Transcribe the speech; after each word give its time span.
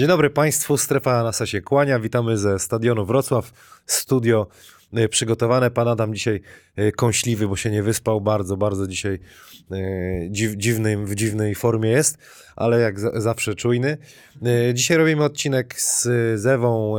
Dzień 0.00 0.08
dobry 0.08 0.30
Państwu, 0.30 0.76
strefa 0.78 1.22
NASA 1.22 1.46
się 1.46 1.60
kłania. 1.60 2.00
Witamy 2.00 2.38
ze 2.38 2.58
stadionu 2.58 3.06
Wrocław. 3.06 3.52
Studio 3.86 4.46
y, 4.98 5.08
przygotowane. 5.08 5.70
Pan 5.70 5.88
Adam 5.88 6.14
dzisiaj 6.14 6.40
y, 6.78 6.92
kąśliwy, 6.92 7.48
bo 7.48 7.56
się 7.56 7.70
nie 7.70 7.82
wyspał. 7.82 8.20
Bardzo, 8.20 8.56
bardzo 8.56 8.86
dzisiaj 8.86 9.18
y, 9.72 10.28
dziw, 10.30 10.56
dziwnym, 10.56 11.06
w 11.06 11.14
dziwnej 11.14 11.54
formie 11.54 11.90
jest, 11.90 12.18
ale 12.56 12.80
jak 12.80 13.00
za, 13.00 13.20
zawsze 13.20 13.54
czujny. 13.54 13.98
Dzisiaj 14.74 14.96
robimy 14.96 15.24
odcinek 15.24 15.80
z 15.80 16.08
Zewą 16.40 16.94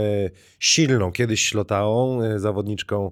Silną, 0.60 1.12
kiedyś 1.12 1.46
Ślotałą, 1.46 2.20
zawodniczką, 2.40 3.12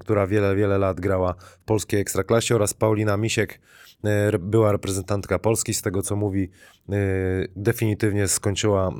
która 0.00 0.26
wiele, 0.26 0.56
wiele 0.56 0.78
lat 0.78 1.00
grała 1.00 1.34
w 1.34 1.64
polskiej 1.64 2.00
Ekstraklasie 2.00 2.54
oraz 2.54 2.74
Paulina 2.74 3.16
Misiek, 3.16 3.60
re- 4.04 4.38
była 4.38 4.72
reprezentantka 4.72 5.38
Polski. 5.38 5.74
Z 5.74 5.82
tego 5.82 6.02
co 6.02 6.16
mówi, 6.16 6.50
y, 6.92 7.48
definitywnie 7.56 8.28
skończyła 8.28 8.90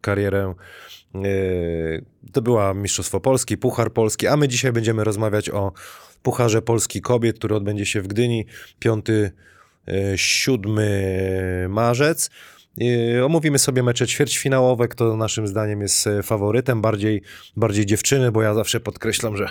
karierę. 0.00 0.54
To 2.32 2.42
była 2.42 2.74
Mistrzostwo 2.74 3.20
Polski, 3.20 3.58
Puchar 3.58 3.92
Polski, 3.92 4.26
a 4.26 4.36
my 4.36 4.48
dzisiaj 4.48 4.72
będziemy 4.72 5.04
rozmawiać 5.04 5.50
o 5.50 5.72
Pucharze 6.22 6.62
Polski 6.62 7.00
Kobiet, 7.00 7.38
który 7.38 7.54
odbędzie 7.54 7.86
się 7.86 8.02
w 8.02 8.06
Gdyni 8.06 8.46
5-7 8.84 11.68
marzec. 11.68 12.30
Yy, 12.80 13.24
Omówimy 13.24 13.58
sobie 13.58 13.82
mecze 13.82 14.06
ćwierćfinałowe, 14.06 14.88
kto 14.88 15.16
naszym 15.16 15.46
zdaniem 15.46 15.80
jest 15.80 16.06
e, 16.06 16.22
faworytem, 16.22 16.82
bardziej, 16.82 17.22
bardziej 17.56 17.86
dziewczyny, 17.86 18.32
bo 18.32 18.42
ja 18.42 18.54
zawsze 18.54 18.80
podkreślam, 18.80 19.36
że 19.36 19.48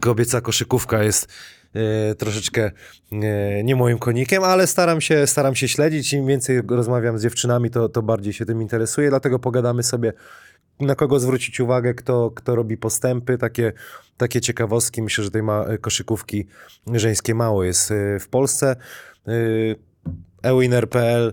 kobieca 0.00 0.40
koszykówka 0.40 1.02
jest 1.02 1.28
e, 1.74 2.14
troszeczkę 2.14 2.70
e, 3.12 3.64
nie 3.64 3.76
moim 3.76 3.98
konikiem, 3.98 4.44
ale 4.44 4.66
staram 4.66 5.00
się, 5.00 5.26
staram 5.26 5.54
się 5.54 5.68
śledzić. 5.68 6.12
Im 6.12 6.26
więcej 6.26 6.62
rozmawiam 6.68 7.18
z 7.18 7.22
dziewczynami, 7.22 7.70
to, 7.70 7.88
to 7.88 8.02
bardziej 8.02 8.32
się 8.32 8.46
tym 8.46 8.62
interesuję, 8.62 9.08
dlatego 9.08 9.38
pogadamy 9.38 9.82
sobie 9.82 10.12
na 10.80 10.94
kogo 10.94 11.20
zwrócić 11.20 11.60
uwagę, 11.60 11.94
kto, 11.94 12.30
kto 12.30 12.54
robi 12.54 12.76
postępy, 12.76 13.38
takie, 13.38 13.72
takie 14.16 14.40
ciekawostki. 14.40 15.02
Myślę, 15.02 15.24
że 15.24 15.30
tej 15.30 15.42
ma, 15.42 15.64
koszykówki 15.80 16.46
żeńskiej 16.94 17.34
mało 17.34 17.64
jest 17.64 17.92
w 18.20 18.28
Polsce. 18.28 18.76
E, 20.44 20.48
Ewiner.pl, 20.50 21.32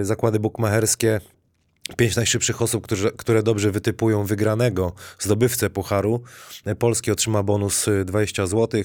y, 0.00 0.04
zakłady 0.04 0.40
bukmacherskie, 0.40 1.20
pięć 1.96 2.16
najszybszych 2.16 2.62
osób, 2.62 2.86
które 3.16 3.42
dobrze 3.42 3.70
wytypują 3.70 4.24
wygranego 4.24 4.92
zdobywcę 5.18 5.70
pucharu. 5.70 6.22
Y, 6.66 6.74
Polski 6.74 7.10
otrzyma 7.10 7.42
bonus 7.42 7.88
y, 7.88 8.04
20 8.04 8.46
zł. 8.46 8.82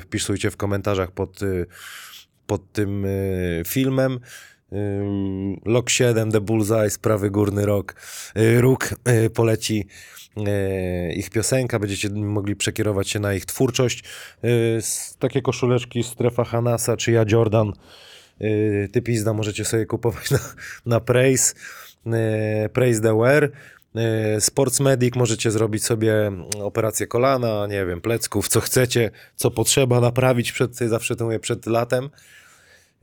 Wpisujcie 0.00 0.50
w 0.50 0.56
komentarzach 0.56 1.10
pod, 1.10 1.42
y, 1.42 1.66
pod 2.46 2.72
tym 2.72 3.04
y, 3.04 3.62
filmem. 3.66 4.20
Lok 5.64 5.90
7, 5.90 6.32
The 6.32 6.40
Bullseye, 6.40 6.90
prawy 7.02 7.30
górny 7.30 7.66
rok, 7.66 7.94
y, 8.36 8.60
róg 8.60 8.94
y, 9.08 9.30
poleci 9.30 9.86
y, 10.36 11.12
ich 11.12 11.30
piosenka, 11.30 11.78
będziecie 11.78 12.10
mogli 12.10 12.56
przekierować 12.56 13.08
się 13.08 13.20
na 13.20 13.34
ich 13.34 13.44
twórczość. 13.46 14.04
Y, 14.44 14.80
Takie 15.18 15.42
koszuleczki 15.42 16.02
Strefa 16.02 16.44
Hanasa 16.44 16.96
czy 16.96 17.12
ja 17.12 17.24
Jordan 17.28 17.72
Yy, 18.40 18.88
ty 18.92 19.02
pizda 19.02 19.32
możecie 19.32 19.64
sobie 19.64 19.86
kupować 19.86 20.30
na, 20.30 20.38
na 20.86 21.00
Praise, 21.00 21.54
yy, 22.06 22.12
Praise 22.72 23.00
the 23.00 23.18
Wear. 23.18 23.50
Yy, 23.94 24.40
Sports 24.40 24.80
Medic 24.80 25.16
możecie 25.16 25.50
zrobić 25.50 25.84
sobie 25.84 26.32
operację 26.62 27.06
kolana, 27.06 27.66
nie 27.66 27.86
wiem, 27.86 28.00
plecków, 28.00 28.48
co 28.48 28.60
chcecie, 28.60 29.10
co 29.36 29.50
potrzeba 29.50 30.00
naprawić 30.00 30.52
przed, 30.52 30.76
zawsze 30.76 31.16
to 31.16 31.24
mówię, 31.24 31.38
przed 31.38 31.66
latem. 31.66 32.10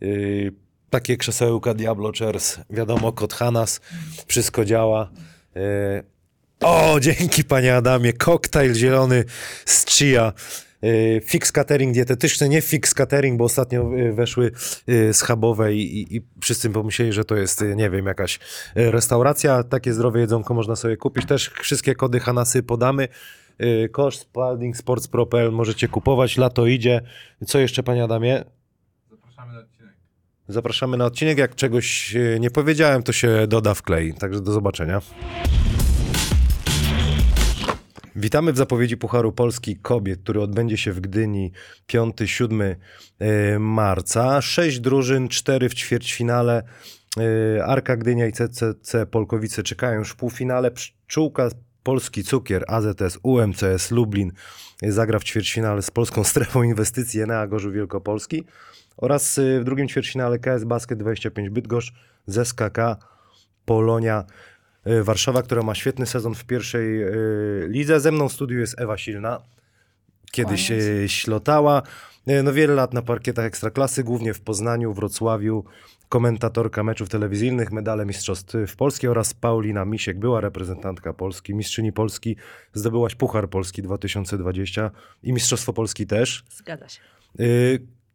Yy, 0.02 0.52
takie 0.90 1.18
krzesełka 1.18 1.74
Diablo 1.74 2.12
Chairs, 2.20 2.58
wiadomo, 2.70 3.12
kod 3.12 3.34
Hanas, 3.34 3.82
wszystko 4.28 4.66
działa. 4.66 5.12
O, 6.62 7.00
dzięki 7.00 7.44
panie 7.44 7.76
Adamie, 7.76 8.14
koktajl 8.14 8.74
zielony 8.74 9.24
z 9.66 9.86
chia. 9.86 10.34
Yy, 10.88 11.22
Fix 11.22 11.52
catering 11.52 11.94
dietetyczny, 11.94 12.50
nie 12.50 12.62
fix 12.62 12.94
catering, 12.94 13.38
bo 13.38 13.44
ostatnio 13.46 13.92
yy, 13.96 14.14
weszły 14.14 14.52
yy, 14.88 15.14
schabowe 15.14 15.74
i, 15.74 16.02
i, 16.02 16.16
i 16.16 16.22
wszyscy 16.42 16.70
pomyśleli, 16.70 17.14
że 17.14 17.26
to 17.26 17.36
jest, 17.36 17.64
nie 17.76 17.90
wiem, 17.90 18.06
jakaś 18.06 18.40
restauracja. 18.76 19.64
Takie 19.64 19.94
zdrowe 19.94 20.20
jedzonko 20.20 20.54
można 20.54 20.76
sobie 20.76 20.98
kupić. 20.98 21.26
Też 21.26 21.50
wszystkie 21.50 21.96
kody 21.96 22.20
Hanasy 22.20 22.64
podamy. 22.64 23.08
Koszt, 23.92 24.22
Spalding, 24.22 24.78
Sports 24.78 25.08
Propel 25.08 25.52
możecie 25.52 25.88
kupować. 25.88 26.38
Lato 26.38 26.66
idzie. 26.66 27.02
Co 27.46 27.60
jeszcze, 27.60 27.84
panie 27.84 28.04
Adamie? 28.04 28.44
Zapraszamy 29.10 29.54
na 29.54 29.60
odcinek. 29.60 29.94
Zapraszamy 30.48 30.98
na 30.98 31.06
odcinek. 31.06 31.38
Jak 31.38 31.56
czegoś 31.56 32.16
nie 32.40 32.52
powiedziałem, 32.52 33.04
to 33.04 33.14
się 33.14 33.48
doda 33.48 33.74
w 33.74 33.82
klej. 33.82 34.14
Także 34.14 34.42
do 34.42 34.52
zobaczenia. 34.52 35.02
Witamy 38.20 38.54
w 38.54 38.58
zapowiedzi 38.58 38.98
Pucharu 38.98 39.32
Polski 39.32 39.76
Kobiet, 39.76 40.20
który 40.24 40.42
odbędzie 40.42 40.78
się 40.78 40.92
w 40.92 41.00
Gdyni 41.00 41.52
5-7 41.88 42.76
e, 43.20 43.60
marca. 43.60 44.42
Sześć 44.42 44.80
drużyn, 44.80 45.28
cztery 45.28 45.70
w 45.70 45.74
ćwierćfinale. 45.74 46.64
E, 47.58 47.66
Arka 47.66 47.98
Gdynia 47.98 48.28
i 48.28 48.32
CCC 48.32 49.06
Polkowice 49.06 49.64
czekają 49.64 50.00
już 50.00 50.10
w 50.12 50.16
półfinale. 50.16 50.72
Pszczółka 50.72 51.50
Polski 51.84 52.24
Cukier, 52.24 52.66
AZS, 52.68 53.20
UMCS 53.24 53.92
Lublin 53.92 54.32
zagra 54.84 55.20
w 55.20 55.24
ćwierćfinale 55.24 55.82
z 55.82 55.92
Polską 55.92 56.24
Strefą 56.24 56.64
Inwestycji 56.64 57.22
Enea 57.22 57.48
Gorzów 57.48 57.74
Wielkopolski 57.74 58.44
oraz 58.98 59.38
e, 59.38 59.60
w 59.60 59.64
drugim 59.64 59.88
ćwierćfinale 59.88 60.40
KS 60.40 60.64
Basket 60.64 61.00
25 61.00 61.50
Bydgoszcz 61.50 61.94
z 62.28 62.48
SKK 62.48 62.78
Polonia 63.66 64.24
Warszawa, 65.04 65.42
która 65.44 65.62
ma 65.64 65.76
świetny 65.76 66.06
sezon 66.06 66.36
w 66.36 66.46
pierwszej 66.46 67.04
e, 67.04 67.10
lidze. 67.68 68.00
Ze 68.00 68.12
mną 68.12 68.30
w 68.30 68.34
studiu 68.34 68.60
jest 68.60 68.80
Ewa 68.82 68.98
Silna, 68.98 69.42
kiedyś 70.32 70.72
e, 70.72 70.80
ślotała. 71.10 71.82
E, 72.28 72.44
No 72.44 72.54
wiele 72.54 72.74
lat 72.74 72.94
na 72.94 73.02
parkietach 73.02 73.46
Ekstraklasy, 73.46 74.04
głównie 74.04 74.34
w 74.34 74.42
Poznaniu, 74.42 74.94
Wrocławiu, 74.94 75.64
komentatorka 76.10 76.84
meczów 76.84 77.10
telewizyjnych, 77.10 77.72
medale 77.72 78.06
mistrzostw 78.06 78.54
w 78.68 78.76
Polski 78.76 79.08
oraz 79.08 79.34
Paulina 79.34 79.86
Misiek, 79.86 80.20
była 80.20 80.42
reprezentantka 80.42 81.14
Polski, 81.14 81.54
mistrzyni 81.56 81.94
Polski, 81.94 82.36
zdobyłaś 82.74 83.16
Puchar 83.16 83.50
Polski 83.50 83.82
2020 83.82 84.92
i 85.24 85.34
Mistrzostwo 85.34 85.74
Polski 85.74 86.08
też. 86.08 86.44
Zgadza 86.50 86.90
się. 86.90 87.00
E, 87.40 87.44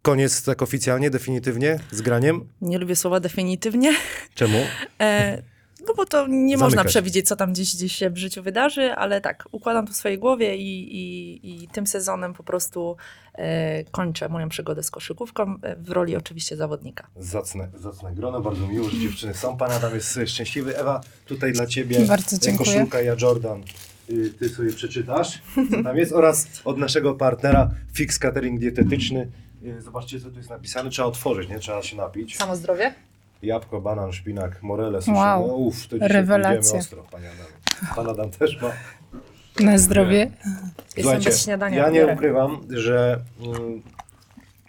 Koniec 0.03 0.45
tak 0.45 0.63
oficjalnie, 0.63 1.11
definitywnie 1.11 1.79
z 1.91 2.03
graniem? 2.03 2.49
Nie 2.61 2.79
lubię 2.79 2.97
słowa 2.97 3.21
definitywnie, 3.21 3.93
Czemu? 4.35 4.59
e, 5.01 5.43
no 5.89 5.95
bo 5.97 6.05
to 6.07 6.27
nie 6.27 6.57
można 6.57 6.71
Zamykać. 6.77 6.87
przewidzieć, 6.93 7.29
co 7.29 7.37
tam 7.37 7.53
gdzieś, 7.53 7.77
gdzieś 7.77 7.93
się 7.93 8.11
w 8.11 8.19
życiu 8.19 8.43
wydarzy, 8.43 8.93
ale 8.93 9.21
tak, 9.21 9.45
układam 9.53 9.87
to 9.87 9.93
w 9.93 9.97
swojej 9.97 10.19
głowie 10.19 10.57
i, 10.57 10.97
i, 10.97 11.63
i 11.65 11.69
tym 11.69 11.87
sezonem 11.87 12.35
po 12.35 12.43
prostu 12.43 12.97
e, 13.35 13.85
kończę 13.85 14.29
moją 14.29 14.49
przygodę 14.49 14.83
z 14.83 14.91
koszykówką 14.91 15.57
e, 15.63 15.77
w 15.77 15.91
roli 15.91 16.17
oczywiście 16.17 16.57
zawodnika. 16.57 17.07
Zacne, 17.17 17.69
zacne 17.75 18.15
grono, 18.15 18.41
bardzo 18.41 18.67
miło, 18.67 18.89
że 18.89 18.99
dziewczyny 18.99 19.35
są. 19.35 19.57
Pan 19.57 19.71
Adam 19.73 19.95
jest 19.95 20.17
e, 20.17 20.27
szczęśliwy. 20.27 20.79
Ewa, 20.79 21.01
tutaj 21.27 21.53
dla 21.53 21.67
ciebie 21.67 22.07
Bardzo 22.07 22.37
e, 22.37 22.39
dziękuję. 22.39 22.73
koszulka 22.73 23.01
ja 23.01 23.15
Jordan. 23.23 23.63
Y, 24.11 24.31
Ty 24.39 24.49
sobie 24.49 24.73
przeczytasz, 24.73 25.43
co 25.71 25.83
tam 25.83 25.97
jest. 25.97 26.13
Oraz 26.13 26.47
od 26.65 26.79
naszego 26.79 27.15
partnera 27.15 27.71
Fix 27.93 28.19
Catering 28.19 28.61
Dietetyczny. 28.61 29.29
Y, 29.65 29.83
Zobaczcie, 29.83 30.21
co 30.21 30.31
tu 30.31 30.37
jest 30.37 30.51
napisane. 30.51 30.91
Trzeba 30.91 31.09
otworzyć, 31.09 31.49
nie? 31.49 31.59
Trzeba 31.59 31.83
się 31.83 31.97
napić. 31.97 32.37
Samo 32.37 32.57
zdrowie? 32.57 32.95
Jabłko, 33.43 33.81
banan, 33.81 34.13
szpinak, 34.13 34.63
morele, 34.63 35.03
suszone. 35.03 35.19
Wow. 35.19 35.47
No, 35.47 35.55
uff, 35.55 35.89
to 35.89 35.97
dzisiaj 35.99 36.09
Rewelacja. 36.09 36.79
ostro, 36.79 37.05
panie 37.11 37.29
Adam. 37.31 37.95
Pan 37.97 38.09
Adam 38.09 38.31
też 38.31 38.63
ma. 38.63 38.73
Na 39.61 39.79
zdrowie. 39.79 40.31
Jestem 40.97 41.23
bez 41.23 41.45
śniadania. 41.45 41.77
ja 41.77 41.91
nie 41.91 42.01
biorę. 42.01 42.15
ukrywam, 42.15 42.61
że 42.71 43.21
mm, 43.41 43.83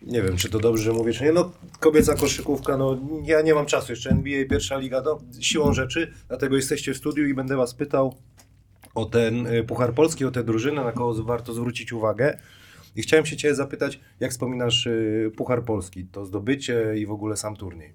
nie 0.01 0.21
wiem, 0.21 0.37
czy 0.37 0.49
to 0.49 0.59
dobrze, 0.59 0.83
że 0.83 0.93
mówię, 0.93 1.13
czy 1.13 1.23
nie, 1.23 1.31
no 1.31 1.51
kobieca 1.79 2.15
koszykówka, 2.15 2.77
no 2.77 2.97
ja 3.23 3.41
nie 3.41 3.53
mam 3.53 3.65
czasu 3.65 3.91
jeszcze, 3.91 4.09
NBA, 4.09 4.45
pierwsza 4.49 4.77
liga, 4.77 5.01
no 5.05 5.19
siłą 5.39 5.73
rzeczy, 5.73 6.13
dlatego 6.27 6.55
jesteście 6.55 6.93
w 6.93 6.97
studiu 6.97 7.27
i 7.27 7.33
będę 7.33 7.55
was 7.55 7.73
pytał 7.73 8.15
o 8.95 9.05
ten 9.05 9.47
y, 9.47 9.63
Puchar 9.63 9.93
Polski, 9.93 10.25
o 10.25 10.31
tę 10.31 10.43
drużynę, 10.43 10.83
na 10.83 10.91
kogo 10.91 11.23
warto 11.23 11.53
zwrócić 11.53 11.93
uwagę. 11.93 12.37
I 12.95 13.01
chciałem 13.01 13.25
się 13.25 13.37
cię 13.37 13.55
zapytać, 13.55 13.99
jak 14.19 14.31
wspominasz 14.31 14.85
y, 14.87 15.31
Puchar 15.37 15.63
Polski, 15.63 16.05
to 16.05 16.25
zdobycie 16.25 16.95
i 16.97 17.05
w 17.05 17.11
ogóle 17.11 17.37
sam 17.37 17.55
turniej? 17.55 17.93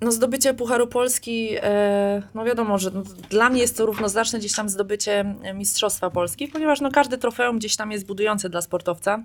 No 0.00 0.12
zdobycie 0.12 0.54
Pucharu 0.54 0.86
Polski, 0.86 1.48
e, 1.62 2.22
no 2.34 2.44
wiadomo, 2.44 2.78
że 2.78 2.90
no, 2.90 3.02
dla 3.30 3.50
mnie 3.50 3.60
jest 3.60 3.76
to 3.76 3.86
równoznaczne 3.86 4.38
gdzieś 4.38 4.54
tam 4.54 4.68
zdobycie 4.68 5.36
e, 5.42 5.54
Mistrzostwa 5.54 6.10
Polski, 6.10 6.48
ponieważ 6.48 6.80
no 6.80 6.90
każde 6.90 7.18
trofeum 7.18 7.58
gdzieś 7.58 7.76
tam 7.76 7.92
jest 7.92 8.06
budujące 8.06 8.48
dla 8.48 8.62
sportowca. 8.62 9.24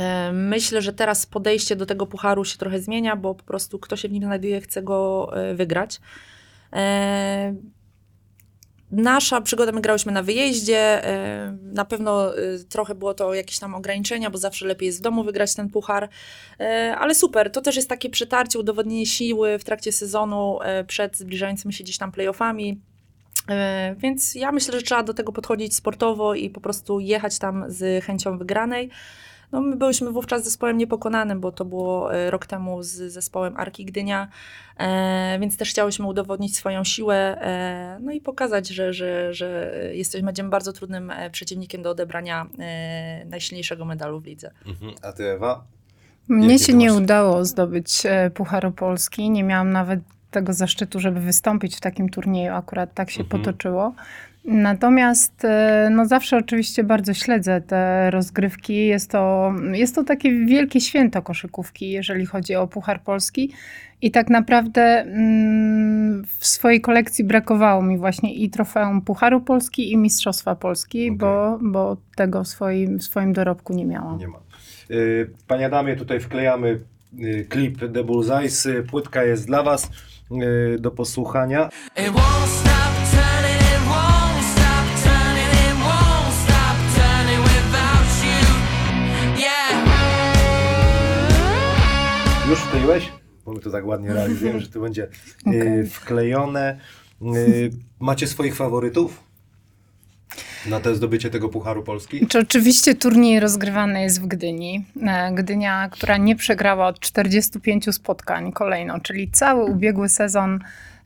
E, 0.00 0.32
Myślę, 0.32 0.82
że 0.82 0.92
teraz 0.92 1.26
podejście 1.26 1.76
do 1.76 1.86
tego 1.86 2.06
pucharu 2.06 2.44
się 2.44 2.58
trochę 2.58 2.80
zmienia, 2.80 3.16
bo 3.16 3.34
po 3.34 3.44
prostu 3.44 3.78
kto 3.78 3.96
się 3.96 4.08
w 4.08 4.12
nim 4.12 4.24
znajduje, 4.24 4.60
chce 4.60 4.82
go 4.82 5.30
wygrać. 5.54 6.00
Nasza 8.90 9.40
przygoda, 9.40 9.72
my 9.72 9.80
grałyśmy 9.80 10.12
na 10.12 10.22
wyjeździe, 10.22 11.04
e, 11.04 11.56
na 11.62 11.84
pewno 11.84 12.36
e, 12.36 12.58
trochę 12.68 12.94
było 12.94 13.14
to 13.14 13.34
jakieś 13.34 13.58
tam 13.58 13.74
ograniczenia, 13.74 14.30
bo 14.30 14.38
zawsze 14.38 14.66
lepiej 14.66 14.86
jest 14.86 14.98
w 14.98 15.02
domu 15.02 15.24
wygrać 15.24 15.54
ten 15.54 15.68
puchar, 15.68 16.08
E, 16.60 16.96
ale 16.98 17.14
super, 17.14 17.52
to 17.52 17.60
też 17.60 17.76
jest 17.76 17.88
takie 17.88 18.10
przetarcie, 18.10 18.58
udowodnienie 18.58 19.06
siły 19.06 19.58
w 19.58 19.64
trakcie 19.64 19.92
sezonu 19.92 20.58
przed 20.86 21.16
zbliżającymi 21.16 21.74
się 21.74 21.84
gdzieś 21.84 21.98
tam 21.98 22.12
playoffami. 22.12 22.80
Więc 23.96 24.34
ja 24.34 24.52
myślę, 24.52 24.74
że 24.74 24.82
trzeba 24.82 25.02
do 25.02 25.14
tego 25.14 25.32
podchodzić 25.32 25.74
sportowo 25.74 26.34
i 26.34 26.50
po 26.50 26.60
prostu 26.60 27.00
jechać 27.00 27.38
tam 27.38 27.64
z 27.68 28.04
chęcią 28.04 28.38
wygranej. 28.38 28.90
No, 29.52 29.60
my 29.60 29.76
byliśmy 29.76 30.10
wówczas 30.10 30.44
zespołem 30.44 30.78
niepokonanym, 30.78 31.40
bo 31.40 31.52
to 31.52 31.64
było 31.64 32.14
e, 32.14 32.30
rok 32.30 32.46
temu 32.46 32.82
z 32.82 32.88
zespołem 32.88 33.56
Arki 33.56 33.84
Gdynia, 33.84 34.28
e, 34.76 35.38
więc 35.40 35.56
też 35.56 35.70
chciałyśmy 35.70 36.06
udowodnić 36.06 36.56
swoją 36.56 36.84
siłę, 36.84 37.16
e, 37.42 37.98
no 38.00 38.12
i 38.12 38.20
pokazać, 38.20 38.68
że, 38.68 38.92
że, 38.92 39.34
że 39.34 39.72
jesteśmy, 39.92 40.26
będziemy 40.26 40.48
bardzo 40.48 40.72
trudnym 40.72 41.10
e, 41.10 41.30
przeciwnikiem 41.30 41.82
do 41.82 41.90
odebrania 41.90 42.46
e, 42.58 43.24
najsilniejszego 43.24 43.84
medalu 43.84 44.20
w 44.20 44.24
lidze. 44.26 44.50
Mhm. 44.66 44.92
A 45.02 45.12
ty, 45.12 45.24
Ewa? 45.30 45.64
Mnie 46.28 46.52
Jakie 46.52 46.64
się 46.64 46.72
nie 46.74 46.88
masz? 46.92 46.98
udało 47.02 47.44
zdobyć 47.44 48.02
e, 48.06 48.30
Pucharu 48.30 48.72
Polski. 48.72 49.30
Nie 49.30 49.44
miałam 49.44 49.70
nawet 49.72 50.00
tego 50.30 50.52
zaszczytu, 50.52 51.00
żeby 51.00 51.20
wystąpić 51.20 51.76
w 51.76 51.80
takim 51.80 52.08
turnieju. 52.08 52.52
Akurat 52.52 52.94
tak 52.94 53.10
się 53.10 53.22
Mhm. 53.22 53.42
potoczyło. 53.42 53.94
Natomiast 54.44 55.44
e, 55.44 55.88
no 55.92 56.06
zawsze 56.06 56.36
oczywiście 56.36 56.84
bardzo 56.84 57.14
śledzę 57.14 57.60
te 57.60 58.10
rozgrywki. 58.10 58.86
Jest 58.86 59.10
to, 59.10 59.52
jest 59.72 59.94
to 59.94 60.04
takie 60.04 60.32
wielkie 60.32 60.80
święto 60.80 61.22
koszykówki, 61.22 61.90
jeżeli 61.90 62.26
chodzi 62.26 62.54
o 62.54 62.66
Puchar 62.66 63.02
Polski. 63.02 63.52
I 64.02 64.10
tak 64.10 64.30
naprawdę 64.30 64.82
mm, 64.82 66.24
w 66.38 66.46
swojej 66.46 66.80
kolekcji 66.80 67.24
brakowało 67.24 67.82
mi 67.82 67.98
właśnie 67.98 68.34
i 68.34 68.50
trofeum 68.50 69.02
Pucharu 69.02 69.40
Polski 69.40 69.92
i 69.92 69.96
Mistrzostwa 69.96 70.54
Polski, 70.54 71.06
Okej. 71.06 71.16
bo, 71.18 71.58
bo 71.62 71.96
tego 72.16 72.44
w 72.44 72.48
swoim, 72.48 72.98
w 72.98 73.04
swoim 73.04 73.32
dorobku 73.32 73.72
nie 73.72 73.84
miałam. 73.84 74.18
Nie 74.18 74.28
ma. 74.28 74.38
Y, 74.90 75.30
Panie 75.46 75.66
Adamie, 75.66 75.96
tutaj 75.96 76.20
wklejamy 76.20 76.80
y, 77.18 77.46
klip 77.48 77.78
The 77.78 78.04
Bullseyes. 78.04 78.68
Płytka 78.90 79.24
jest 79.24 79.46
dla 79.46 79.62
Was 79.62 79.90
do 80.78 80.90
posłuchania. 80.90 81.68
It 81.96 82.12
won't 82.12 82.46
stop 82.46 82.99
Już 92.50 92.58
wkleiłeś? 92.58 93.12
Bo 93.44 93.52
my 93.52 93.60
to 93.60 93.70
tak 93.70 93.86
ładnie 93.86 94.12
realizujemy, 94.12 94.60
że 94.60 94.68
to 94.68 94.80
będzie 94.80 95.02
y, 95.04 95.08
Okej. 95.46 95.86
wklejone. 95.86 96.78
Y, 97.36 97.70
Macie 98.00 98.26
swoich 98.26 98.56
faworytów 98.56 99.24
na 100.66 100.80
to 100.80 100.94
zdobycie 100.94 101.30
tego 101.30 101.48
Pucharu 101.48 101.82
Polski? 101.82 102.26
Czy 102.26 102.38
oczywiście 102.38 102.94
turniej 102.94 103.40
rozgrywany 103.40 104.02
jest 104.02 104.22
w 104.22 104.26
Gdyni. 104.26 104.84
E, 105.02 105.32
Gdynia, 105.34 105.88
która 105.92 106.16
nie 106.16 106.36
przegrała 106.36 106.86
od 106.86 107.00
45 107.00 107.94
spotkań 107.94 108.52
kolejno, 108.52 109.00
czyli 109.00 109.30
cały 109.30 109.64
ubiegły 109.64 110.08
sezon 110.08 110.58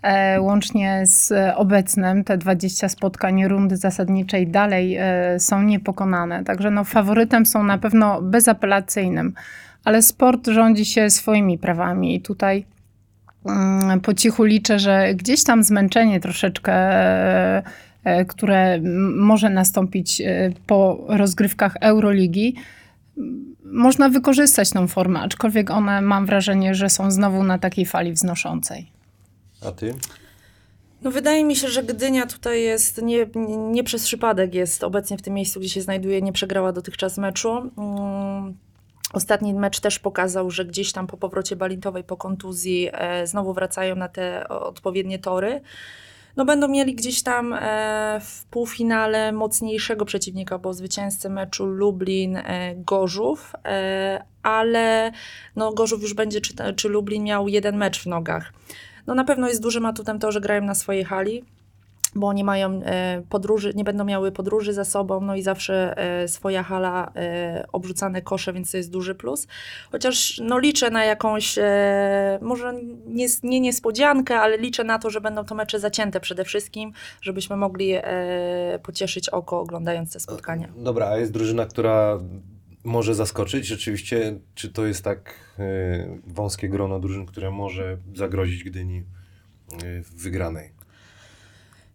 e, 0.02 0.40
łącznie 0.40 1.02
z 1.06 1.32
obecnym, 1.56 2.24
te 2.24 2.38
20 2.38 2.88
spotkań 2.88 3.48
rundy 3.48 3.76
zasadniczej 3.76 4.46
dalej 4.46 4.96
e, 5.00 5.40
są 5.40 5.62
niepokonane. 5.62 6.44
Także 6.44 6.70
no, 6.70 6.84
faworytem 6.84 7.46
są 7.46 7.64
na 7.64 7.78
pewno 7.78 8.22
bezapelacyjnym, 8.22 9.34
ale 9.84 10.02
sport 10.02 10.46
rządzi 10.46 10.84
się 10.84 11.10
swoimi 11.10 11.58
prawami 11.58 12.14
i 12.14 12.20
tutaj 12.20 12.64
mm, 13.46 14.00
po 14.00 14.14
cichu 14.14 14.44
liczę, 14.44 14.78
że 14.78 15.14
gdzieś 15.14 15.44
tam 15.44 15.62
zmęczenie 15.62 16.20
troszeczkę, 16.20 16.72
e, 16.72 17.62
e, 18.04 18.24
które 18.24 18.80
może 19.16 19.50
nastąpić 19.50 20.20
e, 20.20 20.50
po 20.66 21.04
rozgrywkach 21.08 21.76
Euroligi, 21.80 22.54
można 23.64 24.08
wykorzystać 24.08 24.70
tą 24.70 24.88
formę, 24.88 25.20
aczkolwiek 25.20 25.70
one 25.70 26.00
mam 26.00 26.26
wrażenie, 26.26 26.74
że 26.74 26.90
są 26.90 27.10
znowu 27.10 27.42
na 27.42 27.58
takiej 27.58 27.86
fali 27.86 28.12
wznoszącej. 28.12 28.90
A 29.66 29.72
Ty? 29.72 29.94
No 31.02 31.10
wydaje 31.10 31.44
mi 31.44 31.56
się, 31.56 31.68
że 31.68 31.82
Gdynia 31.82 32.26
tutaj 32.26 32.62
jest, 32.62 33.02
nie, 33.02 33.26
nie, 33.34 33.56
nie 33.56 33.84
przez 33.84 34.04
przypadek 34.04 34.54
jest 34.54 34.84
obecnie 34.84 35.18
w 35.18 35.22
tym 35.22 35.34
miejscu, 35.34 35.60
gdzie 35.60 35.68
się 35.68 35.82
znajduje, 35.82 36.22
nie 36.22 36.32
przegrała 36.32 36.72
dotychczas 36.72 37.18
meczu. 37.18 37.70
Mm, 37.78 38.54
Ostatni 39.14 39.54
mecz 39.54 39.80
też 39.80 39.98
pokazał, 39.98 40.50
że 40.50 40.64
gdzieś 40.64 40.92
tam 40.92 41.06
po 41.06 41.16
powrocie 41.16 41.56
balintowej, 41.56 42.04
po 42.04 42.16
kontuzji 42.16 42.88
e, 42.92 43.26
znowu 43.26 43.52
wracają 43.52 43.96
na 43.96 44.08
te 44.08 44.48
odpowiednie 44.48 45.18
tory. 45.18 45.60
No 46.36 46.44
będą 46.44 46.68
mieli 46.68 46.94
gdzieś 46.94 47.22
tam 47.22 47.52
e, 47.52 48.20
w 48.22 48.44
półfinale 48.44 49.32
mocniejszego 49.32 50.04
przeciwnika, 50.04 50.58
bo 50.58 50.74
zwycięzcy 50.74 51.30
meczu 51.30 51.66
Lublin, 51.66 52.36
e, 52.36 52.74
e, 53.64 54.24
ale 54.42 55.12
no 55.56 55.72
Gorzów 55.72 56.02
już 56.02 56.14
będzie, 56.14 56.40
czy, 56.40 56.54
czy 56.76 56.88
Lublin 56.88 57.24
miał 57.24 57.48
jeden 57.48 57.76
mecz 57.76 58.02
w 58.02 58.06
nogach. 58.06 58.52
No 59.06 59.14
na 59.14 59.24
pewno 59.24 59.48
jest 59.48 59.62
dużym 59.62 59.86
atutem 59.86 60.18
to, 60.18 60.32
że 60.32 60.40
grają 60.40 60.62
na 60.62 60.74
swojej 60.74 61.04
hali, 61.04 61.44
bo 62.14 62.32
nie 62.32 62.44
mają 62.44 62.82
e, 62.82 63.22
podróży, 63.28 63.72
nie 63.74 63.84
będą 63.84 64.04
miały 64.04 64.32
podróży 64.32 64.72
za 64.72 64.84
sobą, 64.84 65.20
no 65.20 65.36
i 65.36 65.42
zawsze 65.42 65.98
e, 65.98 66.28
swoja 66.28 66.62
hala, 66.62 67.12
e, 67.16 67.66
obrzucane 67.72 68.22
kosze, 68.22 68.52
więc 68.52 68.70
to 68.70 68.76
jest 68.76 68.90
duży 68.90 69.14
plus. 69.14 69.46
Chociaż 69.92 70.40
no 70.44 70.58
liczę 70.58 70.90
na 70.90 71.04
jakąś, 71.04 71.58
może 72.40 72.74
nie, 73.06 73.26
nie 73.42 73.60
niespodziankę, 73.60 74.40
ale 74.40 74.58
liczę 74.58 74.84
na 74.84 74.98
to, 74.98 75.10
że 75.10 75.20
będą 75.20 75.44
to 75.44 75.54
mecze 75.54 75.80
zacięte 75.80 76.20
przede 76.20 76.44
wszystkim, 76.44 76.92
żebyśmy 77.20 77.56
mogli 77.56 77.94
pocieszyć 78.82 79.28
oko 79.28 79.60
oglądając 79.60 80.12
te 80.12 80.20
spotkania. 80.20 80.68
Dobra, 80.76 81.08
a 81.08 81.16
jest 81.16 81.32
drużyna, 81.32 81.66
która 81.66 82.18
może 82.84 83.14
zaskoczyć 83.14 83.66
rzeczywiście? 83.66 84.38
Czy 84.54 84.72
to 84.72 84.86
jest 84.86 85.04
tak 85.04 85.34
wąskie 86.26 86.68
grono 86.68 87.00
drużyn, 87.00 87.26
które 87.26 87.50
może 87.50 87.98
zagrozić 88.14 88.64
Gdyni 88.64 89.04
wygranej? 90.16 90.73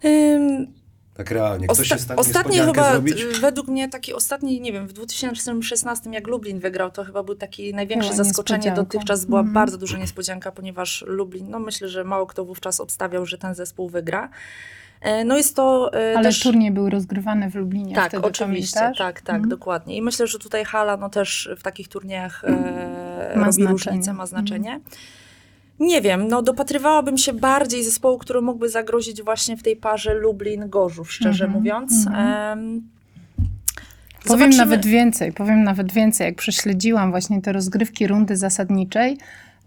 Ym, 0.06 0.68
Tak 1.14 1.32
realnie. 1.32 1.68
Ktoś 1.68 1.92
Osta- 1.92 1.96
w 1.98 2.02
stanie 2.02 2.20
ostatni 2.20 2.58
chyba, 2.60 2.92
zrobić? 2.92 3.22
y, 3.22 3.42
według 3.42 3.68
mnie 3.68 3.90
taki 3.90 4.14
ostatni, 4.14 4.62
nie 4.62 4.74
wiem, 4.74 4.88
w 4.88 4.94
2016 4.94 6.10
jak 6.14 6.28
Lublin 6.28 6.60
wygrał, 6.60 6.92
to 6.92 7.04
chyba 7.04 7.24
był 7.24 7.36
taki 7.36 7.74
największe 7.74 8.12
Była 8.12 8.24
zaskoczenie 8.24 8.72
dotychczas, 8.72 9.26
była 9.26 9.40
Mhm. 9.40 9.54
bardzo 9.54 9.78
duża 9.78 9.98
niespodzianka, 9.98 10.52
ponieważ 10.52 11.04
Lublin, 11.08 11.50
no 11.50 11.60
myślę, 11.60 11.90
że 11.90 12.04
mało 12.04 12.26
kto 12.28 12.46
wówczas 12.46 12.80
obstawiał, 12.80 13.26
że 13.26 13.38
ten 13.38 13.56
zespół 13.56 13.90
wygra. 13.90 14.30
E, 15.02 15.26
No 15.26 15.38
jest 15.38 15.56
to 15.56 15.92
e, 15.94 16.14
Ale 16.18 16.24
też... 16.30 16.40
turniej 16.44 16.72
był 16.72 16.90
rozgrywany 16.90 17.50
w 17.52 17.56
Lublinie 17.56 17.96
Tak, 17.96 18.08
wtedy, 18.10 18.28
oczywiście, 18.28 18.80
pamiętasz? 18.80 18.98
tak, 18.98 19.22
tak, 19.22 19.36
Mhm. 19.36 19.50
dokładnie. 19.50 19.98
I 19.98 20.02
myślę, 20.02 20.28
że 20.28 20.40
tutaj 20.40 20.66
hala 20.66 20.98
no 20.98 21.10
też 21.10 21.50
w 21.58 21.64
takich 21.64 21.88
turniejach 21.88 22.44
e, 22.44 22.52
Ma 23.36 23.42
robi 23.42 23.54
znaczenie. 23.54 23.72
różnicę, 23.72 24.14
ma 24.14 24.26
znaczenie. 24.26 24.80
Nie 25.80 26.02
wiem, 26.02 26.28
no 26.28 26.42
dopatrywałabym 26.42 27.18
się 27.18 27.34
bardziej 27.34 27.84
zespołu, 27.84 28.18
który 28.18 28.42
mógłby 28.42 28.70
zagrozić 28.70 29.22
właśnie 29.24 29.58
w 29.58 29.64
tej 29.64 29.76
parze 29.76 30.14
Lublin-Gorzów, 30.16 31.12
szczerze 31.12 31.46
Mhm, 31.46 31.52
mówiąc. 31.64 32.08
mhm. 32.08 32.60
Em, 32.60 32.82
Powiem 34.28 34.40
zobaczymy- 34.54 34.58
nawet 34.58 34.86
więcej, 34.86 35.32
powiem 35.34 35.64
nawet 35.64 35.92
więcej. 35.92 36.26
Jak 36.26 36.36
prześledziłam 36.36 37.12
właśnie 37.12 37.42
te 37.42 37.52
rozgrywki 37.54 38.08
rundy 38.08 38.38
zasadniczej, 38.38 39.18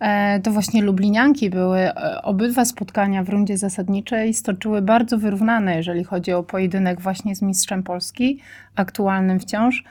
e, 0.00 0.40
to 0.40 0.50
właśnie 0.50 0.83
Lublinianki 0.83 1.50
były, 1.50 1.78
e, 1.78 2.23
obydwa 2.23 2.64
spotkania 2.64 3.25
w 3.25 3.28
rundzie 3.28 3.57
zasadniczej 3.59 4.35
stoczyły 4.35 4.83
bardzo 4.83 5.19
wyrównane, 5.19 5.76
jeżeli 5.76 6.04
chodzi 6.04 6.33
o 6.33 6.42
pojedynek 6.42 7.00
właśnie 7.00 7.37
z 7.37 7.42
mistrzem 7.42 7.83
Polski, 7.83 8.38
aktualnym 8.76 9.40
wciąż. 9.40 9.85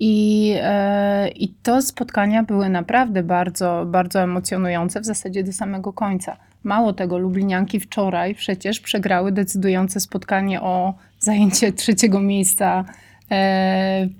I, 0.00 0.54
e, 0.62 1.28
I 1.28 1.48
to 1.48 1.82
spotkania 1.82 2.42
były 2.42 2.68
naprawdę 2.68 3.22
bardzo, 3.22 3.84
bardzo 3.86 4.20
emocjonujące 4.20 5.00
w 5.00 5.04
zasadzie 5.04 5.44
do 5.44 5.52
samego 5.52 5.92
końca. 5.92 6.36
Mało 6.64 6.92
tego, 6.92 7.18
Lublinianki 7.18 7.80
wczoraj 7.80 8.34
przecież 8.34 8.80
przegrały 8.80 9.32
decydujące 9.32 10.00
spotkanie 10.00 10.60
o 10.60 10.94
zajęcie 11.18 11.72
trzeciego 11.72 12.20
miejsca 12.20 12.84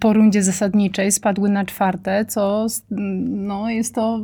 po 0.00 0.12
rundzie 0.12 0.42
zasadniczej 0.42 1.12
spadły 1.12 1.48
na 1.48 1.64
czwarte, 1.64 2.24
co 2.24 2.66
no, 2.90 3.70
jest, 3.70 3.94
to, 3.94 4.20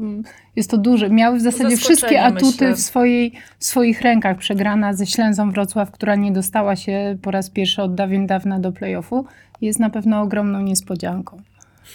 jest 0.57 0.71
to 0.71 0.79
duże. 0.79 1.11
Miały 1.11 1.39
w 1.39 1.43
zasadzie 1.43 1.77
wszystkie 1.77 2.23
atuty 2.23 2.65
myślę. 2.65 2.75
w, 2.75 2.81
swojej, 2.81 3.33
w 3.59 3.65
swoich 3.65 4.01
rękach. 4.01 4.39
Przegrana 4.39 4.93
ze 4.93 5.07
Ślęzą 5.07 5.51
Wrocław, 5.51 5.91
która 5.91 6.15
nie 6.15 6.33
dostała 6.33 6.77
się 6.77 7.19
po 7.23 7.31
raz 7.31 7.51
pierwszy 7.51 7.83
od 7.83 7.95
dawien 7.95 8.27
dawna 8.27 8.59
do 8.59 8.73
playoffu, 8.73 9.25
jest 9.61 9.81
na 9.81 9.91
pewno 9.91 10.21
ogromną 10.21 10.61
niespodzianką. 10.61 11.43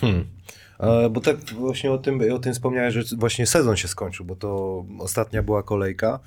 Hmm. 0.02 0.26
E, 0.80 1.10
Bo 1.10 1.22
tak 1.22 1.38
właśnie 1.38 1.92
o 1.92 1.98
tym, 1.98 2.20
o 2.34 2.40
tym 2.40 2.54
wspomniałeś, 2.54 2.94
że 2.94 3.02
właśnie 3.18 3.48
sezon 3.48 3.76
się 3.76 3.88
skończył, 3.88 4.26
bo 4.26 4.36
to 4.36 4.84
ostatnia 5.00 5.44
była 5.44 5.64
kolejka. 5.64 6.20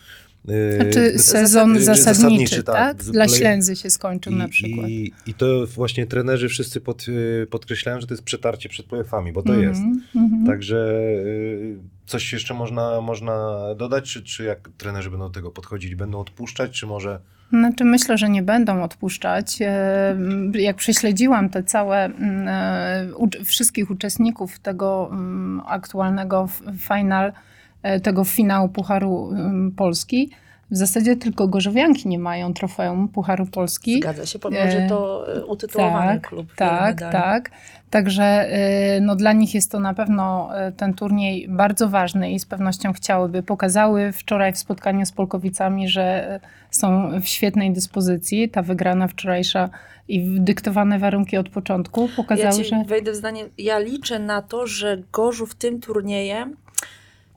E, 0.48 0.74
Znaczy 0.84 1.18
sezon 1.18 1.78
zasad- 1.78 1.94
zasadniczy, 1.96 2.62
tak? 2.62 3.02
Z 3.02 3.10
Dla 3.10 3.28
Ślęzy 3.28 3.76
się 3.76 3.90
skończył 3.90 4.32
na 4.34 4.48
przykład. 4.48 4.88
I, 4.88 5.12
I 5.26 5.34
to 5.34 5.66
właśnie 5.66 6.06
trenerzy 6.06 6.48
wszyscy 6.48 6.80
pod, 6.80 7.08
y, 7.08 7.46
podkreślają, 7.50 8.00
że 8.00 8.06
to 8.06 8.14
jest 8.14 8.22
przetarcie 8.24 8.68
przed 8.68 8.86
playoffami, 8.86 9.32
bo 9.32 9.42
to 9.42 9.54
Mhm, 9.54 9.68
jest. 9.68 9.80
mhm. 10.16 10.46
Także 10.46 10.76
y, 11.26 11.76
coś 12.06 12.32
jeszcze 12.32 12.54
można, 12.54 13.00
można 13.00 13.58
dodać, 13.76 14.12
czy, 14.12 14.22
czy 14.22 14.44
jak 14.44 14.68
trenerzy 14.78 15.10
będą 15.10 15.26
do 15.26 15.34
tego 15.34 15.50
podchodzić? 15.50 15.94
Będą 15.94 16.20
odpuszczać, 16.20 16.70
czy 16.70 16.86
może 16.86 17.20
Znaczy 17.50 17.84
myślę, 17.84 18.18
że 18.18 18.28
nie 18.28 18.42
będą 18.42 18.82
odpuszczać. 18.82 19.58
Jak 20.52 20.76
prześledziłam 20.76 21.48
te 21.48 21.62
całe 21.62 22.04
mm, 22.04 22.48
wszystkich 23.44 23.90
uczestników 23.90 24.58
tego 24.58 25.08
mm, 25.12 25.62
aktualnego 25.66 26.48
final, 26.78 27.32
tego 28.02 28.24
finału 28.24 28.68
Pucharu 28.68 29.32
Polski, 29.76 30.30
w 30.70 30.76
zasadzie 30.76 31.16
tylko 31.16 31.48
Gorzowianki 31.48 32.08
nie 32.08 32.18
mają 32.18 32.54
trofeum 32.54 33.08
Pucharu 33.08 33.46
Polski. 33.46 33.96
Zgadza 34.00 34.26
się, 34.26 34.38
pomimo, 34.38 34.70
że 34.70 34.78
E, 34.78 34.88
to 34.88 35.26
e, 35.36 35.44
utytułowany 35.44 36.12
tak, 36.12 36.28
klub. 36.28 36.54
Tak, 36.54 37.00
tak. 37.00 37.50
Także 37.90 38.48
no, 39.00 39.16
dla 39.16 39.32
nich 39.32 39.54
jest 39.54 39.70
to 39.70 39.80
na 39.80 39.94
pewno 39.94 40.50
ten 40.76 40.94
turniej 40.94 41.48
bardzo 41.48 41.88
ważny 41.88 42.32
i 42.32 42.38
z 42.38 42.46
pewnością 42.46 42.92
chciałyby. 42.92 43.42
Pokazały 43.42 44.12
wczoraj 44.12 44.52
w 44.52 44.58
spotkaniu 44.58 45.06
z 45.06 45.12
Polkowicami, 45.12 45.88
że 45.88 46.40
są 46.70 47.10
w 47.20 47.26
świetnej 47.26 47.72
dyspozycji. 47.72 48.48
Ta 48.48 48.62
wygrana 48.62 49.08
wczorajsza 49.08 49.70
i 50.08 50.40
dyktowane 50.40 50.98
warunki 50.98 51.36
od 51.36 51.48
początku 51.48 52.08
Ja 52.08 52.16
pokazały, 52.16 52.64
ci 52.64 52.64
że 52.64 52.84
wejdę 52.86 53.12
w 53.12 53.16
zdanie. 53.16 53.44
Ja 53.58 53.78
liczę 53.78 54.18
na 54.18 54.42
to, 54.42 54.66
że 54.66 54.98
Gorzów 55.12 55.54
tym 55.54 55.80
turniejem 55.80 56.56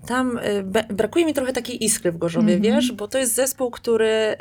tam 0.07 0.37
y, 0.37 0.63
brakuje 0.93 1.25
mi 1.25 1.33
trochę 1.33 1.53
takiej 1.53 1.83
iskry 1.85 2.11
w 2.11 2.17
Gorzowie, 2.17 2.53
Mhm. 2.53 2.75
wiesz, 2.75 2.91
bo 2.91 3.07
to 3.07 3.17
jest 3.17 3.33
zespół, 3.35 3.71
który 3.71 4.07
y, 4.09 4.35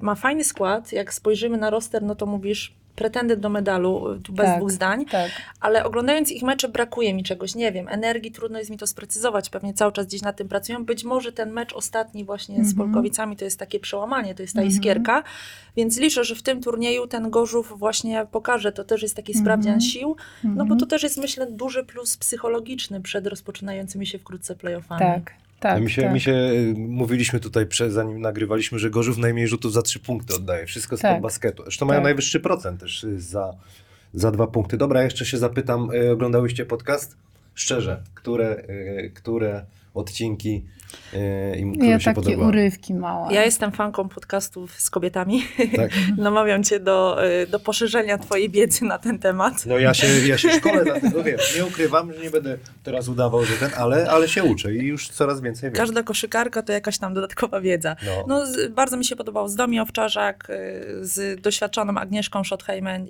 ma 0.00 0.14
fajny 0.14 0.44
skład. 0.44 0.92
Jak 0.92 1.14
spojrzymy 1.14 1.56
na 1.56 1.70
roster, 1.70 2.02
no 2.02 2.14
to 2.14 2.26
mówisz 2.26 2.74
pretendent 2.96 3.40
do 3.40 3.48
medalu, 3.48 4.20
tu 4.22 4.32
bez 4.32 4.46
Tak. 4.46 4.56
dwóch 4.58 4.70
zdań, 4.70 5.04
tak. 5.06 5.30
ale 5.60 5.84
oglądając 5.84 6.30
ich 6.32 6.42
mecze 6.42 6.68
brakuje 6.68 7.14
mi 7.14 7.22
czegoś, 7.24 7.54
nie 7.54 7.72
wiem, 7.72 7.88
energii, 7.88 8.30
trudno 8.32 8.58
jest 8.58 8.70
mi 8.70 8.78
to 8.78 8.86
sprecyzować, 8.86 9.50
pewnie 9.50 9.74
cały 9.74 9.92
czas 9.92 10.06
gdzieś 10.06 10.22
nad 10.22 10.36
tym 10.36 10.48
pracują. 10.48 10.84
Być 10.84 11.04
może 11.04 11.32
ten 11.32 11.50
mecz 11.52 11.72
ostatni 11.72 12.24
właśnie 12.24 12.54
z 12.56 12.58
Mhm. 12.70 12.76
Polkowicami 12.76 13.36
to 13.36 13.44
jest 13.44 13.58
takie 13.58 13.80
przełamanie, 13.80 14.34
to 14.34 14.42
jest 14.42 14.54
ta 14.54 14.60
Mhm. 14.60 14.76
iskierka, 14.76 15.22
więc 15.76 15.98
liczę, 15.98 16.24
że 16.24 16.34
w 16.34 16.42
tym 16.42 16.62
turnieju 16.62 17.06
ten 17.06 17.30
Gorzów 17.30 17.78
właśnie 17.78 18.26
pokaże, 18.30 18.72
to 18.72 18.84
też 18.84 19.02
jest 19.02 19.16
taki 19.16 19.32
Mhm. 19.32 19.44
sprawdzian 19.44 19.80
sił, 19.80 20.16
no 20.44 20.50
bo 20.54 20.60
Mhm. 20.62 20.80
to 20.80 20.86
też 20.86 21.02
jest 21.02 21.16
myślę 21.16 21.46
duży 21.46 21.84
plus 21.84 22.16
psychologiczny 22.16 23.00
przed 23.00 23.26
rozpoczynającymi 23.26 24.06
się 24.06 24.18
wkrótce 24.18 24.56
playoffami. 24.56 25.00
Tak, 25.00 25.32
tak. 25.60 25.82
mi 25.82 25.90
się, 25.90 26.02
tak. 26.02 26.12
mi 26.12 26.20
się 26.20 26.32
y, 26.32 26.74
mówiliśmy 26.78 27.40
tutaj, 27.40 27.66
prze, 27.66 27.90
zanim 27.90 28.20
nagrywaliśmy, 28.20 28.78
że 28.78 28.90
Gorzów 28.90 29.18
najmniej 29.18 29.48
rzutów 29.48 29.72
za 29.72 29.82
trzy 29.82 30.00
punkty 30.00 30.34
oddaje. 30.34 30.66
Wszystko 30.66 30.96
z 30.96 31.00
Tak. 31.00 31.12
pod 31.14 31.22
basketu. 31.22 31.62
Zresztą 31.62 31.86
mają 31.86 31.98
Tak. 31.98 32.04
najwyższy 32.04 32.40
procent 32.40 32.80
też 32.80 33.04
y, 33.04 33.20
za, 33.20 33.54
za 34.14 34.30
dwa 34.30 34.46
punkty. 34.46 34.76
Dobra, 34.76 35.02
jeszcze 35.02 35.24
się 35.26 35.38
zapytam, 35.38 35.90
y, 35.94 36.10
oglądałyście 36.10 36.64
podcast? 36.66 37.16
Szczerze, 37.54 38.02
które, 38.14 38.62
które 39.14 39.64
odcinki 39.94 40.64
y, 41.14 41.56
im 41.58 41.72
które 41.74 41.90
Ja 41.90 42.00
się 42.00 42.04
takie 42.04 42.14
podobały? 42.14 42.48
urywki 42.48 42.94
małe. 42.94 43.34
Ja 43.34 43.44
jestem 43.44 43.72
fanką 43.72 44.08
podcastów 44.08 44.80
z 44.80 44.90
kobietami. 44.90 45.44
Tak? 45.76 45.90
Namawiam 46.16 46.64
cię 46.64 46.80
do, 46.80 47.26
y, 47.42 47.46
do 47.46 47.60
poszerzenia 47.60 48.18
twojej 48.18 48.50
wiedzy 48.50 48.84
na 48.84 48.98
ten 48.98 49.18
temat. 49.18 49.66
No 49.66 49.78
ja 49.78 49.94
się, 49.94 50.06
ja 50.28 50.38
się 50.38 50.50
szkolę, 50.50 50.84
dlatego 50.84 51.22
wiem, 51.22 51.38
nie 51.56 51.66
ukrywam, 51.66 52.12
że 52.12 52.20
nie 52.22 52.30
będę 52.30 52.58
teraz 52.82 53.08
udawał, 53.08 53.44
że 53.44 53.54
ten, 53.56 53.70
ale, 53.76 54.10
ale 54.10 54.28
się 54.28 54.44
uczę 54.44 54.74
i 54.74 54.86
już 54.86 55.08
coraz 55.08 55.40
więcej 55.40 55.70
wiem. 55.70 55.76
Każda 55.76 56.02
koszykarka 56.02 56.62
to 56.62 56.72
jakaś 56.72 56.98
tam 56.98 57.14
dodatkowa 57.14 57.60
wiedza. 57.60 57.96
No. 58.06 58.24
No, 58.28 58.46
z, 58.46 58.72
bardzo 58.72 58.96
mi 58.96 59.04
się 59.04 59.16
podobał 59.16 59.48
Zdomi 59.48 59.80
Owczarzak, 59.80 60.50
y, 60.50 60.54
z 61.00 61.40
doświadczoną 61.40 61.98
Agnieszką 61.98 62.44
Schottheimen, 62.44 63.06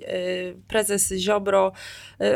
prezes 0.67 1.11
Ziobro. 1.11 1.71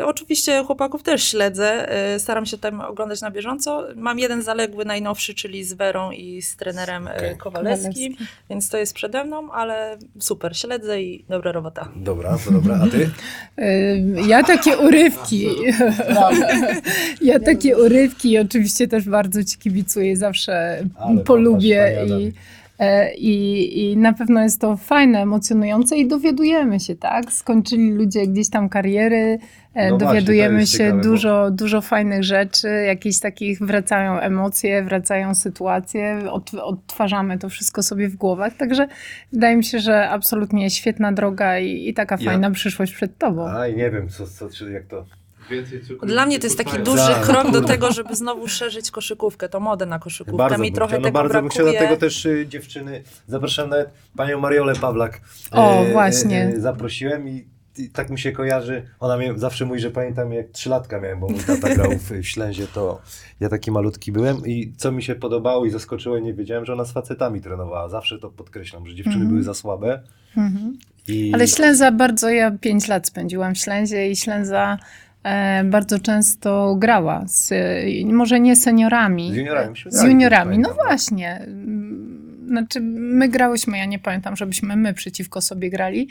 Oczywiście 0.04 0.64
chłopaków 0.64 1.02
też 1.02 1.24
śledzę, 1.24 1.88
staram 2.18 2.46
się 2.46 2.58
tam 2.58 2.80
oglądać 2.80 3.20
na 3.20 3.30
bieżąco. 3.30 3.84
Mam 3.96 4.18
jeden 4.18 4.42
zaległy, 4.42 4.84
najnowszy, 4.84 5.34
czyli 5.36 5.64
z 5.64 5.72
Werą 5.72 6.10
i 6.10 6.42
z 6.42 6.56
trenerem 6.56 7.08
y, 7.08 7.10
Okej. 7.16 7.36
Kowalewskim, 7.36 7.92
Kowalewski. 7.92 8.16
więc 8.50 8.68
to 8.68 8.78
jest 8.78 8.94
przede 8.94 9.24
mną, 9.24 9.52
ale 9.52 9.98
super, 10.18 10.56
śledzę 10.58 11.02
i 11.02 11.24
dobra 11.28 11.52
robota. 11.52 11.88
Dobra, 11.96 12.38
to 12.44 12.50
dobra, 12.50 12.80
a 12.82 12.86
ty? 12.86 13.10
Y, 13.58 14.04
Ja 14.28 14.42
takie 14.42 14.76
urywki. 14.78 15.48
Ja 17.20 17.40
takie 17.40 17.76
urywki 17.76 18.30
i 18.30 18.38
oczywiście 18.38 18.88
też 18.88 19.04
bardzo 19.08 19.44
ci 19.44 19.58
kibicuję, 19.58 20.16
zawsze 20.16 20.84
Ale 20.98 21.24
polubię 21.24 21.96
i, 22.08 22.26
e, 22.28 22.32
i, 23.18 23.90
i 23.92 23.96
na 23.96 24.12
pewno 24.12 24.42
jest 24.42 24.60
to 24.60 24.76
fajne, 24.76 25.22
emocjonujące 25.22 25.96
i 25.96 26.08
dowiadujemy 26.08 26.80
się, 26.80 26.94
tak? 26.96 27.32
Skończyli 27.32 27.90
ludzie 27.92 28.26
gdzieś 28.26 28.50
tam 28.50 28.68
kariery, 28.68 29.38
e, 29.74 29.90
No 29.90 29.98
właśnie, 29.98 30.06
dowiadujemy 30.20 30.60
jest 30.60 30.72
się 30.72 30.78
ciekawe, 30.78 30.96
bo- 30.96 31.02
dużo, 31.04 31.50
dużo 31.50 31.80
fajnych 31.80 32.24
rzeczy, 32.24 32.68
jakieś 32.86 33.20
takich 33.20 33.58
wracają 33.58 34.18
emocje, 34.20 34.82
wracają 34.84 35.34
sytuacje, 35.34 36.18
od, 36.30 36.54
odtwarzamy 36.54 37.38
to 37.38 37.48
wszystko 37.48 37.82
sobie 37.82 38.08
w 38.08 38.16
głowach, 38.16 38.52
także 38.56 38.88
wydaje 39.32 39.56
mi 39.56 39.64
się, 39.64 39.78
że 39.78 40.08
absolutnie 40.08 40.70
świetna 40.70 41.12
droga 41.12 41.58
i, 41.58 41.88
i 41.88 41.94
taka 41.94 42.16
Ja- 42.20 42.30
fajna 42.30 42.50
przyszłość 42.50 42.92
przed 42.94 43.18
tobą. 43.18 43.48
Aj, 43.48 43.76
nie 43.76 43.90
wiem, 43.90 44.08
co, 44.08 44.26
co, 44.26 44.50
czy 44.50 44.72
jak 44.72 44.84
to... 44.86 45.04
Dla 46.02 46.26
mnie 46.26 46.34
nie 46.34 46.40
to 46.40 46.46
jest 46.46 46.58
taki 46.58 46.78
duży 46.78 46.96
Tak. 47.12 47.22
krok 47.22 47.50
do 47.50 47.60
tego, 47.62 47.92
żeby 47.92 48.16
znowu 48.16 48.48
szerzyć 48.48 48.90
koszykówkę, 48.90 49.48
to 49.48 49.60
modę 49.60 49.86
na 49.86 49.98
koszykówkę. 49.98 50.36
Bardzo 50.38 50.58
Mi 50.58 50.68
bym 50.70 50.74
trochę 50.74 50.88
chciał, 50.90 51.00
no 51.00 51.04
tego 51.06 51.18
bardzo 51.18 51.34
bym 51.34 51.48
brakuje. 51.48 51.50
chciał, 51.50 51.78
dlatego 51.80 52.00
też 52.00 52.26
y, 52.26 52.46
dziewczyny, 52.48 53.02
zapraszam 53.26 53.70
nawet 53.70 53.90
panią 54.16 54.40
Mariolę 54.40 54.74
Pawlak. 54.74 55.20
O, 55.50 55.82
e, 55.84 55.92
właśnie. 55.92 56.52
e, 56.56 56.60
zaprosiłem 56.60 57.28
i, 57.28 57.44
i 57.78 57.90
tak 57.90 58.10
mi 58.10 58.18
się 58.18 58.32
kojarzy, 58.32 58.82
ona 59.00 59.16
mnie 59.16 59.32
zawsze 59.36 59.64
mówi, 59.64 59.80
że 59.80 59.90
pamiętam 59.90 60.32
jak 60.32 60.50
trzylatka 60.50 61.00
miałem, 61.00 61.20
bo 61.20 61.28
mój 61.28 61.40
tata 61.40 61.74
grał 61.74 61.90
w, 61.90 62.10
w 62.10 62.24
Ślęzie, 62.26 62.66
to 62.66 63.00
ja 63.40 63.48
taki 63.48 63.70
malutki 63.70 64.12
byłem 64.12 64.46
i 64.46 64.72
co 64.76 64.92
mi 64.92 65.02
się 65.02 65.14
podobało 65.14 65.66
i 65.66 65.70
zaskoczyło, 65.70 66.18
nie 66.18 66.34
wiedziałem, 66.34 66.64
że 66.64 66.72
ona 66.72 66.84
z 66.84 66.92
facetami 66.92 67.40
trenowała. 67.40 67.88
Zawsze 67.88 68.18
to 68.18 68.30
podkreślam, 68.30 68.86
że 68.86 68.94
dziewczyny 68.94 69.16
Mhm. 69.16 69.30
były 69.30 69.42
za 69.42 69.54
słabe. 69.54 70.02
Mhm. 70.36 70.78
I... 71.08 71.30
Ale 71.34 71.48
Ślęza 71.48 71.92
bardzo, 71.92 72.28
ja 72.28 72.50
pięć 72.50 72.88
lat 72.88 73.06
spędziłam 73.06 73.54
w 73.54 73.58
Ślęzie 73.58 74.10
i 74.10 74.16
Ślęza 74.16 74.78
bardzo 75.64 75.98
często 75.98 76.76
grała, 76.78 77.24
z, 77.26 77.52
e, 77.52 78.04
może 78.14 78.40
nie 78.40 78.56
seniorami. 78.56 79.32
Z 79.32 79.36
juniorami 79.36 79.74
Z 79.88 80.02
juniorami, 80.02 80.58
no 80.58 80.68
pamiętam. 80.68 80.86
właśnie. 80.86 81.34
Mm, 81.46 82.16
Znaczy, 82.46 82.80
my 82.80 83.28
grałyśmy, 83.28 83.78
ja 83.78 83.84
nie 83.84 83.98
pamiętam, 83.98 84.36
żebyśmy 84.36 84.76
my 84.76 84.94
przeciwko 84.94 85.40
sobie 85.40 85.70
grali, 85.70 86.08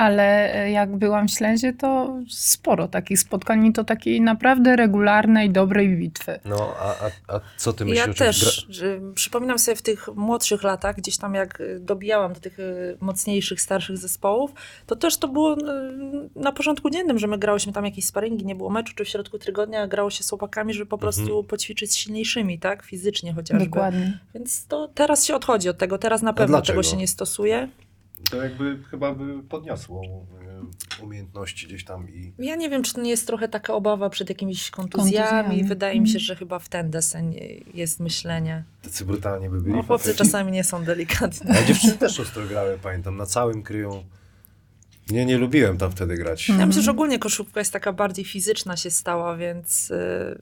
ale 0.00 0.54
e, 0.54 0.70
jak 0.70 0.96
byłam 0.96 1.28
w 1.28 1.30
Ślęzie, 1.30 1.72
to 1.72 2.16
sporo 2.28 2.88
takich 2.88 3.18
spotkań 3.18 3.66
i 3.66 3.72
to 3.72 3.84
takiej 3.84 4.20
naprawdę 4.20 4.76
regularnej, 4.76 5.50
dobrej 5.50 5.96
bitwy. 5.96 6.40
No, 6.44 6.74
a, 6.80 6.88
a, 6.88 7.36
a 7.36 7.40
co 7.56 7.72
ty 7.72 7.84
myślisz? 7.84 8.06
Ja 8.06 8.14
też. 8.14 8.66
że 8.68 9.00
Przypominam 9.14 9.58
sobie 9.58 9.76
w 9.76 9.82
tych 9.82 10.08
młodszych 10.14 10.62
latach, 10.62 10.96
gdzieś 10.96 11.16
tam 11.16 11.34
jak 11.34 11.60
y, 11.60 11.80
dobijałam 11.80 12.32
do 12.32 12.40
tych 12.40 12.58
y, 12.58 12.96
mocniejszych, 13.00 13.60
starszych 13.60 13.98
zespołów, 13.98 14.52
to 14.86 14.96
też 14.96 15.16
to 15.16 15.28
było 15.28 15.56
na 16.36 16.52
porządku 16.52 16.90
dziennym, 16.90 17.18
że 17.18 17.26
my 17.26 17.38
grałyśmy 17.38 17.72
tam 17.72 17.84
jakieś 17.84 18.04
sparingi, 18.06 18.44
nie 18.46 18.54
było 18.54 18.70
meczu, 18.70 18.94
czy 18.96 19.04
w 19.04 19.08
środku 19.08 19.38
tygodnia 19.38 19.86
grało 19.86 20.10
się 20.10 20.24
z 20.24 20.28
chłopakami, 20.28 20.74
żeby 20.74 20.86
po 20.86 20.98
prostu 20.98 21.22
Mhm. 21.22 21.44
poćwiczyć 21.44 21.92
z 21.92 21.96
silniejszymi, 21.96 22.58
tak? 22.58 22.82
Fizycznie 22.82 23.34
chociażby. 23.34 23.64
Dokładnie. 23.64 24.18
Więc 24.34 24.66
to 24.66 24.88
teraz 24.88 25.24
się 25.24 25.34
odchodzi 25.34 25.68
od 25.68 25.78
tego, 25.78 25.98
teraz 25.98 26.22
na 26.22 26.32
pewno 26.32 26.62
tego 26.62 26.82
się 26.82 26.96
nie 26.96 27.08
stosuje. 27.08 27.68
To 28.30 28.42
jakby 28.42 28.78
chyba 28.90 29.14
by 29.14 29.42
podniosło 29.42 30.02
y, 31.00 31.02
umiejętności 31.02 31.66
gdzieś 31.66 31.84
tam 31.84 32.08
i... 32.10 32.32
Ja 32.38 32.56
nie 32.56 32.70
wiem, 32.70 32.82
czy 32.82 32.94
to 32.94 33.00
nie 33.00 33.10
jest 33.10 33.26
trochę 33.26 33.48
taka 33.48 33.74
obawa 33.74 34.10
przed 34.10 34.28
jakimiś 34.28 34.70
kontuzjami. 34.70 35.28
Kontuzjami. 35.30 35.64
Wydaje 35.68 36.00
mi 36.00 36.08
się, 36.08 36.10
Mhm. 36.18 36.24
że 36.24 36.36
chyba 36.36 36.58
w 36.58 36.68
ten 36.68 36.90
deseń 36.90 37.34
jest 37.74 38.00
myślenie. 38.00 38.64
Tacy 38.82 39.04
brutalnie 39.04 39.50
by 39.50 39.60
byli. 39.60 39.74
No, 39.76 39.82
chłopcy 39.82 40.08
faceci. 40.12 40.24
czasami 40.24 40.52
nie 40.52 40.64
są 40.64 40.84
delikatni. 40.84 41.50
A 41.50 41.62
dziewczyny 41.64 41.92
też 41.92 42.20
ostro 42.20 42.46
grały, 42.46 42.78
pamiętam, 42.82 43.16
na 43.16 43.26
całym 43.26 43.62
kryją. 43.62 44.04
Nie, 45.10 45.26
nie 45.26 45.38
lubiłem 45.38 45.78
tam 45.78 45.90
wtedy 45.92 46.14
grać. 46.16 46.48
Ja 46.48 46.54
Mhm. 46.54 46.68
myślę, 46.68 46.82
że 46.82 46.90
ogólnie 46.90 47.18
koszówka 47.18 47.60
jest 47.60 47.72
taka 47.72 47.92
bardziej 47.92 48.24
fizyczna 48.24 48.76
się 48.76 48.90
stała, 48.90 49.36
więc 49.36 49.90
y, 49.90 50.38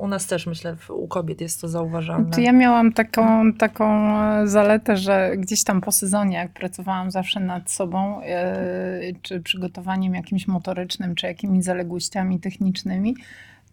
u 0.00 0.08
nas 0.08 0.26
też 0.26 0.46
myślę, 0.46 0.76
u 0.88 1.08
kobiet 1.08 1.40
jest 1.40 1.60
to 1.60 1.68
zauważalne. 1.68 2.30
To 2.30 2.40
ja 2.40 2.52
miałam 2.52 2.92
taką, 2.92 3.52
taką 3.52 4.18
e, 4.22 4.48
zaletę, 4.48 4.96
że 4.96 5.32
gdzieś 5.36 5.64
tam 5.64 5.80
po 5.80 5.92
sezonie, 5.92 6.36
jak 6.36 6.52
pracowałam 6.52 7.10
zawsze 7.10 7.40
nad 7.40 7.70
sobą, 7.70 8.22
e, 8.22 9.00
czy 9.22 9.40
przygotowaniem 9.40 10.14
jakimś 10.14 10.46
motorycznym, 10.48 11.14
czy 11.14 11.26
jakimiś 11.26 11.64
zaległościami 11.64 12.40
technicznymi, 12.40 13.16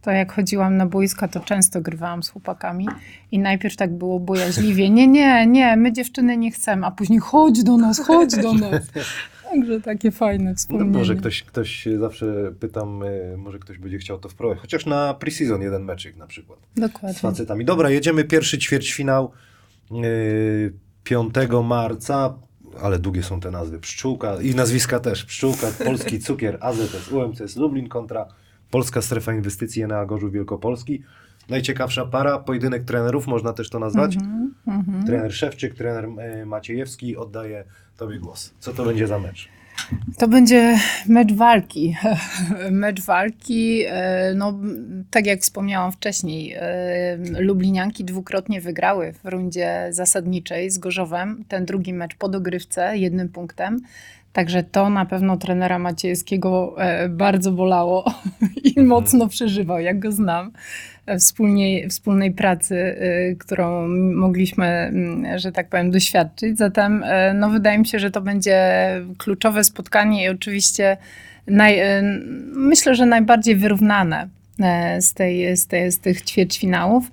to 0.02 0.12
jak 0.12 0.32
chodziłam 0.32 0.78
na 0.78 0.86
boiska, 0.86 1.28
to 1.28 1.40
często 1.40 1.82
grywałam 1.82 2.24
z 2.24 2.30
chłopakami 2.30 2.88
i 3.32 3.40
najpierw 3.40 3.76
tak 3.76 3.94
było 3.94 4.20
bojaźliwie, 4.20 4.90
nie, 4.90 5.08
nie, 5.08 5.48
nie, 5.48 5.78
my 5.78 5.94
dziewczyny 5.94 6.38
nie 6.38 6.52
chcemy, 6.52 6.86
a 6.88 6.92
później 6.92 7.20
chodź 7.20 7.64
do 7.64 7.78
nas, 7.78 8.00
chodź 8.00 8.36
do 8.36 8.54
nas. 8.54 8.82
Także 9.50 9.82
takie 9.82 10.12
fajne 10.12 10.50
No, 10.50 10.56
wspomnienie. 10.56 10.98
może 10.98 11.16
ktoś, 11.16 11.44
ktoś 11.44 11.88
zawsze 12.00 12.52
pytam, 12.60 13.04
może 13.38 13.60
ktoś 13.60 13.78
będzie 13.78 13.98
chciał 13.98 14.20
to 14.20 14.30
wprowadzić. 14.30 14.62
Chociaż 14.62 14.86
na 14.86 15.14
pre-season 15.14 15.62
jeden 15.62 15.84
meczyk 15.84 16.16
na 16.18 16.28
przykład. 16.28 16.60
Z 16.76 16.80
Dokładnie. 16.80 17.20
facetami. 17.20 17.66
Dobra, 17.66 17.90
jedziemy 17.90 18.24
pierwszy 18.24 18.58
ćwierćfinał 18.58 19.32
yy, 19.92 20.74
5 21.04 21.34
marca. 21.64 22.34
Ale 22.82 23.00
długie 23.00 23.24
są 23.24 23.40
te 23.40 23.52
nazwy. 23.52 23.80
Pszczółka 23.80 24.42
i 24.42 24.56
nazwiska 24.56 25.00
też. 25.00 25.26
Pszczółka, 25.26 25.68
Polski 25.86 26.20
Cukier, 26.26 26.58
AZS, 26.62 27.12
UMCS 27.12 27.56
Lublin 27.56 27.90
kontra 27.90 28.26
Polska 28.72 29.02
Strefa 29.02 29.34
Inwestycji 29.34 29.84
na 29.86 30.06
Gorzów 30.06 30.32
Wielkopolski. 30.32 31.04
najciekawsza 31.50 32.06
para, 32.06 32.40
pojedynek 32.40 32.84
trenerów, 32.84 33.28
można 33.28 33.54
też 33.54 33.70
to 33.70 33.80
nazwać. 33.80 34.16
Mhm, 34.16 34.54
mhm. 34.68 35.06
Trener 35.06 35.34
Szewczyk, 35.34 35.74
trener 35.76 36.06
e, 36.20 36.46
Maciejewski, 36.46 37.18
oddaję 37.18 37.64
Tobie 37.98 38.20
głos. 38.20 38.54
Co 38.60 38.74
to 38.74 38.86
będzie 38.86 39.08
za 39.08 39.20
mecz? 39.20 39.50
To 40.18 40.28
będzie 40.28 40.80
mecz 41.08 41.34
walki. 41.34 41.96
mecz 42.72 43.02
walki, 43.02 43.84
e, 43.88 44.34
no 44.36 44.60
tak 45.12 45.26
jak 45.26 45.42
wspomniałam 45.42 45.92
wcześniej, 45.92 46.54
e, 46.58 47.18
Lublinianki 47.40 48.06
dwukrotnie 48.06 48.62
wygrały 48.62 49.14
w 49.14 49.26
rundzie 49.26 49.88
zasadniczej 49.90 50.70
z 50.72 50.78
Gorzowem. 50.78 51.44
Ten 51.48 51.66
drugi 51.66 51.94
mecz 51.94 52.16
po 52.16 52.30
dogrywce, 52.30 52.98
jednym 52.98 53.30
punktem. 53.30 53.82
Także 54.38 54.64
to 54.64 54.90
na 54.90 55.06
pewno 55.06 55.38
trenera 55.38 55.80
Maciejewskiego 55.80 56.76
e, 56.78 57.10
bardzo 57.10 57.52
bolało 57.52 58.14
i 58.76 58.82
mocno 58.82 59.28
przeżywał, 59.28 59.80
jak 59.80 60.00
go 60.00 60.12
znam. 60.12 60.52
e, 61.06 61.18
Wspólnie, 61.20 61.90
wspólnej 61.90 62.32
pracy, 62.32 62.76
e, 62.76 63.36
którą 63.36 63.88
mogliśmy, 64.16 64.66
mm, 64.66 65.40
że 65.40 65.52
tak 65.52 65.70
powiem, 65.70 65.92
doświadczyć. 65.92 66.58
Zatem 66.58 67.04
no, 67.36 67.50
wydaje 67.50 67.78
mi 67.78 67.88
się, 67.88 68.00
że 68.00 68.12
to 68.12 68.22
będzie 68.22 68.58
kluczowe 69.18 69.64
spotkanie 69.64 70.26
i 70.26 70.30
oczywiście 70.30 70.98
naj, 71.48 71.80
myślę, 72.54 72.96
że 72.96 73.06
najbardziej 73.06 73.56
wyrównane 73.56 74.28
z, 75.00 75.14
tej, 75.14 75.58
z, 75.58 75.68
tej, 75.68 75.92
z 75.92 76.00
tych 76.00 76.22
ćwierćfinałów. 76.22 77.12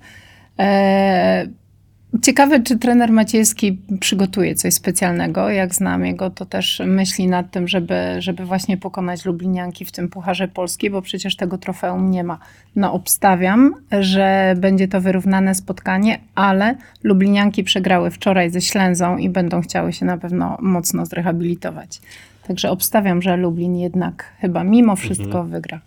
Ciekawe, 2.21 2.59
czy 2.59 2.77
trener 2.77 3.11
Maciejski 3.11 3.77
przygotuje 3.99 4.55
coś 4.55 4.73
specjalnego. 4.73 5.49
Jak 5.49 5.75
znam 5.75 6.05
jego, 6.05 6.29
to 6.29 6.45
też 6.45 6.81
myśli 6.85 7.27
nad 7.27 7.51
tym, 7.51 7.67
żeby, 7.67 7.95
żeby 8.19 8.45
właśnie 8.45 8.77
pokonać 8.77 9.25
Lublinianki 9.25 9.85
w 9.85 9.91
tym 9.91 10.09
Pucharze 10.09 10.47
Polski, 10.47 10.89
bo 10.89 11.01
przecież 11.01 11.35
tego 11.35 11.57
trofeum 11.57 12.11
nie 12.11 12.23
ma. 12.23 12.39
No 12.75 12.93
obstawiam, 12.93 13.75
że 13.99 14.55
będzie 14.57 14.87
to 14.87 15.01
wyrównane 15.01 15.55
spotkanie, 15.55 16.19
ale 16.35 16.75
Lublinianki 17.03 17.63
przegrały 17.63 18.11
wczoraj 18.11 18.49
ze 18.49 18.61
Ślęzą 18.61 19.17
i 19.17 19.29
będą 19.29 19.61
chciały 19.61 19.93
się 19.93 20.05
na 20.05 20.17
pewno 20.17 20.57
mocno 20.61 21.05
zrehabilitować. 21.05 22.01
Także 22.47 22.71
obstawiam, 22.71 23.21
że 23.21 23.37
Lublin 23.37 23.75
jednak 23.75 24.33
chyba 24.39 24.63
mimo 24.63 24.95
wszystko 24.95 25.43
wygra. 25.43 25.79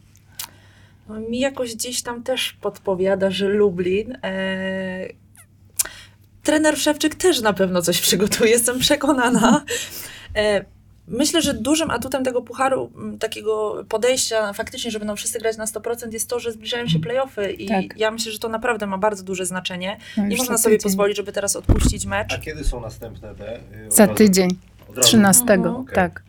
No, 1.08 1.20
mi 1.20 1.38
jakoś 1.38 1.74
gdzieś 1.74 2.02
tam 2.02 2.22
też 2.22 2.52
podpowiada, 2.52 3.30
że 3.30 3.48
Lublin. 3.48 4.18
E... 4.22 5.27
Trener 6.48 6.78
Szewczyk 6.78 7.14
też 7.14 7.40
na 7.40 7.52
pewno 7.52 7.82
coś 7.82 8.00
przygotuje, 8.00 8.50
jestem 8.50 8.78
przekonana. 8.78 9.64
E... 10.36 10.64
Myślę, 11.10 11.42
że 11.42 11.54
dużym 11.54 11.90
atutem 11.90 12.24
tego 12.24 12.42
pucharu, 12.42 12.90
takiego 13.20 13.84
podejścia 13.88 14.52
faktycznie, 14.52 14.90
że 14.90 14.98
będą 14.98 15.16
wszyscy 15.16 15.38
grać 15.38 15.56
na 15.56 15.64
100%, 15.64 16.12
jest 16.12 16.28
to, 16.30 16.40
że 16.40 16.52
zbliżają 16.52 16.88
się 16.88 16.98
playoffy 16.98 17.52
i 17.52 17.66
Tak. 17.68 17.84
ja 17.96 18.10
myślę, 18.10 18.32
że 18.32 18.38
to 18.38 18.48
naprawdę 18.48 18.86
ma 18.86 18.98
bardzo 18.98 19.24
duże 19.24 19.46
znaczenie. 19.46 19.96
No 20.16 20.26
Nie 20.26 20.36
można 20.36 20.58
sobie 20.58 20.76
tydzień. 20.76 20.90
pozwolić, 20.90 21.16
żeby 21.16 21.32
teraz 21.32 21.56
odpuścić 21.56 22.06
mecz. 22.06 22.32
A 22.34 22.38
kiedy 22.38 22.64
są 22.64 22.80
następne 22.80 23.34
te? 23.34 23.56
y, 23.56 23.86
od 23.88 23.94
Za 23.94 24.06
razu- 24.06 24.14
tydzień, 24.18 24.50
od 24.90 24.96
razu? 24.96 25.08
13, 25.08 25.54
Mhm. 25.54 25.86
Tak. 25.94 26.22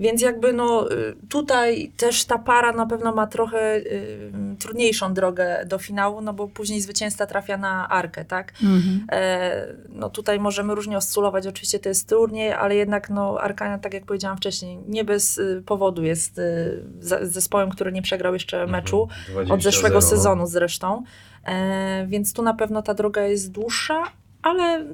Więc 0.00 0.22
jakby 0.22 0.52
no 0.52 0.92
y, 0.92 1.16
tutaj 1.28 1.92
też 1.96 2.24
ta 2.24 2.38
para 2.38 2.72
na 2.72 2.86
pewno 2.86 3.14
ma 3.14 3.26
trochę 3.26 3.76
y, 3.76 4.32
trudniejszą 4.58 5.14
drogę 5.14 5.64
do 5.66 5.78
finału, 5.78 6.20
no 6.20 6.32
bo 6.32 6.48
później 6.48 6.80
zwycięzca 6.80 7.26
trafia 7.26 7.56
na 7.56 7.88
Arkę, 7.88 8.24
tak? 8.24 8.52
Mhm. 8.62 9.06
E, 9.12 9.66
no 9.88 10.10
tutaj 10.10 10.40
możemy 10.40 10.74
różnie 10.74 10.96
oscylować, 10.96 11.46
oczywiście 11.46 11.78
to 11.78 11.88
jest 11.88 12.08
turniej, 12.08 12.52
ale 12.52 12.76
jednak 12.76 13.10
no 13.10 13.40
Arkania, 13.40 13.78
tak 13.78 13.94
jak 13.94 14.06
powiedziałam 14.06 14.36
wcześniej, 14.36 14.78
nie 14.88 15.04
bez 15.04 15.38
y, 15.38 15.62
powodu 15.66 16.02
jest 16.02 16.38
y, 16.38 16.82
zespołem, 17.22 17.70
który 17.70 17.92
nie 17.92 18.02
przegrał 18.02 18.32
jeszcze 18.32 18.66
meczu. 18.66 19.08
Mhm. 19.28 19.50
Od 19.50 19.60
20-0, 19.60 19.62
zeszłego 19.62 19.94
no. 19.94 20.02
sezonu 20.02 20.46
zresztą. 20.46 21.02
E, 21.44 22.06
więc 22.06 22.32
tu 22.32 22.42
na 22.42 22.54
pewno 22.54 22.82
ta 22.82 22.94
droga 22.94 23.22
jest 23.22 23.50
dłuższa, 23.52 24.04
ale 24.42 24.84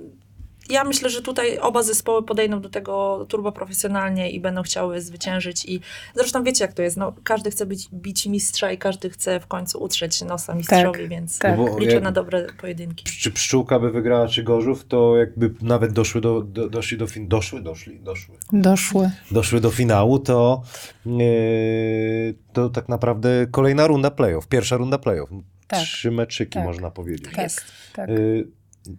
ja 0.70 0.85
myślę, 0.85 1.11
że 1.11 1.23
tutaj 1.23 1.58
oba 1.58 1.82
zespoły 1.82 2.23
podejdą 2.23 2.61
do 2.61 2.68
tego 2.68 3.26
turbo 3.28 3.52
profesjonalnie 3.52 4.30
i 4.30 4.40
będą 4.40 4.62
chciały 4.62 5.00
zwyciężyć. 5.00 5.64
I 5.64 5.80
zresztą 6.14 6.44
wiecie, 6.44 6.64
jak 6.64 6.73
to 6.73 6.82
jest. 6.82 6.96
No, 6.96 7.12
każdy 7.25 7.50
chce 7.50 7.66
być, 7.66 7.88
bić 7.92 8.26
mistrza 8.26 8.72
i 8.72 8.79
każdy 8.79 9.11
chce 9.11 9.40
w 9.40 9.46
końcu 9.46 9.83
utrzeć 9.83 10.22
nosa 10.22 10.55
mistrzowi, 10.55 11.09
więc 11.09 11.38
tak. 11.38 11.59
No 11.59 11.79
liczę 11.79 11.94
jak- 11.94 12.02
na 12.05 12.12
dobre 12.12 12.46
pojedynki. 12.61 13.05
Czy 13.05 13.31
Pszczółka 13.31 13.79
by 13.79 13.90
wygrała, 13.90 14.29
czy 14.29 14.42
Gorzów, 14.42 14.85
to 14.85 15.16
jakby 15.16 15.55
nawet 15.62 15.92
doszły 15.92 16.20
do, 16.20 16.40
do, 16.42 16.68
doszli 16.68 16.98
do 16.98 17.07
fin... 17.07 17.29
Doszły, 17.29 17.61
doszli, 17.62 18.00
doszły. 18.00 18.35
Doszły. 18.52 19.11
Doszły 19.31 19.61
do 19.61 19.70
finału, 19.70 20.18
to, 20.18 20.62
yy, 21.07 22.35
to 22.52 22.68
tak 22.70 22.88
naprawdę 22.88 23.46
kolejna 23.50 23.87
runda 23.87 24.11
playoff, 24.11 24.46
pierwsza 24.48 24.76
runda 24.76 24.98
playoff. 24.98 25.31
Tak. 25.68 25.81
Trzy 25.81 26.11
meczyki, 26.11 26.52
Tak. 26.52 26.64
można 26.64 26.90
powiedzieć. 26.90 27.24
Tak, 27.35 27.38
Jest. 27.38 27.62
tak. 27.92 28.11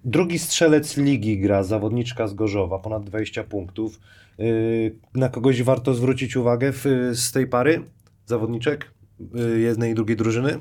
Drugi 0.06 0.40
strzelec 0.40 0.98
ligi 0.98 1.40
gra, 1.40 1.64
zawodniczka 1.64 2.28
z 2.28 2.34
Gorzowa, 2.34 2.80
ponad 2.80 3.04
20 3.04 3.44
punktów. 3.44 4.00
Y, 4.40 4.96
Na 5.14 5.30
kogoś 5.30 5.64
warto 5.64 5.94
zwrócić 5.94 6.36
uwagę 6.36 6.72
w, 6.74 6.86
z 7.14 7.32
tej 7.32 7.48
pary 7.48 7.84
zawodniczek 8.26 8.92
y, 9.56 9.60
jednej 9.60 9.92
i 9.92 9.96
drugiej 9.96 10.18
drużyny? 10.18 10.60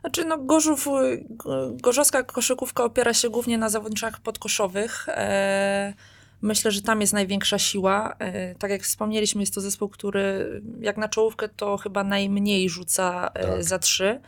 Znaczy, 0.00 0.24
no, 0.24 0.38
Gorzów, 0.38 0.86
y, 0.86 1.24
go- 1.30 1.70
gorzowska 1.82 2.22
koszykówka 2.22 2.84
opiera 2.84 3.14
się 3.14 3.30
głównie 3.30 3.58
na 3.58 3.68
zawodniczkach 3.68 4.20
podkoszowych. 4.20 5.06
E, 5.08 5.94
myślę, 6.42 6.70
że 6.70 6.82
tam 6.82 7.00
jest 7.00 7.12
największa 7.12 7.58
siła. 7.58 8.14
E, 8.18 8.54
tak 8.54 8.70
jak 8.70 8.82
wspomnieliśmy, 8.82 9.42
jest 9.42 9.54
to 9.54 9.60
zespół, 9.60 9.88
który 9.88 10.60
jak 10.80 10.96
na 10.96 11.08
czołówkę 11.08 11.48
to 11.48 11.76
chyba 11.76 12.04
najmniej 12.04 12.68
rzuca 12.68 13.30
e, 13.34 13.46
Tak. 13.46 13.64
za 13.64 13.78
trzy. 13.78 14.20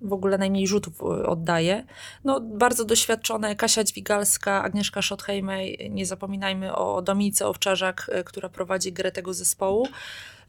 W 0.00 0.12
ogóle 0.12 0.38
najmniej 0.38 0.66
rzutów 0.66 1.00
e, 1.00 1.04
oddaje. 1.04 1.84
No, 2.24 2.40
bardzo 2.40 2.84
doświadczone 2.84 3.56
Kasia 3.56 3.84
Dźwigalska, 3.84 4.62
Agnieszka 4.62 5.02
Schothejmej, 5.02 5.90
nie 5.90 6.06
zapominajmy 6.06 6.74
o 6.74 7.02
Dominice 7.02 7.46
Owczarzak, 7.46 8.10
e, 8.12 8.24
która 8.24 8.48
prowadzi 8.48 8.92
grę 8.92 9.12
tego 9.12 9.34
zespołu. 9.34 9.88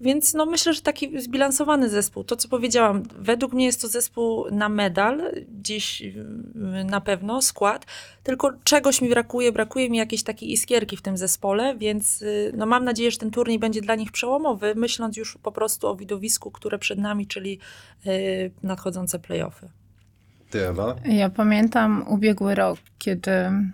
Więc 0.01 0.33
no 0.33 0.45
myślę, 0.45 0.73
że 0.73 0.81
taki 0.81 1.21
zbilansowany 1.21 1.89
zespół. 1.89 2.23
To, 2.23 2.35
co 2.35 2.47
powiedziałam, 2.47 3.03
według 3.19 3.53
mnie 3.53 3.65
jest 3.65 3.81
to 3.81 3.87
zespół 3.87 4.45
na 4.51 4.69
medal, 4.69 5.21
gdzieś 5.59 6.01
y, 6.01 6.25
na 6.85 7.01
pewno, 7.01 7.41
skład, 7.41 7.85
tylko 8.23 8.53
czegoś 8.63 9.01
mi 9.01 9.09
brakuje, 9.09 9.51
brakuje 9.51 9.89
mi 9.89 9.97
jakiejś 9.97 10.23
takiej 10.23 10.51
iskierki 10.51 10.97
w 10.97 11.01
tym 11.01 11.17
zespole, 11.17 11.75
więc 11.77 12.21
y, 12.21 12.53
no 12.57 12.65
mam 12.65 12.83
nadzieję, 12.83 13.11
że 13.11 13.17
ten 13.17 13.31
turniej 13.31 13.59
będzie 13.59 13.81
dla 13.81 13.95
nich 13.95 14.11
przełomowy, 14.11 14.75
myśląc 14.75 15.17
już 15.17 15.37
po 15.43 15.51
prostu 15.51 15.87
o 15.87 15.95
widowisku, 15.95 16.51
które 16.51 16.79
przed 16.79 16.99
nami, 16.99 17.27
czyli 17.27 17.59
y, 18.07 18.51
nadchodzące 18.63 19.19
playoffy. 19.19 19.69
Ty, 20.49 20.67
Ewa? 20.67 20.95
Ja 21.05 21.29
pamiętam 21.29 22.05
ubiegły 22.07 22.55
rok, 22.55 22.79
kiedy 22.99 23.31
mm, 23.31 23.73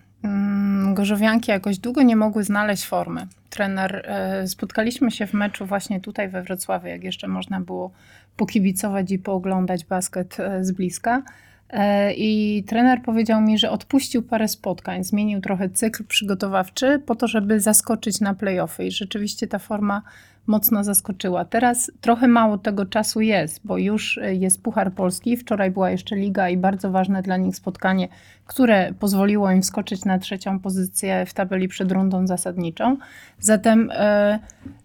Gorzowianki 0.94 1.52
jakoś 1.52 1.78
długo 1.78 2.02
nie 2.02 2.16
mogły 2.16 2.44
znaleźć 2.44 2.86
formy. 2.86 3.28
Trener, 3.50 4.04
e, 4.06 4.48
spotkaliśmy 4.48 5.12
się 5.12 5.28
w 5.28 5.34
meczu 5.34 5.66
właśnie 5.66 6.02
tutaj 6.02 6.30
we 6.30 6.44
Wrocławiu, 6.44 6.88
jak 6.88 7.04
jeszcze 7.04 7.28
można 7.28 7.62
było 7.62 7.92
pokibicować 8.38 9.12
i 9.12 9.20
pooglądać 9.20 9.86
basket 9.86 10.40
e, 10.40 10.64
z 10.64 10.72
bliska. 10.72 11.24
E, 11.70 12.14
I 12.14 12.64
trener 12.64 13.02
powiedział 13.02 13.42
mi, 13.42 13.58
że 13.58 13.72
odpuścił 13.72 14.22
parę 14.22 14.48
spotkań, 14.48 15.04
zmienił 15.04 15.42
trochę 15.42 15.70
cykl 15.70 16.04
przygotowawczy 16.04 17.02
po 17.06 17.16
to, 17.16 17.28
żeby 17.28 17.60
zaskoczyć 17.60 18.22
na 18.22 18.34
playoffy. 18.34 18.86
I 18.86 18.92
rzeczywiście 18.92 19.48
ta 19.48 19.60
forma 19.60 20.02
mocno 20.48 20.84
zaskoczyła. 20.84 21.46
Teraz 21.46 21.92
trochę 22.02 22.28
mało 22.28 22.58
tego 22.58 22.86
czasu 22.86 23.22
jest, 23.22 23.62
bo 23.64 23.78
już 23.78 24.18
e, 24.18 24.36
jest 24.36 24.64
Puchar 24.64 24.94
Polski, 24.94 25.38
wczoraj 25.38 25.72
była 25.72 25.90
jeszcze 25.90 26.16
Liga 26.16 26.50
i 26.50 26.58
bardzo 26.58 26.92
ważne 26.92 27.22
dla 27.22 27.38
nich 27.38 27.56
spotkanie, 27.56 28.08
które 28.46 28.94
pozwoliło 29.00 29.52
im 29.52 29.62
wskoczyć 29.62 30.06
na 30.06 30.20
trzecią 30.20 30.60
pozycję 30.60 31.26
w 31.26 31.34
tabeli 31.34 31.68
przed 31.68 31.92
rundą 31.92 32.28
zasadniczą. 32.28 32.98
Zatem 33.40 33.90
e, 33.94 34.40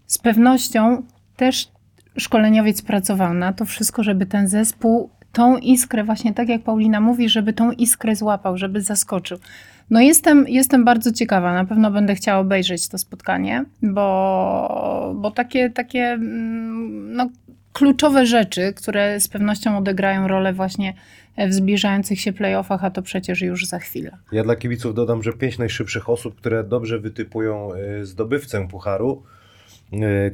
z 0.06 0.18
pewnością 0.18 1.02
też 1.36 1.72
szkoleniowiec 2.16 2.82
pracował 2.82 3.34
na 3.34 3.52
to 3.52 3.64
wszystko, 3.64 4.02
żeby 4.02 4.26
ten 4.26 4.48
zespół 4.48 5.10
tą 5.32 5.56
iskrę, 5.56 6.04
właśnie 6.04 6.34
tak 6.34 6.48
jak 6.48 6.62
Paulina 6.62 7.00
mówi, 7.00 7.28
żeby 7.28 7.52
tą 7.52 7.72
iskrę 7.72 8.16
złapał, 8.16 8.58
żeby 8.58 8.80
zaskoczył. 8.80 9.38
No 9.90 10.00
jestem, 10.00 10.44
jestem 10.48 10.84
bardzo 10.84 11.12
ciekawa, 11.12 11.54
na 11.54 11.64
pewno 11.64 11.90
będę 11.90 12.14
chciała 12.14 12.40
obejrzeć 12.40 12.88
to 12.88 12.98
spotkanie, 12.98 13.64
bo, 13.82 15.14
bo 15.16 15.30
takie, 15.30 15.70
takie 15.70 16.04
mm, 16.04 17.12
no, 17.12 17.28
kluczowe 17.72 18.26
rzeczy, 18.26 18.72
które 18.76 19.20
z 19.20 19.28
pewnością 19.28 19.78
odegrają 19.78 20.28
rolę 20.28 20.52
właśnie 20.52 20.94
w 21.48 21.52
zbliżających 21.52 22.20
się 22.20 22.32
playoffach, 22.32 22.84
a 22.84 22.90
to 22.90 23.02
przecież 23.02 23.42
już 23.42 23.66
za 23.66 23.78
chwilę. 23.78 24.16
Ja 24.32 24.42
dla 24.42 24.56
kibiców 24.56 24.94
dodam, 24.94 25.22
że 25.22 25.32
pięć 25.32 25.58
najszybszych 25.58 26.08
osób, 26.08 26.36
które 26.36 26.64
dobrze 26.64 26.98
wytypują 26.98 27.70
y, 27.74 28.06
zdobywcę 28.06 28.68
pucharu 28.68 29.22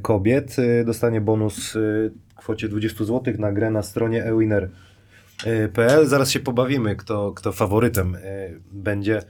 kobiet, 0.02 0.58
y, 0.58 0.84
dostanie 0.84 1.20
bonus 1.20 1.76
y, 1.76 2.12
w 2.28 2.34
kwocie 2.34 2.68
20 2.68 3.04
zł 3.04 3.34
na 3.38 3.52
grę 3.52 3.70
na 3.70 3.82
stronie 3.82 4.24
ewinner.pl. 4.24 6.06
Zaraz 6.06 6.30
się 6.30 6.40
pobawimy, 6.40 6.96
kto, 6.96 7.32
kto 7.32 7.52
faworytem 7.52 8.16
będzie. 8.72 9.22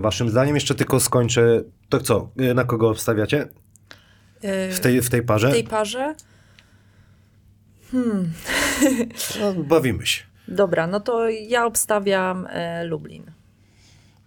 Waszym 0.00 0.28
zdaniem 0.28 0.54
jeszcze 0.54 0.74
tylko 0.74 1.00
skończę. 1.00 1.62
To 1.88 2.00
co, 2.00 2.30
na 2.54 2.64
kogo 2.64 2.90
obstawiacie 2.90 3.48
w 4.70 4.80
tej, 4.80 5.02
w 5.02 5.10
tej 5.10 5.22
parze? 5.22 5.48
w 5.48 5.52
tej 5.52 5.64
parze? 5.64 6.14
Hmm. 7.90 8.32
No, 9.40 9.54
bawimy 9.54 10.06
się. 10.06 10.22
Dobra, 10.48 10.86
no 10.86 11.00
to 11.00 11.28
ja 11.28 11.66
obstawiam 11.66 12.46
e, 12.50 12.84
Lublin. 12.84 13.33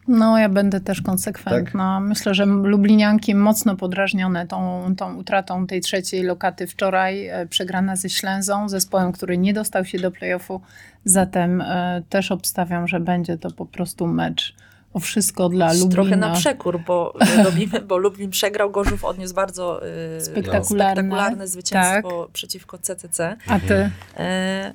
No, 0.07 0.37
ja 0.37 0.49
będę 0.49 0.79
też 0.81 1.01
konsekwentna. 1.01 1.99
Myślę, 1.99 2.33
że 2.33 2.45
Lublinianki 2.45 3.35
mocno 3.35 3.75
podrażnione 3.75 4.47
tą, 4.47 4.83
tą 4.97 5.15
utratą 5.15 5.67
tej 5.67 5.81
trzeciej 5.81 6.23
lokaty 6.23 6.67
wczoraj, 6.67 7.27
e, 7.27 7.45
przegrana 7.45 7.95
ze 7.95 8.09
Ślęzą, 8.09 8.69
zespołem, 8.69 9.11
który 9.11 9.37
nie 9.37 9.53
dostał 9.53 9.85
się 9.85 9.99
do 9.99 10.11
play-offu. 10.11 10.59
Zatem 11.05 11.61
e, 11.61 12.01
też 12.09 12.31
obstawiam, 12.31 12.87
że 12.87 12.99
będzie 12.99 13.37
to 13.37 13.51
po 13.51 13.65
prostu 13.65 14.07
mecz 14.07 14.55
o 14.93 14.99
wszystko 14.99 15.49
dla 15.49 15.73
Lublina. 15.73 15.91
Trochę 15.91 16.15
na 16.15 16.33
przekór, 16.33 16.79
bo, 16.87 17.13
robimy, 17.45 17.81
bo 17.81 17.97
Lublin 17.97 18.29
przegrał, 18.29 18.71
Gorzów 18.71 19.05
odniósł 19.05 19.35
bardzo 19.35 19.81
e, 19.87 20.21
Spektakularne. 20.21 20.65
spektakularne 20.65 21.47
zwycięstwo 21.47 22.29
przeciwko 22.33 22.77
CCC. 22.77 23.37
A 23.47 23.59
ty? 23.59 23.89
E, 24.17 24.73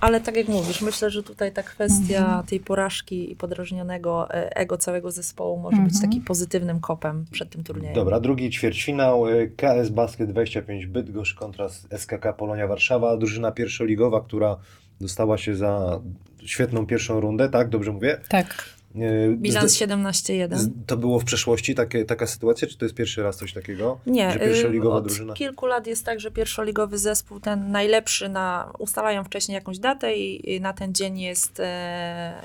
ale 0.00 0.20
tak 0.20 0.36
jak 0.36 0.48
mówisz, 0.48 0.82
myślę, 0.82 1.10
że 1.10 1.22
tutaj 1.22 1.52
ta 1.52 1.62
kwestia 1.62 2.18
Mhm. 2.18 2.46
tej 2.46 2.60
porażki 2.60 3.32
i 3.32 3.36
podrażnionego 3.36 4.30
e, 4.34 4.56
ego 4.56 4.76
całego 4.78 5.10
zespołu 5.10 5.58
może 5.58 5.76
być 5.76 5.92
Mhm. 5.94 6.02
takim 6.10 6.22
pozytywnym 6.24 6.80
kopem 6.80 7.24
przed 7.30 7.50
tym 7.50 7.64
turniejem. 7.64 7.94
Dobra, 7.94 8.20
drugi 8.20 8.50
ćwierćfinał. 8.50 9.28
y, 9.28 9.52
KS 9.56 9.88
Basket 9.90 10.30
25 10.30 10.86
Bydgoszcz 10.86 11.34
kontra 11.34 11.68
SKK 11.96 12.32
Polonia 12.32 12.66
Warszawa. 12.66 13.16
Drużyna 13.16 13.52
pierwszoligowa, 13.52 14.20
która 14.20 14.56
dostała 15.00 15.38
się 15.38 15.56
za 15.56 16.00
świetną 16.44 16.86
pierwszą 16.86 17.20
rundę, 17.20 17.48
tak? 17.48 17.68
Dobrze 17.68 17.92
mówię? 17.92 18.20
Tak. 18.28 18.64
Y, 18.96 19.36
Bilans 19.36 19.72
z- 19.72 19.76
17-1. 19.76 20.56
z- 20.58 20.68
To 20.86 20.96
było 20.96 21.20
w 21.20 21.24
przeszłości 21.24 21.74
takie, 21.74 22.04
taka 22.04 22.26
sytuacja, 22.26 22.68
czy 22.68 22.78
to 22.78 22.84
jest 22.84 22.94
pierwszy 22.94 23.22
raz 23.22 23.36
coś 23.36 23.52
takiego? 23.52 23.98
Nie, 24.06 24.32
Że 24.32 24.38
pierwszoligowa 24.38 24.94
y, 24.94 24.98
od 24.98 25.04
drużyna? 25.04 25.34
kilku 25.34 25.66
lat 25.66 25.86
jest 25.86 26.04
tak, 26.04 26.20
że 26.20 26.30
pierwszoligowy 26.30 26.98
zespół, 26.98 27.40
ten 27.40 27.70
najlepszy, 27.70 28.28
na, 28.28 28.72
ustalają 28.78 29.24
wcześniej 29.24 29.54
jakąś 29.54 29.78
datę 29.78 30.14
i, 30.16 30.60
na 30.60 30.72
ten 30.72 30.94
dzień 30.94 31.20
jest 31.20 31.60
e, 31.60 31.64
e, 31.64 32.42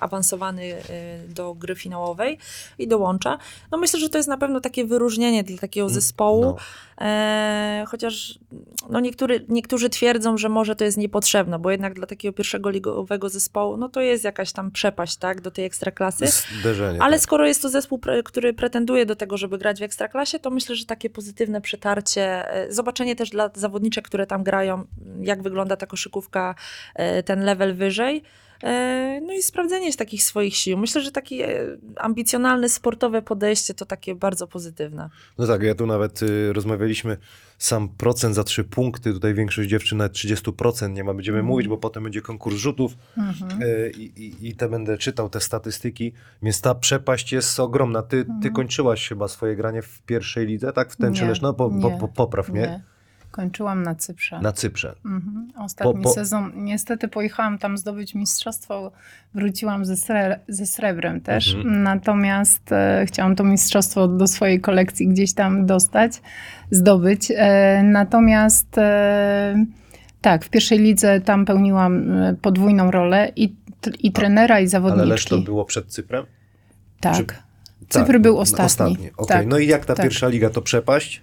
awansowany 0.00 0.62
e, 0.74 0.78
do 1.28 1.54
gry 1.54 1.74
finałowej 1.74 2.38
i 2.78 2.88
dołącza. 2.88 3.38
No 3.70 3.78
myślę, 3.78 4.00
że 4.00 4.08
to 4.08 4.18
jest 4.18 4.28
na 4.28 4.36
pewno 4.38 4.60
takie 4.60 4.84
wyróżnienie 4.84 5.44
dla 5.44 5.58
takiego 5.58 5.88
zespołu, 5.88 6.42
No. 6.42 6.56
e, 7.06 7.84
chociaż 7.88 8.38
no 8.90 9.00
niektóry, 9.00 9.44
niektórzy 9.48 9.88
twierdzą, 9.90 10.36
że 10.38 10.48
może 10.48 10.76
to 10.76 10.84
jest 10.84 10.96
niepotrzebne, 10.98 11.58
bo 11.58 11.70
jednak 11.70 11.94
dla 11.94 12.06
takiego 12.06 12.32
pierwszego 12.32 12.70
ligowego 12.70 13.28
zespołu, 13.28 13.76
no 13.76 13.88
to 13.88 14.00
jest 14.00 14.24
jakaś 14.24 14.52
tam 14.52 14.70
przepaść, 14.70 15.16
tak, 15.16 15.40
do 15.40 15.50
tej 15.50 15.64
ekstraklasy. 15.78 16.26
Zderzenie. 16.60 17.02
Ale 17.02 17.16
tak. 17.16 17.22
skoro 17.22 17.46
jest 17.46 17.62
to 17.62 17.68
zespół, 17.68 18.00
który 18.24 18.54
pretenduje 18.54 19.06
do 19.06 19.16
tego, 19.16 19.36
żeby 19.36 19.58
grać 19.58 19.80
w 19.80 19.82
ekstraklasie, 19.82 20.38
to 20.38 20.50
myślę, 20.50 20.76
że 20.76 20.86
takie 20.86 21.10
pozytywne 21.10 21.60
przetarcie, 21.60 22.52
e, 22.54 22.72
zobaczenie 22.72 23.16
też 23.16 23.30
dla 23.30 23.50
zawodniczek, 23.54 24.04
które 24.04 24.26
tam 24.26 24.42
grają, 24.42 24.84
jak 25.20 25.42
wygląda 25.42 25.76
ta 25.76 25.86
koszykówka, 25.86 26.54
e, 26.94 27.22
ten 27.22 27.44
level 27.44 27.74
wyżej. 27.74 28.22
E, 28.62 29.20
No 29.26 29.32
i 29.32 29.42
sprawdzenie 29.42 29.92
takich 29.98 30.22
swoich 30.22 30.56
sił. 30.56 30.78
Myślę, 30.78 31.00
że 31.02 31.12
takie 31.12 31.66
ambicjonalne, 31.96 32.68
sportowe 32.68 33.22
podejście 33.22 33.74
to 33.74 33.86
takie 33.86 34.14
bardzo 34.14 34.46
pozytywne. 34.46 35.10
No 35.38 35.46
tak, 35.46 35.62
ja 35.62 35.74
tu 35.74 35.86
nawet 35.86 36.22
y, 36.22 36.52
rozmawialiśmy, 36.52 37.16
sam 37.58 37.88
procent 37.88 38.34
za 38.34 38.44
trzy 38.44 38.64
punkty, 38.64 39.12
tutaj 39.12 39.34
większość 39.34 39.68
dziewczyn 39.68 39.98
nawet 39.98 40.12
30% 40.12 40.90
nie 40.92 41.04
ma, 41.04 41.14
będziemy 41.14 41.42
mówić, 41.42 41.68
bo 41.68 41.76
potem 41.78 42.02
będzie 42.02 42.20
konkurs 42.20 42.56
rzutów 42.56 42.92
Mhm. 43.16 43.62
y, 43.62 43.92
i, 43.96 44.22
i, 44.24 44.48
i 44.48 44.56
te 44.56 44.68
będę 44.68 44.98
czytał 44.98 45.28
te 45.30 45.40
statystyki, 45.40 46.12
więc 46.42 46.60
ta 46.60 46.74
przepaść 46.74 47.32
jest 47.32 47.60
ogromna. 47.60 48.02
Ty, 48.02 48.26
ty 48.42 48.50
kończyłaś 48.50 49.08
chyba 49.08 49.28
swoje 49.28 49.56
granie 49.56 49.82
w 49.82 50.02
pierwszej 50.02 50.46
lidze, 50.46 50.72
tak? 50.72 50.92
W 50.92 50.96
Tenczy 50.96 51.22
Nie, 51.22 51.28
Leszno? 51.28 51.54
Po, 51.54 51.70
po, 51.82 51.90
po, 51.90 52.08
popraw, 52.08 52.48
nie? 52.48 52.60
Nie. 52.60 52.82
Kończyłam 53.42 53.82
na 53.82 53.94
Cyprze. 53.94 54.40
Na 54.40 54.52
Cyprze. 54.52 54.94
Mhm. 55.04 55.52
Ostatni 55.58 55.92
Po- 55.92 55.98
po- 56.08 56.10
sezon. 56.14 56.52
Niestety 56.54 57.08
pojechałam 57.08 57.58
tam 57.58 57.78
zdobyć 57.78 58.14
mistrzostwo, 58.14 58.92
wróciłam 59.34 59.84
ze, 59.84 59.96
sre, 59.96 60.38
ze 60.48 60.66
srebrem 60.66 61.20
też. 61.20 61.54
Mhm. 61.54 61.82
Natomiast 61.82 62.72
e, 62.72 63.04
chciałam 63.06 63.36
to 63.36 63.44
mistrzostwo 63.44 64.08
do 64.08 64.26
swojej 64.26 64.60
kolekcji 64.60 65.08
gdzieś 65.08 65.32
tam 65.34 65.66
dostać, 65.66 66.12
zdobyć. 66.70 67.32
E, 67.36 67.82
natomiast 67.84 68.78
e, 68.78 69.64
tak, 70.20 70.44
w 70.44 70.50
pierwszej 70.50 70.78
lidze 70.78 71.20
tam 71.20 71.44
pełniłam 71.44 72.12
e, 72.12 72.34
podwójną 72.42 72.90
rolę 72.90 73.32
i, 73.36 73.54
i 74.00 74.12
trenera, 74.12 74.54
i 74.58 74.62
Ale 74.62 74.68
zawodniczki. 74.68 75.08
Leszno 75.10 75.38
było 75.38 75.64
przed 75.64 75.86
Cyprem? 75.86 76.24
tak. 77.00 77.16
czy- 77.16 77.24
Cypr 77.88 78.06
Tak, 78.12 78.22
był 78.22 78.34
no, 78.34 78.40
ostatni. 78.40 78.64
ostatni. 78.66 79.10
Okej, 79.16 79.36
Tak. 79.38 79.46
No 79.46 79.58
i 79.58 79.66
jak 79.66 79.84
ta 79.86 79.94
tak. 79.94 80.02
pierwsza 80.04 80.28
liga 80.28 80.50
to 80.50 80.62
przepaść? 80.62 81.22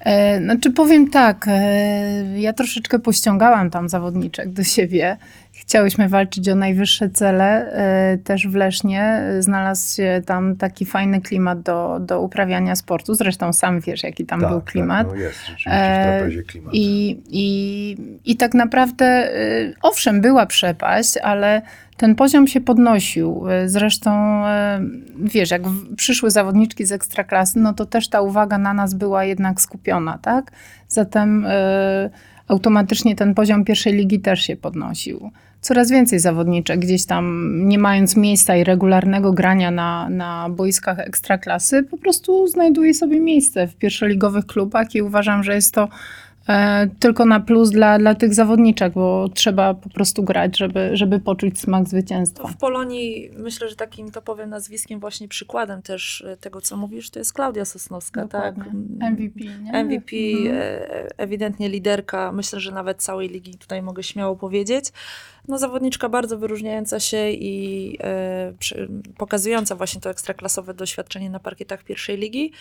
E, 0.00 0.40
Znaczy 0.42 0.70
powiem 0.70 1.10
tak, 1.10 1.46
e, 1.48 2.40
ja 2.40 2.52
troszeczkę 2.52 2.98
pościągałam 2.98 3.70
tam 3.70 3.88
zawodniczek 3.88 4.52
do 4.52 4.64
siebie. 4.64 5.16
Chciałyśmy 5.70 6.08
walczyć 6.08 6.48
o 6.48 6.54
najwyższe 6.54 7.10
cele. 7.10 7.72
e, 7.72 8.18
Też 8.18 8.48
w 8.48 8.54
Lesznie 8.54 9.02
e, 9.02 9.42
znalazł 9.42 9.96
się 9.96 10.22
tam 10.26 10.56
taki 10.56 10.86
fajny 10.86 11.20
klimat 11.20 11.62
do, 11.62 11.98
do 12.00 12.20
uprawiania 12.20 12.76
sportu. 12.76 13.14
Zresztą 13.14 13.52
sam 13.52 13.80
wiesz, 13.80 14.02
jaki 14.02 14.26
tam 14.26 14.40
był 14.40 14.60
klimat. 14.60 15.06
Tak, 15.06 15.16
no 15.16 15.22
jest 15.22 15.38
rzeczywiście 15.38 15.70
w 15.70 16.38
E, 16.38 16.42
klimat. 16.42 16.74
I, 16.74 17.20
i, 17.28 17.96
I 18.24 18.36
tak 18.36 18.54
naprawdę, 18.54 19.30
owszem, 19.82 20.20
była 20.20 20.46
przepaść, 20.46 21.16
ale 21.16 21.62
ten 21.96 22.14
poziom 22.14 22.46
się 22.46 22.60
podnosił. 22.60 23.44
Zresztą, 23.66 24.42
wiesz, 25.18 25.50
jak 25.50 25.62
przyszły 25.96 26.30
zawodniczki 26.30 26.86
z 26.86 26.92
ekstraklasy, 26.92 27.58
no 27.58 27.74
to 27.74 27.86
też 27.86 28.08
ta 28.08 28.20
uwaga 28.20 28.58
na 28.58 28.74
nas 28.74 28.94
była 28.94 29.24
jednak 29.24 29.60
skupiona, 29.60 30.18
tak? 30.18 30.50
Zatem 30.88 31.46
automatycznie 32.50 33.16
ten 33.16 33.34
poziom 33.34 33.64
pierwszej 33.64 33.92
ligi 33.92 34.20
też 34.20 34.42
się 34.42 34.56
podnosił. 34.56 35.30
Coraz 35.60 35.90
więcej 35.90 36.18
zawodniczek 36.18 36.80
gdzieś 36.80 37.06
tam, 37.06 37.52
nie 37.68 37.78
mając 37.78 38.16
miejsca 38.16 38.56
i 38.56 38.64
regularnego 38.64 39.32
grania 39.32 39.70
na, 39.70 40.08
na 40.10 40.48
boiskach 40.50 40.98
ekstraklasy, 40.98 41.82
po 41.82 41.98
prostu 41.98 42.48
znajduje 42.48 42.94
sobie 42.94 43.20
miejsce 43.20 43.66
w 43.66 43.76
pierwszoligowych 43.76 44.46
klubach 44.46 44.94
i 44.94 45.02
uważam, 45.02 45.44
że 45.44 45.54
jest 45.54 45.74
to 45.74 45.88
tylko 47.00 47.24
na 47.24 47.40
plus 47.40 47.70
dla, 47.70 47.98
dla 47.98 48.14
tych 48.14 48.34
zawodniczek, 48.34 48.92
bo 48.92 49.28
trzeba 49.34 49.74
po 49.74 49.88
prostu 49.90 50.22
grać, 50.22 50.58
żeby, 50.58 50.90
żeby 50.92 51.20
poczuć 51.20 51.60
smak 51.60 51.88
zwycięstwa. 51.88 52.48
W 52.48 52.56
Polonii 52.56 53.30
myślę, 53.36 53.68
że 53.68 53.76
takim 53.76 54.10
topowym 54.10 54.50
nazwiskiem, 54.50 55.00
właśnie 55.00 55.28
przykładem 55.28 55.82
też 55.82 56.24
e, 56.26 56.36
tego, 56.36 56.60
co 56.60 56.76
mówisz, 56.76 57.10
to 57.10 57.18
jest 57.18 57.32
Klaudia 57.32 57.64
Sosnowska, 57.64 58.28
tak? 58.28 58.54
Dokładnie. 58.56 59.10
MVP, 59.10 59.40
nie? 59.44 59.84
MVP, 59.84 60.16
Mhm. 60.16 60.56
e, 60.56 61.18
ewidentnie 61.18 61.68
liderka, 61.68 62.32
myślę, 62.32 62.60
że 62.60 62.72
nawet 62.72 63.02
całej 63.02 63.28
ligi 63.28 63.58
tutaj 63.58 63.82
mogę 63.82 64.02
śmiało 64.02 64.36
powiedzieć. 64.36 64.84
No 65.48 65.58
zawodniczka 65.58 66.08
bardzo 66.08 66.38
wyróżniająca 66.38 67.00
się 67.00 67.30
i 67.30 67.96
e, 68.00 68.52
przy, 68.58 68.88
pokazująca 69.16 69.76
właśnie 69.76 70.00
to 70.00 70.10
ekstraklasowe 70.10 70.74
doświadczenie 70.74 71.30
na 71.30 71.40
parkietach 71.40 71.84
pierwszej 71.84 72.16
ligi. 72.16 72.52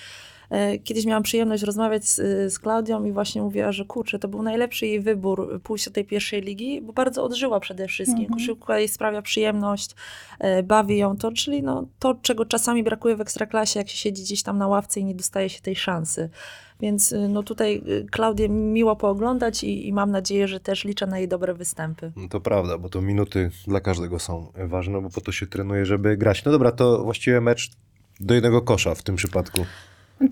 E, 0.49 0.79
Kiedyś 0.79 1.05
miałam 1.05 1.23
przyjemność 1.23 1.63
rozmawiać 1.63 2.05
z, 2.05 2.15
z 2.53 2.59
Klaudią 2.59 3.05
i 3.05 3.11
właśnie 3.11 3.41
mówiła, 3.41 3.71
że 3.71 3.85
kurczę, 3.85 4.19
to 4.19 4.27
był 4.27 4.41
najlepszy 4.41 4.87
jej 4.87 4.99
wybór 4.99 5.61
pójść 5.63 5.85
do 5.85 5.91
tej 5.91 6.05
pierwszej 6.05 6.41
ligi, 6.41 6.81
bo 6.81 6.93
bardzo 6.93 7.23
odżyła 7.23 7.59
przede 7.59 7.87
wszystkim. 7.87 8.19
Mhm. 8.19 8.39
Koszykówka 8.39 8.79
jej 8.79 8.87
sprawia 8.87 9.21
przyjemność, 9.21 9.95
e, 10.39 10.63
bawi 10.63 10.97
ją 10.97 11.17
to, 11.17 11.31
czyli 11.31 11.63
no, 11.63 11.87
to, 11.99 12.15
czego 12.21 12.45
czasami 12.45 12.83
brakuje 12.83 13.15
w 13.15 13.21
ekstraklasie, 13.21 13.79
jak 13.79 13.89
się 13.89 13.97
siedzi 13.97 14.23
gdzieś 14.23 14.43
tam 14.43 14.57
na 14.57 14.67
ławce 14.67 14.99
i 14.99 15.05
nie 15.05 15.15
dostaje 15.15 15.49
się 15.49 15.61
tej 15.61 15.75
szansy. 15.75 16.29
Więc 16.81 17.15
no 17.29 17.43
tutaj 17.43 17.83
Klaudię 18.11 18.49
miło 18.49 18.95
pooglądać 18.95 19.63
i, 19.63 19.87
i 19.87 19.93
mam 19.93 20.11
nadzieję, 20.11 20.47
że 20.47 20.59
też 20.59 20.85
liczę 20.85 21.07
na 21.07 21.19
jej 21.19 21.27
dobre 21.27 21.53
występy. 21.53 22.11
No 22.15 22.27
to 22.27 22.39
prawda, 22.39 22.77
bo 22.77 22.89
to 22.89 23.01
minuty 23.01 23.51
dla 23.67 23.79
każdego 23.79 24.19
są 24.19 24.51
ważne, 24.67 25.01
bo 25.01 25.09
po 25.09 25.21
to 25.21 25.31
się 25.31 25.47
trenuje, 25.47 25.85
żeby 25.85 26.17
grać. 26.17 26.45
No 26.45 26.51
dobra, 26.51 26.71
to 26.71 27.03
właściwie 27.03 27.41
mecz 27.41 27.71
do 28.19 28.33
jednego 28.33 28.61
kosza 28.61 28.95
w 28.95 29.03
tym 29.03 29.15
przypadku. 29.15 29.65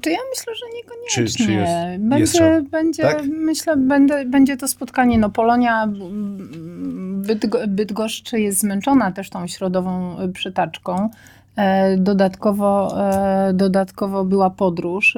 Czy 0.02 0.10
ja 0.12 0.18
myślę, 0.30 0.56
że 0.56 0.66
niekoniecznie. 0.76 1.26
Czy- 1.28 1.46
czy 1.46 1.52
jest- 1.54 2.04
będzie, 2.04 2.44
jest 2.44 2.70
będzie 2.70 3.04
Tak? 3.04 3.24
myślę, 3.28 3.78
będzie, 3.78 4.26
będzie 4.26 4.58
to 4.58 4.68
spotkanie. 4.68 5.18
No 5.20 5.30
Polonia 5.30 5.90
Bydgo, 7.14 7.60
Bydgoszczy 7.68 8.40
jest 8.40 8.60
zmęczona 8.60 9.12
też 9.12 9.30
tą 9.30 9.48
środową 9.48 10.22
y, 10.22 10.30
przytaczką. 10.32 11.10
E, 11.56 11.98
Dodatkowo, 11.98 12.98
e, 13.12 13.54
dodatkowo 13.54 14.26
była 14.26 14.50
podróż. 14.50 15.18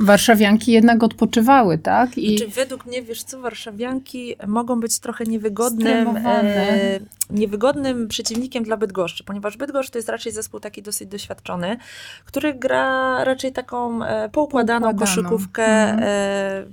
E, 0.00 0.04
Warszawianki 0.04 0.72
jednak 0.72 1.02
odpoczywały, 1.02 1.78
tak? 1.78 2.18
I 2.18 2.38
Znaczy, 2.38 2.52
według 2.52 2.86
mnie, 2.86 3.02
wiesz 3.02 3.22
co, 3.22 3.40
warszawianki 3.40 4.36
mogą 4.46 4.80
być 4.80 4.98
trochę 4.98 5.24
niewygodnym, 5.24 6.16
e, 6.16 7.00
niewygodnym 7.30 8.08
przeciwnikiem 8.08 8.64
dla 8.64 8.76
Bydgoszczy, 8.76 9.24
ponieważ 9.24 9.56
Bydgoszcz 9.56 9.90
to 9.90 9.98
jest 9.98 10.08
raczej 10.08 10.32
zespół 10.32 10.60
taki 10.60 10.82
dosyć 10.82 11.08
doświadczony, 11.08 11.76
który 12.24 12.54
gra 12.54 13.24
raczej 13.24 13.52
taką 13.52 14.04
e, 14.04 14.28
poukładaną 14.28 14.86
Poukładaną. 14.90 14.98
koszykówkę, 15.28 15.64
Mhm. 15.66 15.98
e, 16.02 16.64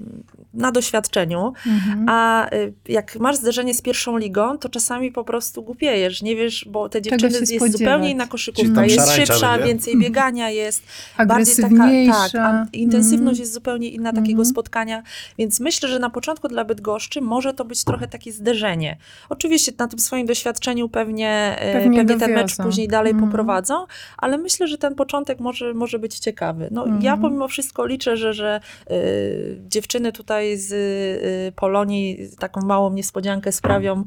na 0.53 0.71
doświadczeniu, 0.71 1.53
Mhm. 1.67 2.05
a 2.09 2.49
y, 2.55 2.73
jak 2.87 3.15
masz 3.19 3.35
zderzenie 3.35 3.73
z 3.73 3.81
pierwszą 3.81 4.17
ligą, 4.17 4.57
to 4.57 4.69
czasami 4.69 5.11
po 5.11 5.23
prostu 5.23 5.63
głupiejesz, 5.63 6.21
nie 6.21 6.35
wiesz, 6.35 6.65
bo 6.69 6.89
te 6.89 7.01
dziewczyny 7.01 7.31
jest 7.39 7.47
spodziewać. 7.55 7.71
zupełnie 7.71 8.11
inna 8.11 8.27
koszykówka, 8.27 8.85
jest 8.85 9.11
szybsza, 9.11 9.51
będzie? 9.51 9.65
więcej 9.67 9.97
biegania 9.99 10.49
jest, 10.49 10.83
bardziej 11.27 11.55
taka, 11.55 11.87
tak, 12.11 12.35
a 12.35 12.65
intensywność 13.01 13.29
Mhm. 13.39 13.39
jest 13.41 13.53
zupełnie 13.53 13.89
inna 13.89 14.09
takiego 14.13 14.29
Mhm. 14.41 14.45
spotkania, 14.45 15.03
więc 15.37 15.59
myślę, 15.59 15.89
że 15.89 15.99
na 15.99 16.09
początku 16.09 16.47
dla 16.47 16.65
Bydgoszczy 16.65 17.21
może 17.21 17.53
to 17.53 17.65
być 17.65 17.83
trochę 17.83 18.07
takie 18.07 18.31
zderzenie. 18.31 18.97
Oczywiście 19.29 19.71
na 19.77 19.87
tym 19.87 19.99
swoim 19.99 20.25
doświadczeniu 20.27 20.89
pewnie, 20.89 21.55
e, 21.59 21.73
Pewnie 21.73 21.97
pewnie, 22.05 22.17
ten 22.19 22.33
mecz 22.33 22.57
później 22.57 22.87
dalej 22.87 23.11
Mhm. 23.11 23.29
poprowadzą, 23.31 23.85
ale 24.17 24.37
myślę, 24.37 24.67
że 24.67 24.77
ten 24.77 24.95
początek 24.95 25.39
może, 25.39 25.73
może 25.73 25.99
być 25.99 26.19
ciekawy. 26.19 26.67
No, 26.71 26.83
Mhm. 26.83 27.01
Ja 27.01 27.17
pomimo 27.17 27.47
wszystko 27.47 27.85
liczę, 27.85 28.17
że, 28.17 28.33
że 28.33 28.59
y, 28.91 29.57
dziewczyny 29.69 30.11
tutaj 30.11 30.57
z 30.57 30.71
y, 30.71 31.51
Polonii 31.55 32.17
taką 32.39 32.61
małą 32.61 32.93
niespodziankę 32.93 33.51
sprawią, 33.51 34.03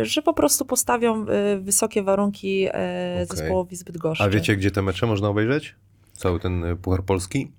y, 0.00 0.04
że 0.04 0.22
po 0.22 0.32
prostu 0.34 0.64
postawią 0.64 1.26
y, 1.28 1.60
wysokie 1.60 2.02
warunki 2.02 2.66
y, 2.66 2.70
Okej. 2.70 3.26
zespołowi 3.30 3.76
z 3.76 3.82
Bydgoszczy. 3.82 4.24
A 4.24 4.28
wiecie, 4.28 4.56
gdzie 4.56 4.70
te 4.70 4.82
mecze 4.82 5.06
można 5.06 5.28
obejrzeć? 5.28 5.74
Cały 6.12 6.40
ten 6.40 6.76
Puchar 6.82 7.02
Polski? 7.04 7.50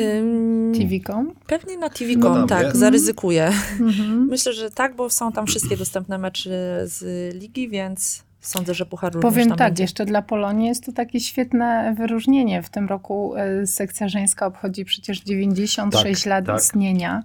Ym, 0.00 0.72
TV.com? 0.78 1.34
Pewnie 1.46 1.78
na 1.78 1.88
TV.com, 1.90 2.40
No 2.40 2.46
tak, 2.46 2.76
zaryzykuję. 2.76 3.52
Mhm. 3.80 4.26
Myślę, 4.30 4.52
że 4.52 4.70
tak, 4.70 4.96
bo 4.96 5.10
są 5.10 5.32
tam 5.32 5.46
wszystkie 5.46 5.76
dostępne 5.76 6.18
mecze 6.18 6.82
z 6.84 7.34
ligi, 7.34 7.68
więc 7.68 8.22
sądzę, 8.40 8.74
że 8.74 8.86
Puchar 8.86 9.12
również 9.14 9.32
Powiem 9.32 9.48
tam 9.48 9.58
tak, 9.58 9.68
będzie. 9.68 9.82
jeszcze 9.84 10.04
dla 10.06 10.22
Polonii 10.22 10.68
jest 10.68 10.86
to 10.86 10.92
takie 10.92 11.20
świetne 11.20 11.94
wyróżnienie. 11.98 12.62
W 12.62 12.68
tym 12.70 12.88
roku 12.88 13.34
e, 13.36 13.66
sekcja 13.66 14.08
żeńska 14.08 14.46
obchodzi 14.46 14.84
przecież 14.84 15.20
96 15.20 16.22
Tak, 16.22 16.30
lat 16.30 16.46
tak. 16.46 16.58
istnienia. 16.60 17.22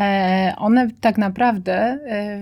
E, 0.00 0.54
one 0.58 0.88
tak 1.00 1.18
naprawdę 1.18 1.74
e, 2.06 2.40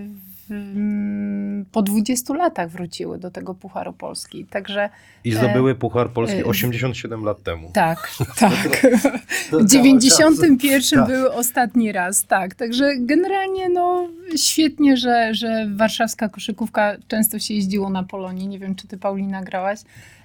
po 1.72 1.82
20 1.82 2.34
latach 2.34 2.70
wróciły 2.70 3.18
do 3.18 3.30
tego 3.30 3.54
Pucharu 3.54 3.92
Polski. 3.92 4.44
Także 4.44 4.90
I 5.24 5.32
zdobyły 5.32 5.74
Puchar 5.74 6.10
Polski 6.10 6.38
e, 6.38 6.44
87 6.44 7.24
lat 7.24 7.42
temu. 7.42 7.70
tak, 7.74 8.10
tak. 8.38 8.86
W 9.52 9.66
91 9.66 10.98
Tak. 10.98 11.08
był 11.08 11.32
ostatni 11.32 11.92
raz, 11.92 12.24
tak. 12.26 12.54
Także 12.54 12.90
generalnie 12.98 13.68
no 13.68 14.08
świetnie, 14.36 14.96
że, 14.96 15.34
że 15.34 15.66
warszawska 15.76 16.28
koszykówka 16.28 16.96
często 17.08 17.38
się 17.38 17.54
jeździło 17.54 17.90
na 17.90 18.02
Polonii. 18.02 18.48
Nie 18.48 18.58
wiem, 18.58 18.74
czy 18.74 18.86
ty 18.88 18.98
Paulina 18.98 19.42
grałaś. 19.42 19.80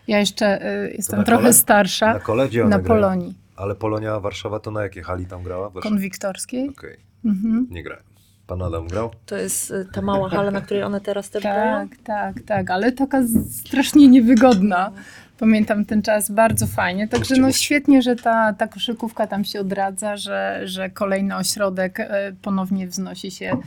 Ja 0.07 0.19
jeszcze 0.19 0.73
y, 0.86 0.93
jestem 0.97 1.23
trochę 1.23 1.41
kole? 1.41 1.53
starsza. 1.53 2.13
Na 2.13 2.19
kole 2.19 2.47
gdzie 2.49 2.63
Na, 2.63 2.69
grają? 2.69 2.83
Polonii 2.88 3.33
Ale 3.55 3.75
Polonia 3.75 4.19
Warszawa 4.19 4.59
to 4.59 4.71
na 4.71 4.83
jakiej 4.83 5.03
hali 5.03 5.25
tam 5.25 5.43
grała? 5.43 5.71
Konwiktorskiej. 5.71 6.69
Okej, 6.69 6.97
Mhm. 7.25 7.67
nie 7.71 7.83
grałem. 7.83 8.03
Pan 8.47 8.62
Adam 8.62 8.88
grał? 8.88 9.12
To 9.25 9.38
jest 9.38 9.71
y, 9.71 9.86
ta 9.93 10.01
mała 10.01 10.29
hala, 10.29 10.51
na 10.51 10.62
której 10.62 10.84
one 10.84 11.01
teraz 11.01 11.29
też 11.29 11.43
grają? 11.43 11.89
Tak, 11.89 11.97
tak, 12.03 12.36
tak, 12.45 12.69
ale 12.69 12.91
taka 12.91 13.21
strasznie 13.51 14.08
niewygodna. 14.08 14.91
Pamiętam 15.39 15.86
ten 15.86 16.01
czas 16.01 16.32
bardzo 16.32 16.67
fajnie. 16.67 17.08
Także 17.08 17.36
no 17.36 17.51
świetnie, 17.51 18.01
że 18.01 18.15
ta, 18.15 18.53
ta 18.53 18.67
koszykówka 18.67 19.27
tam 19.27 19.43
się 19.45 19.60
odradza, 19.60 20.17
że, 20.17 20.62
że 20.63 20.89
kolejny 20.89 21.36
ośrodek 21.36 21.99
e, 21.99 22.34
ponownie 22.41 22.88
wznosi 22.88 23.32
się 23.32 23.58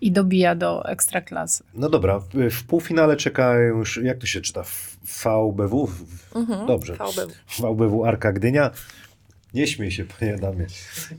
i 0.00 0.12
dobija 0.12 0.54
do 0.54 0.88
ekstraklasy. 0.88 1.64
No 1.74 1.88
dobra, 1.88 2.20
w, 2.50 2.64
półfinale 2.64 3.16
czekają 3.16 3.78
już, 3.78 4.00
jak 4.02 4.18
to 4.18 4.26
się 4.26 4.40
czyta? 4.40 4.62
VBW? 5.04 5.88
Mhm, 6.34 6.66
Dobrze. 6.66 6.92
VBW. 6.96 7.32
VBW 7.58 8.04
Arka 8.04 8.32
Gdynia. 8.32 8.70
Nie 9.54 9.66
śmiej 9.66 9.90
się, 9.90 10.04
panie 10.04 10.34
Adamie. 10.34 10.66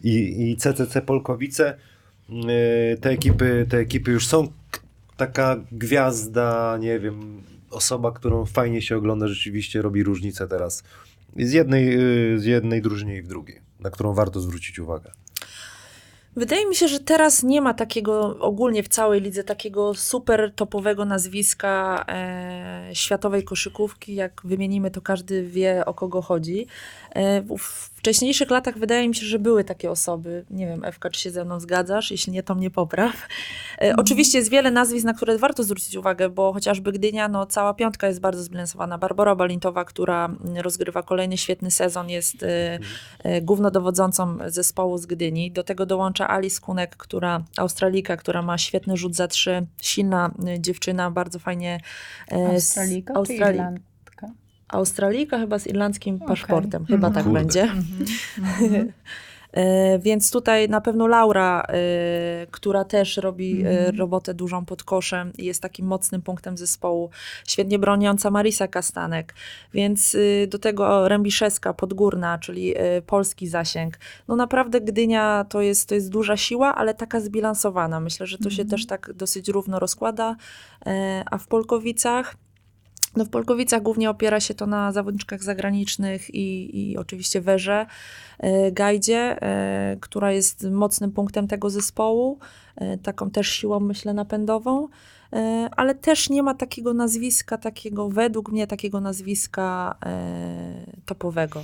I, 0.04 0.42
i 0.52 0.58
CCC 0.58 1.02
Polkowice. 1.02 1.78
Yy, 2.30 2.98
Te 3.02 3.10
ekipy, 3.10 3.66
te 3.70 3.78
ekipy 3.78 4.12
już 4.12 4.28
są 4.28 4.48
taka 5.18 5.56
gwiazda, 5.72 6.78
nie 6.80 7.00
wiem, 7.00 7.44
osoba, 7.72 8.12
którą 8.12 8.46
fajnie 8.46 8.82
się 8.82 8.98
ogląda, 8.98 9.28
rzeczywiście 9.28 9.82
robi 9.82 10.04
różnicę 10.04 10.48
teraz 10.48 10.84
z 11.38 11.52
jednej, 11.52 11.86
yy, 11.86 12.40
z 12.40 12.46
jednej 12.46 12.82
drużyny 12.82 13.16
i 13.16 13.22
w 13.22 13.28
drugiej, 13.28 13.62
na 13.80 13.90
którą 13.90 14.14
warto 14.14 14.40
zwrócić 14.40 14.80
uwagę. 14.80 15.12
Wydaje 16.38 16.66
mi 16.66 16.76
się, 16.76 16.88
że 16.88 17.00
teraz 17.00 17.44
nie 17.44 17.62
ma 17.62 17.74
takiego 17.74 18.40
ogólnie 18.40 18.84
w 18.84 18.88
całej 18.88 19.22
lidze 19.22 19.44
takiego 19.44 19.94
super 19.94 20.52
topowego 20.56 21.06
nazwiska 21.06 22.06
e, 22.08 22.90
światowej 22.94 23.44
koszykówki. 23.44 24.16
Jak 24.16 24.42
wymienimy, 24.44 24.92
to 24.92 25.02
każdy 25.02 25.44
wie 25.44 25.86
o 25.86 25.94
kogo 25.94 26.22
chodzi. 26.22 26.68
E, 27.16 27.42
w 27.58 27.97
wcześniejszych 27.98 28.50
latach 28.52 28.78
wydaje 28.78 29.08
mi 29.10 29.16
się, 29.16 29.26
że 29.26 29.40
były 29.40 29.64
takie 29.64 29.92
osoby. 29.92 30.46
Nie 30.50 30.68
wiem, 30.68 30.86
Ewka, 30.86 31.10
czy 31.10 31.22
się 31.22 31.32
ze 31.32 31.46
mną 31.46 31.60
zgadzasz? 31.60 32.12
Jeśli 32.12 32.34
nie, 32.34 32.44
to 32.44 32.56
mnie 32.56 32.70
popraw. 32.72 33.14
E, 33.82 33.96
Oczywiście 33.98 34.38
jest 34.38 34.52
wiele 34.52 34.72
nazwisk, 34.72 35.06
na 35.06 35.14
które 35.14 35.38
warto 35.38 35.64
zwrócić 35.64 35.96
uwagę, 35.96 36.30
bo 36.30 36.54
chociażby 36.54 36.92
Gdynia, 36.92 37.28
no 37.28 37.46
cała 37.46 37.74
piątka 37.74 38.08
jest 38.08 38.20
bardzo 38.20 38.44
zbilansowana. 38.44 38.98
Barbara 38.98 39.36
Balintowa, 39.36 39.86
która 39.86 40.26
mm, 40.26 40.58
rozgrywa 40.58 41.04
kolejny 41.04 41.38
świetny 41.38 41.72
sezon, 41.72 42.10
jest 42.10 42.44
e, 43.24 43.42
głównodowodzącą 43.42 44.38
zespołu 44.48 44.98
z 44.98 45.06
Gdyni. 45.06 45.52
Do 45.52 45.64
tego 45.64 45.86
dołącza 45.86 46.28
Alice 46.30 46.62
Kunek, 46.62 46.98
która, 46.98 47.44
Australijka, 47.58 48.18
która 48.18 48.42
ma 48.42 48.58
świetny 48.58 48.98
rzut 48.98 49.16
za 49.16 49.28
trzy, 49.28 49.66
silna 49.82 50.32
dziewczyna, 50.60 51.12
bardzo 51.12 51.40
fajnie. 51.40 51.80
Australika 52.54 53.14
czy 53.14 53.20
Australii- 53.20 53.56
Irlandka? 53.56 53.87
Australijka 54.68 55.40
chyba 55.40 55.60
z 55.60 55.68
irlandzkim 55.68 56.16
Okej. 56.16 56.28
paszportem, 56.28 56.86
chyba 56.86 57.08
Mhm. 57.08 57.14
tak 57.14 57.24
Kurde. 57.24 57.40
będzie. 57.40 57.62
Mhm. 57.64 58.92
E, 59.52 60.00
Więc 60.00 60.32
tutaj 60.32 60.70
na 60.70 60.82
pewno 60.82 61.08
Laura, 61.08 61.62
e, 61.70 62.48
która 62.52 62.86
też 62.86 63.18
robi 63.18 63.62
e, 63.66 63.70
Mhm. 63.70 63.98
robotę 63.98 64.34
dużą 64.34 64.66
pod 64.66 64.84
koszem 64.84 65.32
i 65.38 65.46
jest 65.46 65.62
takim 65.62 65.86
mocnym 65.88 66.22
punktem 66.22 66.58
zespołu. 66.58 67.10
Świetnie 67.48 67.80
broniąca 67.80 68.32
Marisa 68.32 68.68
Kastanek. 68.68 69.34
Więc 69.74 70.18
do 70.48 70.60
tego 70.60 71.08
Rębiszewska, 71.08 71.74
Podgórna, 71.74 72.38
czyli 72.38 72.74
e, 72.78 73.02
polski 73.02 73.48
zasięg. 73.48 73.98
No 74.28 74.36
naprawdę 74.36 74.82
Gdynia 74.82 75.46
to 75.50 75.62
jest, 75.62 75.90
to 75.90 75.96
jest 75.96 76.10
duża 76.10 76.38
siła, 76.38 76.76
ale 76.76 76.94
taka 76.94 77.20
zbilansowana. 77.20 78.00
Myślę, 78.00 78.28
że 78.28 78.38
to 78.38 78.50
się 78.50 78.66
też 78.66 78.86
tak 78.86 79.14
dosyć 79.14 79.50
równo 79.50 79.80
rozkłada. 79.80 80.36
E, 80.86 81.24
A 81.32 81.38
w 81.38 81.48
Polkowicach 81.48 82.36
no 83.18 83.26
w 83.26 83.30
Polkowicach 83.30 83.82
głównie 83.82 84.10
opiera 84.10 84.40
się 84.40 84.54
to 84.54 84.68
na 84.68 84.92
zawodniczkach 84.92 85.44
zagranicznych 85.44 86.36
i, 86.36 86.80
i 86.92 86.98
oczywiście 86.98 87.42
Werze 87.42 87.86
e, 88.40 88.72
Gajdzie, 88.72 89.42
e, 89.42 89.98
która 90.02 90.32
jest 90.32 90.64
mocnym 90.64 91.12
punktem 91.12 91.48
tego 91.48 91.70
zespołu, 91.70 92.40
e, 92.76 92.98
taką 92.98 93.30
też 93.30 93.50
siłą, 93.50 93.80
myślę, 93.80 94.14
napędową, 94.14 94.88
ale 95.72 95.96
też 95.96 96.30
nie 96.30 96.44
ma 96.44 96.54
takiego 96.54 96.94
nazwiska, 96.94 97.58
takiego 97.58 98.10
według 98.10 98.52
mnie 98.52 98.68
takiego 98.68 99.02
nazwiska 99.02 99.96
e, 100.06 100.92
topowego. 101.06 101.64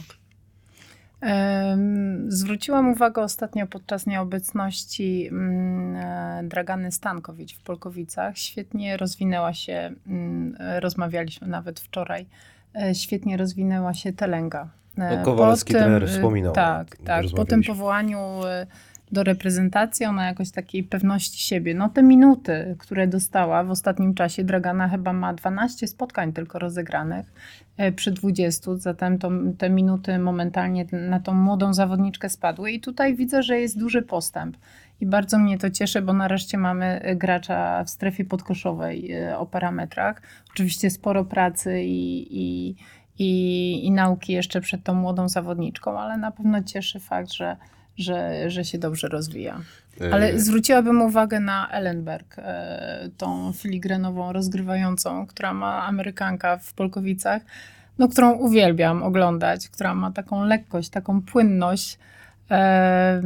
Zwróciłam 2.27 2.89
uwagę 2.91 3.21
ostatnio 3.21 3.67
podczas 3.67 4.05
nieobecności 4.05 5.27
mm, 5.27 5.95
e, 5.95 6.43
Dragany 6.43 6.91
Stankowicz 6.91 7.55
w 7.55 7.61
Polkowicach. 7.61 8.37
Świetnie 8.37 8.97
rozwinęła 8.97 9.53
się, 9.53 9.91
mm, 10.07 10.55
rozmawialiśmy 10.79 11.47
nawet 11.47 11.79
wczoraj, 11.79 12.25
e, 12.75 12.95
świetnie 12.95 13.37
rozwinęła 13.37 13.93
się 13.93 14.13
Telenga. 14.13 14.69
E, 14.97 15.17
No, 15.17 15.25
Kowalski 15.25 15.73
po 15.73 15.79
tym, 15.79 15.87
trener 15.87 16.09
wspominał, 16.09 16.53
Tak, 16.53 16.97
tak. 16.97 17.25
Po 17.35 17.45
tym 17.45 17.63
powołaniu 17.63 18.19
do 19.13 19.23
reprezentacji, 19.23 20.05
ona 20.05 20.25
jakoś 20.25 20.51
takiej 20.51 20.83
pewności 20.83 21.43
siebie. 21.43 21.73
No 21.73 21.89
te 21.89 22.03
minuty, 22.03 22.75
które 22.79 23.07
dostała 23.07 23.63
w 23.63 23.71
ostatnim 23.71 24.13
czasie, 24.13 24.43
Dragana 24.43 24.89
chyba 24.89 25.13
ma 25.13 25.33
12 25.33 25.87
spotkań 25.87 26.33
tylko 26.33 26.59
rozegranych 26.59 27.25
przy 27.95 28.11
20, 28.11 28.75
zatem 28.75 29.17
to, 29.17 29.29
te 29.57 29.69
minuty 29.69 30.19
momentalnie 30.19 30.85
na 30.91 31.19
tą 31.19 31.33
młodą 31.33 31.73
zawodniczkę 31.73 32.29
spadły 32.29 32.71
i 32.71 32.79
tutaj 32.79 33.15
widzę, 33.15 33.43
że 33.43 33.59
jest 33.59 33.79
duży 33.79 34.01
postęp. 34.01 34.57
I 35.01 35.05
bardzo 35.05 35.39
mnie 35.39 35.57
to 35.57 35.69
cieszy, 35.69 36.01
bo 36.01 36.13
nareszcie 36.13 36.57
mamy 36.57 36.85
e, 36.85 37.15
gracza 37.15 37.83
w 37.83 37.89
strefie 37.89 38.25
podkoszowej 38.25 39.11
e, 39.11 39.37
o 39.37 39.45
parametrach. 39.45 40.21
Oczywiście 40.51 40.89
sporo 40.89 41.25
pracy 41.25 41.83
i, 41.83 42.27
i, 42.31 42.75
i, 43.19 43.85
i 43.85 43.91
nauki 43.91 44.33
jeszcze 44.33 44.61
przed 44.61 44.83
tą 44.83 44.93
młodą 44.93 45.29
zawodniczką, 45.29 45.99
ale 45.99 46.17
na 46.17 46.31
pewno 46.31 46.63
cieszy 46.63 46.99
fakt, 46.99 47.31
że, 47.31 47.57
że, 47.97 48.49
że 48.49 48.65
się 48.65 48.77
dobrze 48.77 49.07
rozwija. 49.07 49.61
Ale 50.11 50.31
Yy, 50.31 50.39
zwróciłabym 50.39 51.01
uwagę 51.01 51.39
na 51.39 51.69
Ellenberg, 51.71 52.35
e, 52.37 53.09
tą 53.17 53.53
filigranową 53.53 54.33
rozgrywającą, 54.33 55.27
która 55.27 55.53
ma 55.53 55.85
Amerykanka 55.85 56.57
w 56.57 56.73
Polkowicach, 56.73 57.41
no, 57.99 58.07
którą 58.07 58.31
uwielbiam 58.31 59.03
oglądać, 59.03 59.69
która 59.69 59.95
ma 59.95 60.11
taką 60.11 60.45
lekkość, 60.45 60.89
taką 60.89 61.21
płynność. 61.21 61.99
E, 62.51 63.21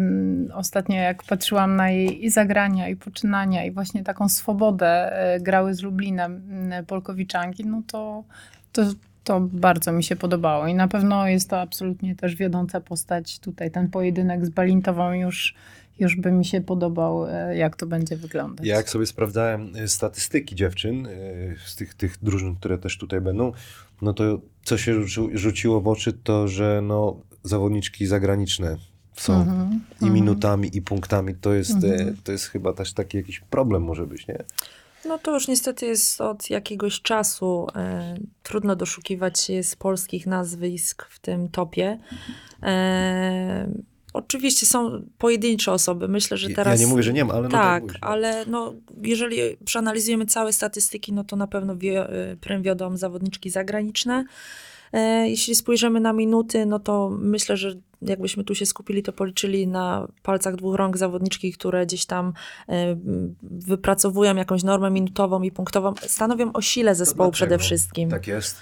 Ostatnio 0.53 0.95
jak 0.95 1.23
patrzyłam 1.23 1.75
na 1.75 1.89
jej 1.89 2.25
i 2.25 2.30
zagrania, 2.30 2.89
i 2.89 2.95
poczynania, 2.95 3.65
i 3.65 3.71
właśnie 3.71 4.03
taką 4.03 4.30
swobodę 4.30 5.12
e, 5.12 5.39
grały 5.39 5.73
z 5.73 5.82
Lublinem 5.82 6.41
Polkowiczanki, 6.88 7.65
no 7.65 7.82
to, 7.88 8.23
to, 8.71 8.82
To 9.28 9.40
bardzo 9.42 9.92
mi 9.92 10.04
się 10.04 10.16
podobało 10.16 10.68
i 10.68 10.74
na 10.74 10.88
pewno 10.88 11.28
jest 11.28 11.50
to 11.50 11.62
absolutnie 11.62 12.16
też 12.16 12.36
wiodąca 12.36 12.82
postać 12.82 13.40
tutaj. 13.40 13.72
Ten 13.72 13.90
pojedynek 13.90 14.46
z 14.46 14.50
Balintową 14.50 15.12
już, 15.12 15.56
już 16.00 16.16
by 16.16 16.32
mi 16.32 16.46
się 16.46 16.62
podobał, 16.62 17.28
e, 17.28 17.58
jak 17.58 17.76
to 17.76 17.86
będzie 17.86 18.18
wyglądać. 18.18 18.66
Ja 18.66 18.76
jak 18.76 18.90
sobie 18.90 19.06
sprawdzałem 19.06 19.76
y, 19.76 19.88
statystyki 19.88 20.56
dziewczyn 20.56 21.06
y, 21.06 21.56
z 21.66 21.76
tych, 21.76 21.94
tych 21.94 22.18
drużyn, 22.24 22.56
które 22.56 22.78
też 22.78 22.98
tutaj 22.98 23.22
będą, 23.22 23.52
no 24.02 24.13
to 24.13 24.40
co 24.63 24.78
się 24.78 25.04
rzuci, 25.04 25.38
rzuciło 25.38 25.82
w 25.82 25.88
oczy, 25.88 26.13
to 26.13 26.48
że 26.48 26.82
no, 26.84 27.18
zawodniczki 27.44 28.06
zagraniczne 28.06 28.78
są 29.13 29.34
Mhm, 29.34 29.82
i 29.92 29.94
mhm. 29.94 30.13
minutami, 30.13 30.78
i 30.78 30.82
punktami. 30.82 31.36
To 31.36 31.54
jest, 31.54 31.84
y, 31.84 31.88
Mhm. 31.94 32.18
to 32.24 32.32
jest 32.32 32.46
chyba 32.46 32.74
też 32.74 32.94
taki 32.94 33.18
jakiś 33.18 33.40
problem 33.40 33.84
może 33.84 34.08
być, 34.08 34.28
nie? 34.28 34.44
No 35.08 35.17
to 35.17 35.34
już 35.34 35.48
niestety 35.48 35.86
jest 35.86 36.22
od 36.22 36.50
jakiegoś 36.50 37.02
czasu. 37.02 37.67
E, 37.76 38.15
trudno 38.43 38.76
doszukiwać 38.76 39.39
się 39.39 39.63
z 39.63 39.76
polskich 39.76 40.28
nazwisk 40.28 41.06
w 41.10 41.20
tym 41.20 41.50
topie. 41.50 42.00
E, 42.63 43.67
oczywiście 44.13 44.65
są 44.65 45.06
pojedyncze 45.17 45.72
osoby. 45.72 46.08
Myślę, 46.08 46.38
że 46.38 46.50
teraz. 46.50 46.80
Ja 46.80 46.86
nie 46.86 46.91
mówię, 46.91 47.04
że 47.04 47.13
nie 47.13 47.26
ma, 47.26 47.34
ale 47.34 47.43
no 47.43 47.50
tak 47.50 47.84
Tak, 47.84 47.98
ale 48.02 48.46
no, 48.46 48.74
jeżeli 49.02 49.38
przeanalizujemy 49.65 50.26
całe 50.26 50.54
statystyki, 50.54 51.13
no 51.13 51.24
to 51.24 51.36
na 51.36 51.48
pewno 51.48 51.76
wie, 51.78 52.13
y, 52.32 52.38
prym 52.38 52.62
wiodą 52.62 52.98
zawodniczki 52.98 53.50
zagraniczne. 53.50 54.26
E, 54.93 55.30
Jeśli 55.30 55.56
spojrzymy 55.56 56.00
na 56.00 56.13
minuty, 56.13 56.65
no 56.65 56.80
to 56.80 57.10
myślę, 57.20 57.58
że 57.58 57.76
jakbyśmy 58.02 58.44
tu 58.44 58.56
się 58.56 58.66
skupili, 58.66 59.04
to 59.04 59.14
policzyli 59.14 59.68
na 59.68 60.08
palcach 60.24 60.56
dwóch 60.56 60.76
rąk 60.76 60.98
zawodniczki, 60.98 61.54
które 61.54 61.86
gdzieś 61.86 62.06
tam 62.06 62.34
e, 62.70 62.96
wypracowują 63.44 64.36
jakąś 64.36 64.64
normę 64.64 64.92
minutową 64.92 65.42
i 65.42 65.52
punktową, 65.52 65.94
stanowią 66.08 66.54
o 66.54 66.62
sile 66.62 66.96
zespołu 66.96 67.32
przede 67.32 67.58
wszystkim. 67.58 68.10
Tak 68.10 68.28
jest. 68.28 68.56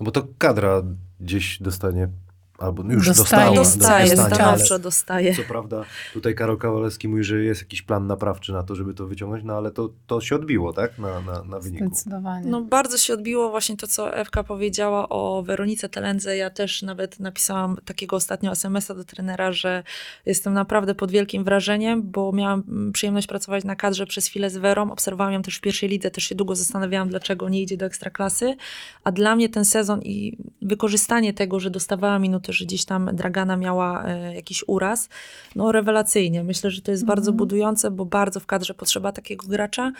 No 0.00 0.04
bo 0.04 0.10
to 0.10 0.26
kadra 0.38 0.82
gdzieś 1.20 1.62
dostanie, 1.62 2.08
albo 2.58 2.82
no 2.82 2.92
już 2.92 3.06
Dostaje. 3.06 3.56
dostała. 3.56 3.56
Dostaje, 3.56 4.10
dostanie, 4.10 4.34
stanowczo 4.34 4.74
ale 4.74 4.82
dostaje. 4.82 5.34
Co 5.34 5.42
prawda, 5.42 5.84
tutaj 6.12 6.34
Karol 6.34 6.58
Kawalewski 6.58 7.08
mówi, 7.08 7.24
że 7.24 7.38
jest 7.38 7.62
jakiś 7.62 7.82
plan 7.82 8.06
naprawczy 8.06 8.52
na 8.52 8.62
to, 8.62 8.74
żeby 8.74 8.94
to 8.94 9.06
wyciągnąć, 9.06 9.44
no 9.44 9.56
ale 9.56 9.70
to, 9.70 9.90
to 10.06 10.20
się 10.20 10.36
odbiło, 10.36 10.72
tak? 10.72 10.98
Na, 10.98 11.20
na, 11.20 11.42
na 11.44 11.58
wyniku. 11.58 11.86
Zdecydowanie. 11.86 12.50
No 12.50 12.60
bardzo 12.60 12.98
się 12.98 13.14
odbiło 13.14 13.50
właśnie 13.50 13.76
to, 13.76 13.86
co 13.86 14.16
Ewka 14.16 14.44
powiedziała 14.44 15.08
o 15.08 15.42
Weronice 15.42 15.88
Telendze. 15.88 16.36
Ja 16.36 16.50
też 16.50 16.82
nawet 16.82 17.20
napisałam 17.20 17.76
takiego 17.84 18.16
ostatnio 18.16 18.50
SMS-a 18.50 18.94
do 18.94 19.04
trenera, 19.04 19.52
że 19.52 19.82
jestem 20.26 20.52
naprawdę 20.52 20.94
pod 20.94 21.10
wielkim 21.10 21.44
wrażeniem, 21.44 22.02
bo 22.02 22.32
miałam 22.32 22.62
przyjemność 22.92 23.26
pracować 23.26 23.64
na 23.64 23.76
kadrze 23.76 24.06
przez 24.06 24.26
chwilę 24.26 24.50
z 24.50 24.56
Werą. 24.56 24.90
Obserwowałam 24.92 25.32
ją 25.32 25.42
też 25.42 25.56
w 25.56 25.60
pierwszej 25.60 25.88
lidze, 25.88 26.10
też 26.10 26.24
się 26.24 26.34
długo 26.34 26.54
zastanawiałam, 26.54 27.08
dlaczego 27.08 27.48
nie 27.48 27.62
idzie 27.62 27.76
do 27.76 27.86
ekstraklasy. 27.86 28.56
A 29.04 29.12
dla 29.12 29.36
mnie 29.36 29.48
ten 29.48 29.64
sezon 29.64 30.02
i 30.02 30.38
wykorzystanie 30.62 31.34
tego, 31.34 31.60
że 31.60 31.70
dostawała 31.70 32.18
minuty, 32.18 32.47
że 32.52 32.64
gdzieś 32.64 32.84
tam 32.84 33.10
Dragana 33.12 33.56
miała 33.56 34.04
e, 34.04 34.34
jakiś 34.34 34.64
uraz, 34.66 35.08
no 35.56 35.72
rewelacyjnie. 35.72 36.44
Myślę, 36.44 36.70
że 36.70 36.82
to 36.82 36.90
jest 36.90 37.04
bardzo 37.04 37.32
budujące, 37.32 37.90
bo 37.90 38.04
bardzo 38.04 38.40
w 38.40 38.46
kadrze 38.46 38.74
potrzeba 38.74 39.12
takiego 39.12 39.46
gracza. 39.46 39.92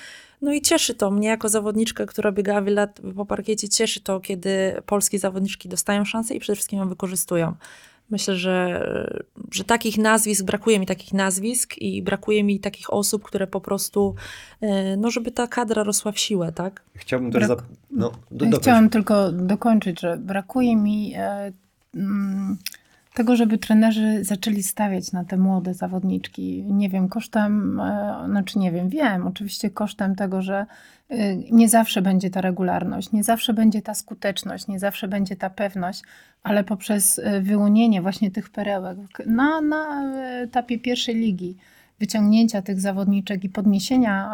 No 0.42 0.52
i 0.52 0.62
cieszy 0.62 0.94
to 0.94 1.10
mnie 1.10 1.28
jako 1.28 1.48
zawodniczkę, 1.48 2.06
która 2.06 2.32
biegała 2.32 2.62
wiele 2.62 2.80
lat 2.80 3.00
po 3.16 3.26
parkiecie, 3.26 3.68
cieszy 3.68 4.00
to, 4.00 4.20
kiedy 4.20 4.82
polskie 4.86 5.18
zawodniczki 5.18 5.68
dostają 5.68 6.04
szansę 6.04 6.34
i 6.34 6.40
przede 6.40 6.56
wszystkim 6.56 6.78
ją 6.78 6.88
wykorzystują. 6.88 7.54
Myślę, 8.10 8.36
że, 8.36 8.86
że 9.50 9.64
takich 9.64 9.98
nazwisk, 9.98 10.44
brakuje 10.44 10.78
mi 10.78 10.86
takich 10.86 11.12
nazwisk 11.12 11.78
i 11.78 12.02
brakuje 12.02 12.44
mi 12.44 12.60
takich 12.60 12.92
osób, 12.92 13.22
które 13.22 13.46
po 13.46 13.60
prostu, 13.60 14.14
e, 14.60 14.96
no 14.96 15.10
żeby 15.10 15.30
ta 15.30 15.46
kadra 15.46 15.82
rosła 15.82 16.12
w 16.12 16.18
siłę, 16.18 16.52
tak? 16.52 16.82
Chciałbym 16.94 17.32
też... 17.32 17.44
Brak-. 17.44 17.62
No, 17.90 18.12
do. 18.30 18.58
Chciałam 18.58 18.90
tylko 18.90 19.32
dokończyć, 19.32 20.00
że 20.00 20.16
brakuje 20.16 20.76
mi 20.76 21.12
e, 21.16 21.52
tego, 23.18 23.36
żeby 23.36 23.58
trenerzy 23.58 24.24
zaczęli 24.24 24.62
stawiać 24.62 25.12
na 25.12 25.24
te 25.24 25.36
młode 25.36 25.74
zawodniczki. 25.74 26.64
Nie 26.64 26.88
wiem, 26.88 27.08
kosztem, 27.08 27.80
e, 27.80 28.24
znaczy 28.26 28.58
nie 28.58 28.72
wiem, 28.72 28.88
wiem, 28.88 29.26
oczywiście 29.26 29.70
kosztem 29.70 30.16
tego, 30.16 30.42
że 30.42 30.66
e, 31.08 31.36
nie 31.36 31.68
zawsze 31.68 32.02
będzie 32.02 32.30
ta 32.30 32.40
regularność, 32.40 33.12
nie 33.12 33.24
zawsze 33.24 33.54
będzie 33.54 33.82
ta 33.82 33.94
skuteczność, 33.94 34.68
nie 34.68 34.78
zawsze 34.78 35.08
będzie 35.08 35.36
ta 35.36 35.50
pewność, 35.50 36.02
ale 36.42 36.64
poprzez 36.64 37.18
e, 37.18 37.40
wyłonienie 37.40 38.02
właśnie 38.02 38.30
tych 38.30 38.50
perełek 38.50 38.98
na, 39.26 39.60
na 39.60 40.12
etapie 40.42 40.78
pierwszej 40.78 41.14
ligi, 41.14 41.56
wyciągnięcia 41.98 42.62
tych 42.62 42.80
zawodniczek 42.80 43.44
i 43.44 43.48
podniesienia 43.48 44.30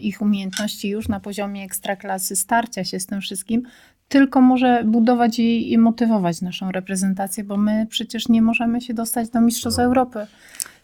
ich 0.00 0.22
umiejętności 0.22 0.88
już 0.88 1.08
na 1.08 1.20
poziomie 1.20 1.64
ekstraklasy, 1.64 2.36
starcia 2.36 2.84
się 2.84 3.00
z 3.00 3.06
tym 3.06 3.20
wszystkim, 3.20 3.62
tylko 4.10 4.40
może 4.40 4.82
budować 4.84 5.38
i, 5.38 5.72
i 5.72 5.78
motywować 5.78 6.40
naszą 6.40 6.72
reprezentację, 6.72 7.44
bo 7.44 7.56
my 7.56 7.86
przecież 7.90 8.28
nie 8.28 8.42
możemy 8.42 8.80
się 8.80 8.94
dostać 8.94 9.28
do 9.28 9.40
Mistrzostw 9.40 9.78
No. 9.78 9.84
Europy. 9.84 10.26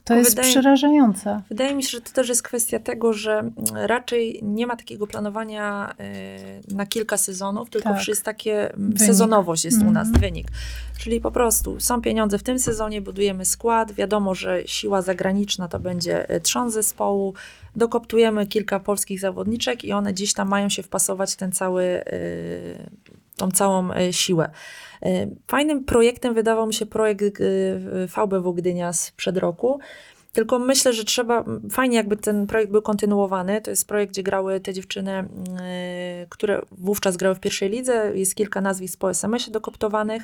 To 0.06 0.14
jest 0.14 0.30
wydaje- 0.30 0.50
przerażające. 0.50 1.42
Wydaje 1.48 1.74
mi 1.74 1.82
się, 1.82 1.90
że 1.90 2.00
to 2.00 2.12
też 2.12 2.28
jest 2.28 2.42
kwestia 2.42 2.78
tego, 2.78 3.12
że 3.12 3.38
mm, 3.38 3.54
raczej 3.74 4.40
nie 4.42 4.66
ma 4.66 4.76
takiego 4.76 5.06
planowania 5.06 5.94
e, 5.98 6.74
na 6.74 6.86
kilka 6.86 7.16
sezonów, 7.16 7.70
tylko 7.70 7.88
Tak. 7.88 8.08
jest 8.08 8.22
takie 8.22 8.74
mm, 8.74 8.86
Wynik. 8.90 9.02
sezonowość 9.06 9.64
jest 9.64 9.82
u 9.82 9.90
nas, 9.90 10.06
Mhm. 10.06 10.20
wynik. 10.20 10.46
Czyli 10.98 11.20
po 11.20 11.30
prostu 11.30 11.80
są 11.80 12.00
pieniądze 12.02 12.38
w 12.38 12.42
tym 12.42 12.58
sezonie, 12.58 13.00
budujemy 13.00 13.44
skład, 13.44 13.92
wiadomo, 13.92 14.34
że 14.34 14.62
siła 14.66 15.02
zagraniczna 15.02 15.68
to 15.68 15.78
będzie 15.80 16.28
e, 16.28 16.40
trzon 16.40 16.70
zespołu, 16.70 17.34
dokoptujemy 17.76 18.46
kilka 18.46 18.80
polskich 18.80 19.20
zawodniczek 19.20 19.84
i 19.84 19.92
one 19.92 20.12
gdzieś 20.12 20.32
tam 20.32 20.48
mają 20.48 20.68
się 20.68 20.82
wpasować 20.82 21.32
w 21.32 21.36
ten 21.36 21.52
cały, 21.52 21.82
e, 21.84 22.02
tą 23.36 23.50
całą 23.50 23.92
e, 23.92 24.12
siłę. 24.12 24.50
E, 25.02 25.26
Fajnym 25.46 25.84
projektem 25.84 26.34
wydawał 26.34 26.66
mi 26.66 26.74
się 26.74 26.86
projekt 26.86 27.40
e, 27.40 28.06
VBW 28.06 28.52
Gdynia 28.52 28.92
sprzed 28.92 29.36
roku, 29.36 29.78
tylko 30.32 30.58
myślę, 30.58 30.92
że 30.92 31.04
trzeba, 31.04 31.44
fajnie 31.70 31.96
jakby 31.96 32.16
ten 32.16 32.46
projekt 32.46 32.72
był 32.72 32.82
kontynuowany. 32.82 33.60
To 33.60 33.70
jest 33.70 33.88
projekt, 33.88 34.12
gdzie 34.12 34.22
grały 34.22 34.60
te 34.60 34.72
dziewczyny, 34.72 35.28
które 36.28 36.62
wówczas 36.72 37.16
grały 37.16 37.34
w 37.34 37.40
pierwszej 37.40 37.70
lidze. 37.70 38.12
Jest 38.14 38.34
kilka 38.34 38.60
nazwisk 38.60 38.98
po 38.98 39.10
SMS-ie 39.10 39.52
dokoptowanych, 39.52 40.22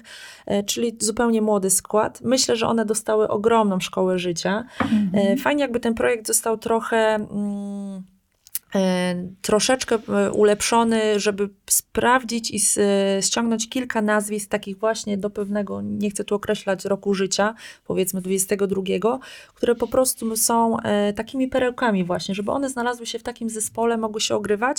czyli 0.66 0.96
zupełnie 1.00 1.42
młody 1.42 1.70
skład. 1.70 2.20
Myślę, 2.24 2.56
że 2.56 2.66
one 2.66 2.84
dostały 2.84 3.28
ogromną 3.28 3.80
szkołę 3.80 4.18
życia. 4.18 4.64
Yy, 5.12 5.36
Fajnie 5.36 5.62
jakby 5.62 5.80
ten 5.80 5.94
projekt 5.94 6.26
został 6.26 6.58
trochę... 6.58 7.26
e, 8.74 9.14
troszeczkę 9.42 9.98
e, 10.08 10.32
ulepszony, 10.32 11.20
żeby 11.20 11.48
sprawdzić 11.70 12.50
i 12.50 12.60
e, 12.80 13.22
ściągnąć 13.22 13.68
kilka 13.68 14.02
nazwisk 14.02 14.50
takich 14.50 14.78
właśnie 14.78 15.18
do 15.18 15.30
pewnego, 15.30 15.82
nie 15.82 16.10
chcę 16.10 16.24
tu 16.24 16.34
określać 16.34 16.84
roku 16.84 17.14
życia, 17.14 17.54
powiedzmy 17.86 18.20
22, 18.20 18.82
które 19.54 19.74
po 19.74 19.86
prostu 19.86 20.36
są 20.36 20.76
takimi 21.16 21.48
perełkami 21.48 22.04
właśnie, 22.04 22.34
żeby 22.34 22.50
one 22.50 22.68
znalazły 22.68 23.06
się 23.06 23.18
w 23.18 23.22
takim 23.22 23.50
zespole, 23.50 23.96
mogły 23.96 24.20
się 24.20 24.34
ogrywać, 24.34 24.78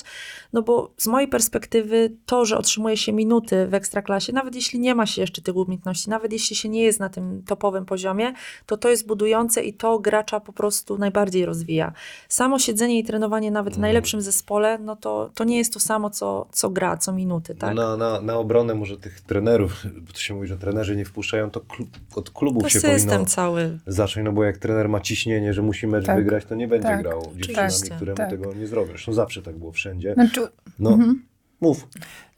no 0.54 0.62
bo 0.62 0.94
z 0.98 1.08
mojej 1.08 1.28
perspektywy 1.28 2.16
to, 2.26 2.46
że 2.46 2.58
otrzymuje 2.58 2.98
się 2.98 3.14
minuty 3.14 3.68
w 3.68 3.74
ekstraklasie, 3.74 4.34
nawet 4.34 4.56
jeśli 4.56 4.80
nie 4.80 4.96
ma 4.96 5.06
się 5.06 5.22
jeszcze 5.22 5.42
tych 5.42 5.56
umiejętności, 5.56 6.10
nawet 6.10 6.34
jeśli 6.34 6.56
się 6.56 6.70
nie 6.70 6.84
jest 6.84 7.00
na 7.00 7.10
tym 7.10 7.44
topowym 7.48 7.86
poziomie, 7.86 8.34
to 8.66 8.78
to 8.78 8.90
jest 8.90 9.08
budujące 9.08 9.64
i 9.64 9.74
to 9.74 10.00
gracza 10.00 10.40
po 10.40 10.54
prostu 10.54 10.98
najbardziej 10.98 11.46
rozwija. 11.46 11.94
Samo 12.30 12.60
siedzenie 12.60 13.00
i 13.00 13.04
trenowanie 13.04 13.52
nawet 13.52 13.78
najlepszym 13.84 14.22
zespole, 14.22 14.78
no 14.80 14.96
to, 14.96 15.30
to 15.36 15.44
nie 15.44 15.58
jest 15.58 15.74
to 15.74 15.80
samo, 15.80 16.10
co, 16.10 16.48
co 16.52 16.70
gra, 16.70 16.98
co 16.98 17.14
minuty, 17.14 17.56
tak? 17.56 17.76
No 17.76 17.98
na, 17.98 18.12
na, 18.12 18.22
na 18.22 18.38
obronę 18.38 18.76
może 18.76 18.98
tych 18.98 19.22
trenerów, 19.22 19.84
bo 20.08 20.14
to 20.14 20.20
się 20.20 20.34
mówi, 20.34 20.48
że 20.48 20.58
trenerzy 20.58 20.96
nie 20.96 21.06
wpuszczają, 21.06 21.52
to 21.52 21.60
klub, 21.60 21.90
od 22.16 22.30
klubów 22.30 22.64
to 22.64 22.70
się 22.70 22.80
system 22.80 23.10
powinno 23.10 23.26
cały. 23.26 23.80
zacząć, 23.88 24.26
no 24.26 24.32
bo 24.32 24.44
jak 24.44 24.58
trener 24.58 24.90
ma 24.90 25.00
ciśnienie, 25.00 25.54
że 25.54 25.62
musi 25.62 25.88
mecz 25.88 26.06
Tak. 26.06 26.16
wygrać, 26.18 26.46
to 26.46 26.56
nie 26.56 26.68
będzie 26.68 26.88
Tak. 26.88 27.02
grał 27.02 27.22
dziewczynami, 27.36 27.68
Oczywiście. 27.68 27.96
które 27.96 28.12
mu 28.12 28.18
Tak. 28.18 28.30
tego 28.30 28.54
nie 28.54 28.68
zrobią. 28.68 28.88
Zresztą 28.88 29.14
zawsze 29.14 29.42
tak 29.42 29.56
było 29.58 29.72
wszędzie. 29.72 30.14
Znaczy, 30.14 30.48
No, 30.80 30.90
Mhm. 30.90 31.24
Mów. 31.62 31.88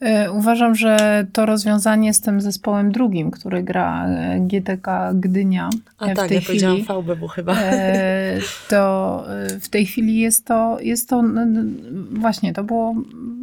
E, 0.01 0.31
Uważam, 0.31 0.75
że 0.75 1.25
to 1.33 1.45
rozwiązanie 1.45 2.13
z 2.13 2.21
tym 2.21 2.41
zespołem 2.41 2.91
drugim, 2.91 3.31
który 3.31 3.63
gra 3.63 4.07
e, 4.07 4.39
GTK 4.39 5.11
Gdynia 5.13 5.69
A 5.97 6.05
w 6.07 6.13
tak, 6.13 6.27
tej 6.27 6.35
ja 6.35 6.41
powiedziałam 6.45 6.75
chwili, 6.77 6.87
VBW 7.01 7.27
chyba. 7.27 7.55
e, 7.61 8.37
to 8.69 9.23
w 9.61 9.69
tej 9.69 9.85
chwili 9.85 10.19
jest 10.19 10.45
to, 10.45 10.77
jest 10.81 11.09
to 11.09 11.19
n- 11.19 11.37
n- 11.37 11.75
właśnie, 12.11 12.53
to 12.53 12.63
było 12.63 12.95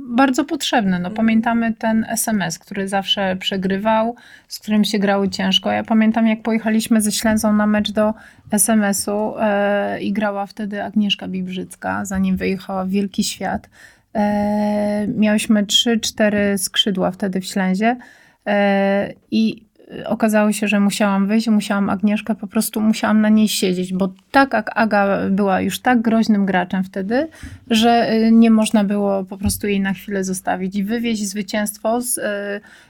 bardzo 0.08 0.44
potrzebne. 0.44 0.98
No, 0.98 1.10
pamiętamy 1.10 1.74
ten 1.74 2.06
SMS, 2.08 2.58
który 2.58 2.88
zawsze 2.88 3.36
przegrywał, 3.36 4.16
z 4.48 4.58
którym 4.58 4.84
się 4.84 4.98
grały 4.98 5.28
ciężko. 5.28 5.70
Ja 5.70 5.84
pamiętam, 5.84 6.26
jak 6.26 6.42
pojechaliśmy 6.42 7.00
ze 7.00 7.12
Ślęzą 7.12 7.52
na 7.52 7.66
mecz 7.66 7.92
do 7.92 8.14
SMS-u 8.50 9.34
e, 9.40 10.00
i 10.00 10.12
grała 10.12 10.46
wtedy 10.46 10.84
Agnieszka 10.84 11.28
Bibrzycka, 11.28 12.04
zanim 12.04 12.36
wyjechała 12.36 12.84
w 12.84 12.88
Wielki 12.88 13.24
Świat. 13.24 13.68
E, 14.14 15.06
miałyśmy 15.08 15.64
3-4 15.64 16.58
skrzydła 16.58 17.10
wtedy 17.10 17.40
w 17.40 17.44
Ślęzie. 17.44 17.96
E, 18.46 19.12
i 19.30 19.72
okazało 20.04 20.52
się, 20.52 20.68
że 20.68 20.80
musiałam 20.80 21.26
wyjść, 21.26 21.48
musiałam 21.48 21.90
Agnieszkę, 21.90 22.34
po 22.34 22.46
prostu 22.46 22.80
musiałam 22.80 23.20
na 23.20 23.28
niej 23.28 23.48
siedzieć, 23.48 23.92
bo 23.92 24.12
tak 24.30 24.52
jak 24.52 24.70
Aga 24.74 25.30
była 25.30 25.60
już 25.60 25.80
tak 25.80 26.02
groźnym 26.02 26.46
graczem 26.46 26.84
wtedy, 26.84 27.28
że 27.70 28.12
y, 28.12 28.32
nie 28.32 28.50
można 28.50 28.84
było 28.84 29.24
po 29.24 29.38
prostu 29.38 29.66
jej 29.66 29.80
na 29.80 29.92
chwilę 29.92 30.24
zostawić 30.24 30.76
i 30.76 30.84
wywieźć 30.84 31.28
zwycięstwo 31.28 32.00
z 32.00 32.18
y, 32.18 32.22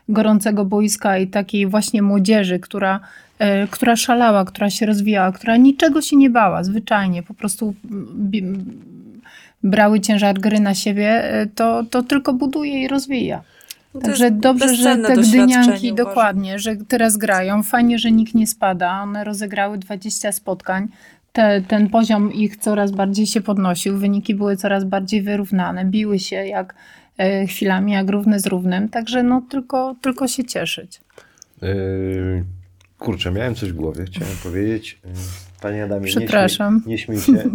gorącego 0.09 0.64
boiska 0.64 1.18
i 1.18 1.27
takiej 1.27 1.66
właśnie 1.66 2.03
młodzieży, 2.03 2.59
która, 2.59 3.01
y, 3.64 3.68
która 3.70 3.97
szalała, 3.97 4.45
która 4.45 4.70
się 4.70 4.87
rozwijała, 4.87 5.33
która 5.33 5.57
niczego 5.57 6.03
się 6.03 6.16
nie 6.16 6.31
bała, 6.31 6.64
zwyczajnie, 6.64 7.23
po 7.23 7.35
prostu 7.35 7.75
bi- 8.31 8.64
brały 9.63 10.01
ciężar 10.01 10.41
gry 10.41 10.61
na 10.61 10.75
siebie, 10.75 11.41
y, 11.43 11.47
to, 11.55 11.85
to 11.91 12.03
tylko 12.03 12.33
buduje 12.33 12.83
i 12.83 12.89
rozwija. 12.89 13.43
No 13.95 14.01
Także 14.01 14.31
dobrze, 14.31 14.75
że 14.75 14.97
te 14.97 15.17
gdynianki, 15.17 15.71
uważam. 15.71 15.95
dokładnie, 15.97 16.59
że 16.59 16.77
teraz 16.77 17.17
grają. 17.17 17.63
Fajnie, 17.63 17.99
że 17.99 18.13
nikt 18.13 18.35
nie 18.35 18.47
spada. 18.47 19.03
One 19.03 19.25
rozegrały 19.25 19.79
20 19.79 20.33
spotkań. 20.33 20.89
Te, 21.33 21.63
ten 21.69 21.91
poziom 21.91 22.33
ich 22.33 22.57
coraz 22.57 22.91
bardziej 22.91 23.27
się 23.27 23.41
podnosił. 23.41 23.99
Wyniki 23.99 24.35
były 24.35 24.57
coraz 24.57 24.85
bardziej 24.85 25.23
wyrównane. 25.23 25.85
Biły 25.85 26.19
się 26.19 26.37
jak 26.37 26.75
e, 27.19 27.47
chwilami, 27.47 27.93
jak 27.93 28.11
równy 28.11 28.41
z 28.41 28.47
równym. 28.47 28.89
Także 28.89 29.23
no 29.23 29.43
tylko, 29.51 29.97
tylko 30.03 30.29
się 30.29 30.45
cieszyć. 30.45 31.01
Yy, 31.63 32.45
kurczę, 32.99 33.31
miałem 33.31 33.55
coś 33.55 33.73
w 33.73 33.77
głowie, 33.77 34.05
chciałem 34.05 34.35
powiedzieć. 34.43 34.99
Yy, 35.05 35.11
Panie 35.63 35.85
Adamie, 35.85 36.05
nie 36.07 36.13
śmiej, 36.13 36.27
Przepraszam. 36.27 36.83
nie 36.87 36.99
śmiej 36.99 37.21
się. 37.21 37.51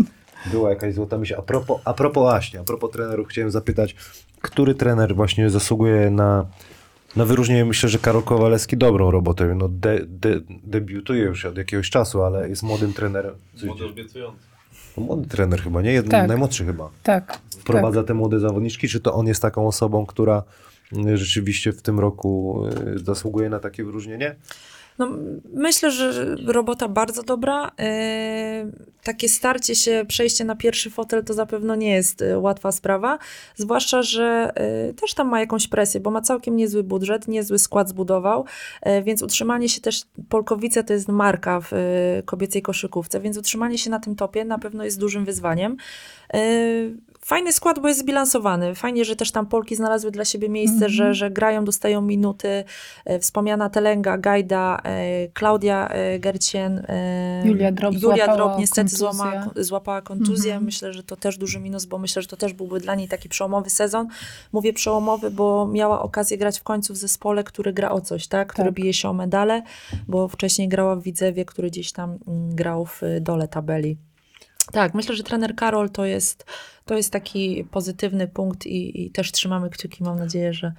Była 0.45 0.69
jakaś 0.69 0.93
złota 0.93 1.17
myśl. 1.17 1.35
A 1.37 1.41
propos, 1.41 1.81
a 1.85 1.93
propos 1.93 2.23
właśnie, 2.23 2.59
a 2.59 2.63
propos 2.63 2.91
trenerów, 2.91 3.27
chciałem 3.27 3.51
zapytać, 3.51 3.95
który 4.41 4.75
trener 4.75 5.15
właśnie 5.15 5.49
zasługuje 5.49 6.09
na, 6.09 6.45
na 7.15 7.25
wyróżnienie? 7.25 7.65
Myślę, 7.65 7.89
że 7.89 7.99
Karol 7.99 8.23
Kowalewski 8.23 8.77
dobrą 8.77 9.11
robotę. 9.11 9.55
No 9.55 9.69
de, 9.69 9.99
de, 10.07 10.41
debiutuje 10.63 11.23
już 11.23 11.45
od 11.45 11.57
jakiegoś 11.57 11.89
czasu, 11.89 12.23
ale 12.23 12.49
jest 12.49 12.63
młodym 12.63 12.93
trenerem. 12.93 13.35
Młody 13.63 13.85
obiecujący. 13.85 14.47
No, 14.97 15.03
młody 15.03 15.27
trener 15.27 15.61
chyba, 15.61 15.81
nie? 15.81 15.91
Jeden, 15.91 16.11
Tak. 16.11 16.27
Najmłodszy 16.27 16.65
chyba. 16.65 16.89
Tak. 17.03 17.39
Wprowadza 17.59 18.03
te 18.03 18.13
młode 18.13 18.39
zawodniczki, 18.39 18.87
czy 18.87 18.99
to 18.99 19.13
on 19.13 19.27
jest 19.27 19.41
taką 19.41 19.67
osobą, 19.67 20.05
która 20.05 20.43
y, 21.07 21.17
rzeczywiście 21.17 21.73
w 21.73 21.81
tym 21.81 21.99
roku 21.99 22.63
y, 22.95 22.99
zasługuje 22.99 23.49
na 23.49 23.59
takie 23.59 23.83
wyróżnienie? 23.83 24.35
No, 24.97 25.09
myślę, 25.53 25.91
że 25.91 26.35
robota 26.45 26.87
bardzo 26.87 27.23
dobra. 27.23 27.71
Yy, 27.79 28.71
takie 29.03 29.29
starcie 29.29 29.75
się, 29.75 30.05
przejście 30.07 30.45
na 30.45 30.55
pierwszy 30.55 30.89
fotel 30.89 31.23
to 31.23 31.33
zapewne 31.33 31.77
nie 31.77 31.91
jest 31.91 32.21
y, 32.21 32.37
łatwa 32.37 32.71
sprawa. 32.71 33.19
Zwłaszcza, 33.55 34.01
że 34.01 34.53
y, 34.89 34.93
też 34.93 35.13
tam 35.13 35.27
ma 35.27 35.39
jakąś 35.39 35.67
presję, 35.67 35.99
bo 35.99 36.11
ma 36.11 36.21
całkiem 36.21 36.55
niezły 36.55 36.83
budżet, 36.83 37.27
niezły 37.27 37.59
skład 37.59 37.89
zbudował, 37.89 38.45
więc 39.03 39.21
utrzymanie 39.21 39.69
się 39.69 39.81
też, 39.81 40.01
Polkowice 40.29 40.83
to 40.83 40.93
jest 40.93 41.07
marka 41.07 41.61
w 41.61 41.71
kobiecej 42.25 42.61
koszykówce, 42.61 43.19
więc 43.19 43.37
utrzymanie 43.37 43.77
się 43.77 43.89
na 43.89 43.99
tym 43.99 44.15
topie 44.15 44.45
na 44.45 44.59
pewno 44.59 44.83
jest 44.83 44.99
dużym 44.99 45.25
wyzwaniem. 45.25 45.77
Fajny 47.27 47.53
skład, 47.53 47.79
bo 47.79 47.87
jest 47.87 47.99
zbilansowany. 47.99 48.75
Fajnie, 48.75 49.05
że 49.05 49.15
też 49.15 49.31
tam 49.31 49.45
Polki 49.45 49.75
znalazły 49.75 50.11
dla 50.11 50.25
siebie 50.25 50.49
miejsce, 50.49 50.73
Mhm. 50.75 50.91
że, 50.91 51.13
że 51.13 51.31
grają, 51.31 51.65
dostają 51.65 52.01
minuty. 52.01 52.63
E, 53.05 53.19
Wspomniana 53.19 53.69
Telenga, 53.69 54.17
Gajda, 54.17 54.81
e, 54.83 55.27
Klaudia 55.27 55.87
e, 55.89 56.19
Gercien, 56.19 56.85
e, 56.87 57.43
Julia 57.45 57.71
Drop 57.71 57.93
Julia 58.01 58.35
Drop 58.35 58.59
niestety 58.59 58.81
kontuzję. 58.81 58.97
złamała, 58.97 59.49
złapała 59.55 60.01
kontuzję. 60.01 60.51
Mhm. 60.51 60.65
Myślę, 60.65 60.93
że 60.93 61.03
to 61.03 61.15
też 61.15 61.37
duży 61.37 61.59
minus, 61.59 61.85
bo 61.85 61.97
myślę, 61.97 62.21
że 62.21 62.27
to 62.27 62.37
też 62.37 62.53
byłby 62.53 62.79
dla 62.79 62.95
niej 62.95 63.07
taki 63.07 63.29
przełomowy 63.29 63.69
sezon. 63.69 64.07
Mówię 64.51 64.73
przełomowy, 64.73 65.31
bo 65.31 65.67
miała 65.67 66.01
okazję 66.01 66.37
grać 66.37 66.59
w 66.59 66.63
końcu 66.63 66.93
w 66.93 66.97
zespole, 66.97 67.43
który 67.43 67.73
gra 67.73 67.91
o 67.91 68.01
coś, 68.01 68.27
tak? 68.27 68.47
który 68.53 68.67
Tak. 68.67 68.73
bije 68.75 68.93
się 68.93 69.09
o 69.09 69.13
medale, 69.13 69.63
bo 70.07 70.27
wcześniej 70.27 70.67
grała 70.67 70.95
w 70.95 71.01
Widzewie, 71.01 71.45
który 71.45 71.69
gdzieś 71.69 71.91
tam 71.91 72.17
mm, 72.27 72.55
grał 72.55 72.85
w 72.85 73.01
dole 73.21 73.47
tabeli. 73.47 73.97
Tak, 74.71 74.93
myślę, 74.93 75.15
że 75.15 75.23
trener 75.23 75.55
Karol 75.55 75.89
to 75.89 76.05
jest, 76.05 76.45
to 76.87 76.97
jest 76.97 77.11
taki 77.11 77.65
pozytywny 77.71 78.27
punkt 78.27 78.65
i, 78.65 79.05
i 79.05 79.11
też 79.11 79.31
trzymamy 79.31 79.69
kciuki. 79.69 80.03
Mam 80.03 80.19
nadzieję, 80.19 80.53
że 80.53 80.73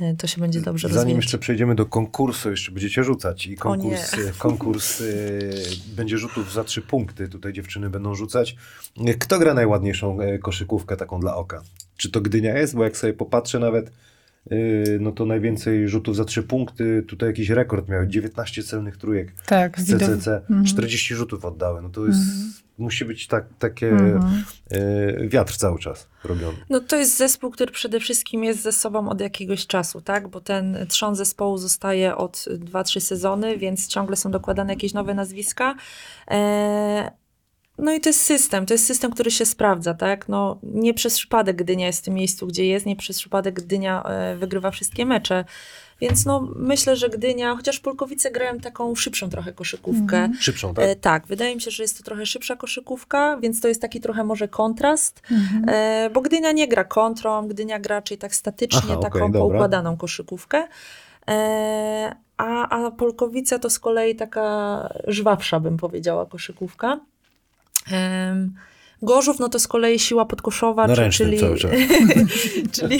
y, 0.00 0.16
to 0.18 0.26
się 0.26 0.40
będzie 0.40 0.60
dobrze 0.60 0.88
Zanim 0.88 0.96
rozwijać. 0.96 1.24
jeszcze 1.24 1.38
przejdziemy 1.38 1.74
do 1.74 1.86
konkursu, 1.86 2.50
jeszcze 2.50 2.72
będziecie 2.72 3.04
rzucać 3.04 3.46
i 3.46 3.56
konkurs, 3.68 4.16
konkurs 4.38 5.00
y, 5.00 5.52
będzie 5.96 6.18
rzutów 6.18 6.52
za 6.52 6.64
trzy 6.64 6.82
punkty. 6.82 7.28
Tutaj 7.28 7.52
dziewczyny 7.52 7.90
będą 7.90 8.14
rzucać. 8.14 8.56
Kto 9.18 9.38
gra 9.38 9.54
najładniejszą 9.54 10.20
y, 10.20 10.38
koszykówkę 10.38 10.96
taką 10.96 11.20
dla 11.20 11.36
oka? 11.36 11.62
Czy 11.96 12.10
to 12.10 12.20
Gdynia 12.20 12.58
jest? 12.58 12.76
Bo 12.76 12.84
jak 12.84 12.96
sobie 12.96 13.12
popatrzę 13.12 13.58
nawet, 13.58 13.92
no 15.00 15.12
to 15.12 15.26
najwięcej 15.26 15.88
rzutów 15.88 16.16
za 16.16 16.24
trzy 16.24 16.42
punkty. 16.42 17.04
Tutaj 17.08 17.28
jakiś 17.28 17.48
rekord 17.50 17.88
miały. 17.88 18.08
19 18.08 18.62
celnych 18.62 18.96
trójek 18.96 19.32
Tak, 19.46 19.76
CCC. 19.80 20.36
Mhm. 20.36 20.64
40 20.64 21.14
rzutów 21.14 21.44
oddały. 21.44 21.82
No 21.82 21.88
to 21.88 22.06
jest, 22.06 22.20
musi 22.78 23.04
być 23.04 23.26
tak, 23.26 23.44
takie 23.58 23.90
Mhm. 23.90 24.44
y, 24.72 25.28
wiatr 25.28 25.56
cały 25.56 25.78
czas 25.78 26.08
robiony. 26.24 26.56
No 26.70 26.80
to 26.80 26.96
jest 26.96 27.16
zespół, 27.16 27.50
który 27.50 27.72
przede 27.72 28.00
wszystkim 28.00 28.44
jest 28.44 28.62
ze 28.62 28.72
sobą 28.72 29.08
od 29.08 29.20
jakiegoś 29.20 29.66
czasu, 29.66 30.00
tak? 30.00 30.28
Bo 30.28 30.40
ten 30.40 30.78
trzon 30.88 31.16
zespołu 31.16 31.58
zostaje 31.58 32.16
od 32.16 32.44
2-3 32.58 33.00
sezony, 33.00 33.58
więc 33.58 33.86
ciągle 33.86 34.16
są 34.16 34.30
dokładane 34.30 34.72
jakieś 34.72 34.94
nowe 34.94 35.14
nazwiska. 35.14 35.74
E, 36.30 37.10
no 37.82 37.92
i 37.92 38.00
to 38.00 38.08
jest 38.08 38.20
system, 38.20 38.66
to 38.66 38.74
jest 38.74 38.86
system, 38.86 39.10
który 39.10 39.30
się 39.30 39.46
sprawdza, 39.46 39.94
tak? 39.94 40.28
No 40.28 40.58
nie 40.62 40.94
przez 40.94 41.16
przypadek 41.16 41.56
Gdynia 41.56 41.86
jest 41.86 42.00
w 42.00 42.04
tym 42.04 42.14
miejscu, 42.14 42.46
gdzie 42.46 42.66
jest, 42.66 42.86
nie 42.86 42.96
przez 42.96 43.18
przypadek 43.18 43.54
Gdynia 43.54 44.02
e, 44.02 44.36
wygrywa 44.36 44.70
wszystkie 44.70 45.06
mecze. 45.06 45.44
Więc 46.00 46.26
no 46.26 46.48
myślę, 46.56 46.96
że 46.96 47.08
Gdynia, 47.08 47.56
chociaż 47.56 47.80
Polkowice 47.80 48.30
grają 48.30 48.58
taką 48.58 48.94
szybszą 48.94 49.30
trochę 49.30 49.52
koszykówkę, 49.52 50.28
Szybszą, 50.40 50.74
tak? 50.74 50.84
E, 50.84 50.96
tak, 50.96 51.26
wydaje 51.26 51.54
mi 51.54 51.60
się, 51.60 51.70
że 51.70 51.82
jest 51.82 51.98
to 51.98 52.04
trochę 52.04 52.26
szybsza 52.26 52.56
koszykówka, 52.56 53.36
więc 53.36 53.60
to 53.60 53.68
jest 53.68 53.80
taki 53.82 54.00
trochę 54.00 54.24
może 54.24 54.48
kontrast, 54.48 55.22
Mhm. 55.30 55.64
e, 55.68 56.10
bo 56.10 56.20
Gdynia 56.20 56.52
nie 56.52 56.68
gra 56.68 56.84
kontrą, 56.84 57.48
Gdynia 57.48 57.78
gra 57.78 57.96
raczej 57.96 58.18
tak 58.18 58.34
statycznie, 58.34 58.92
Aha, 58.92 58.96
taką 58.96 59.18
dobra. 59.18 59.40
poukładaną 59.40 59.96
koszykówkę. 59.96 60.68
E, 61.28 62.16
a, 62.36 62.68
a 62.68 62.90
Polkowice 62.90 63.58
to 63.58 63.70
z 63.70 63.78
kolei 63.78 64.16
taka 64.16 64.88
żwawsza, 65.06 65.60
bym 65.60 65.76
powiedziała, 65.76 66.26
koszykówka. 66.26 67.00
Gorzów, 69.02 69.38
no 69.38 69.48
to 69.48 69.58
z 69.58 69.68
kolei 69.68 69.98
siła 69.98 70.24
podkoszowa, 70.24 70.86
Na 70.86 70.96
czy- 70.96 71.10
czyli, 71.10 71.40
cały 71.40 71.56
czas. 71.56 71.70
czyli 72.72 72.98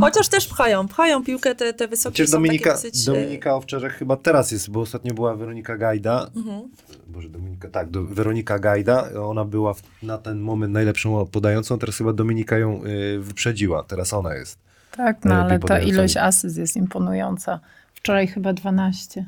chociaż 0.00 0.28
też 0.28 0.46
pchają, 0.46 0.88
pchają 0.88 1.24
piłkę, 1.24 1.54
te, 1.54 1.72
te 1.72 1.88
wysokie 1.88 2.26
są 2.26 2.32
Dominika, 2.32 2.74
takie 2.74 2.88
dosyć... 2.88 3.08
e, 3.08 3.12
Dominika 3.12 3.54
Owczerzek 3.54 3.92
chyba 3.92 4.16
teraz 4.16 4.52
jest, 4.52 4.70
bo 4.70 4.80
ostatnio 4.80 5.14
była 5.14 5.36
Weronika 5.36 5.76
Gajda. 5.76 6.30
Mhm. 6.36 6.62
Boże, 7.06 7.28
Dominika, 7.28 7.68
tak, 7.68 7.90
do, 7.90 8.04
Weronika 8.04 8.58
Gajda. 8.58 9.08
Ona 9.22 9.44
była 9.44 9.74
w, 9.74 9.82
na 10.02 10.18
ten 10.18 10.40
moment 10.40 10.72
najlepszą 10.72 11.26
podającą, 11.26 11.78
teraz 11.78 11.96
chyba 11.96 12.12
Dominika 12.12 12.58
ją 12.58 12.84
y, 12.84 13.18
wyprzedziła. 13.20 13.82
Teraz 13.82 14.12
ona 14.12 14.34
jest. 14.34 14.58
Tak, 14.90 15.24
no 15.24 15.34
ale 15.34 15.58
ta 15.58 15.80
ilość 15.80 16.16
asyst 16.16 16.58
jest 16.58 16.76
imponująca. 16.76 17.60
Wczoraj 17.94 18.26
chyba 18.26 18.52
12. 18.52 19.26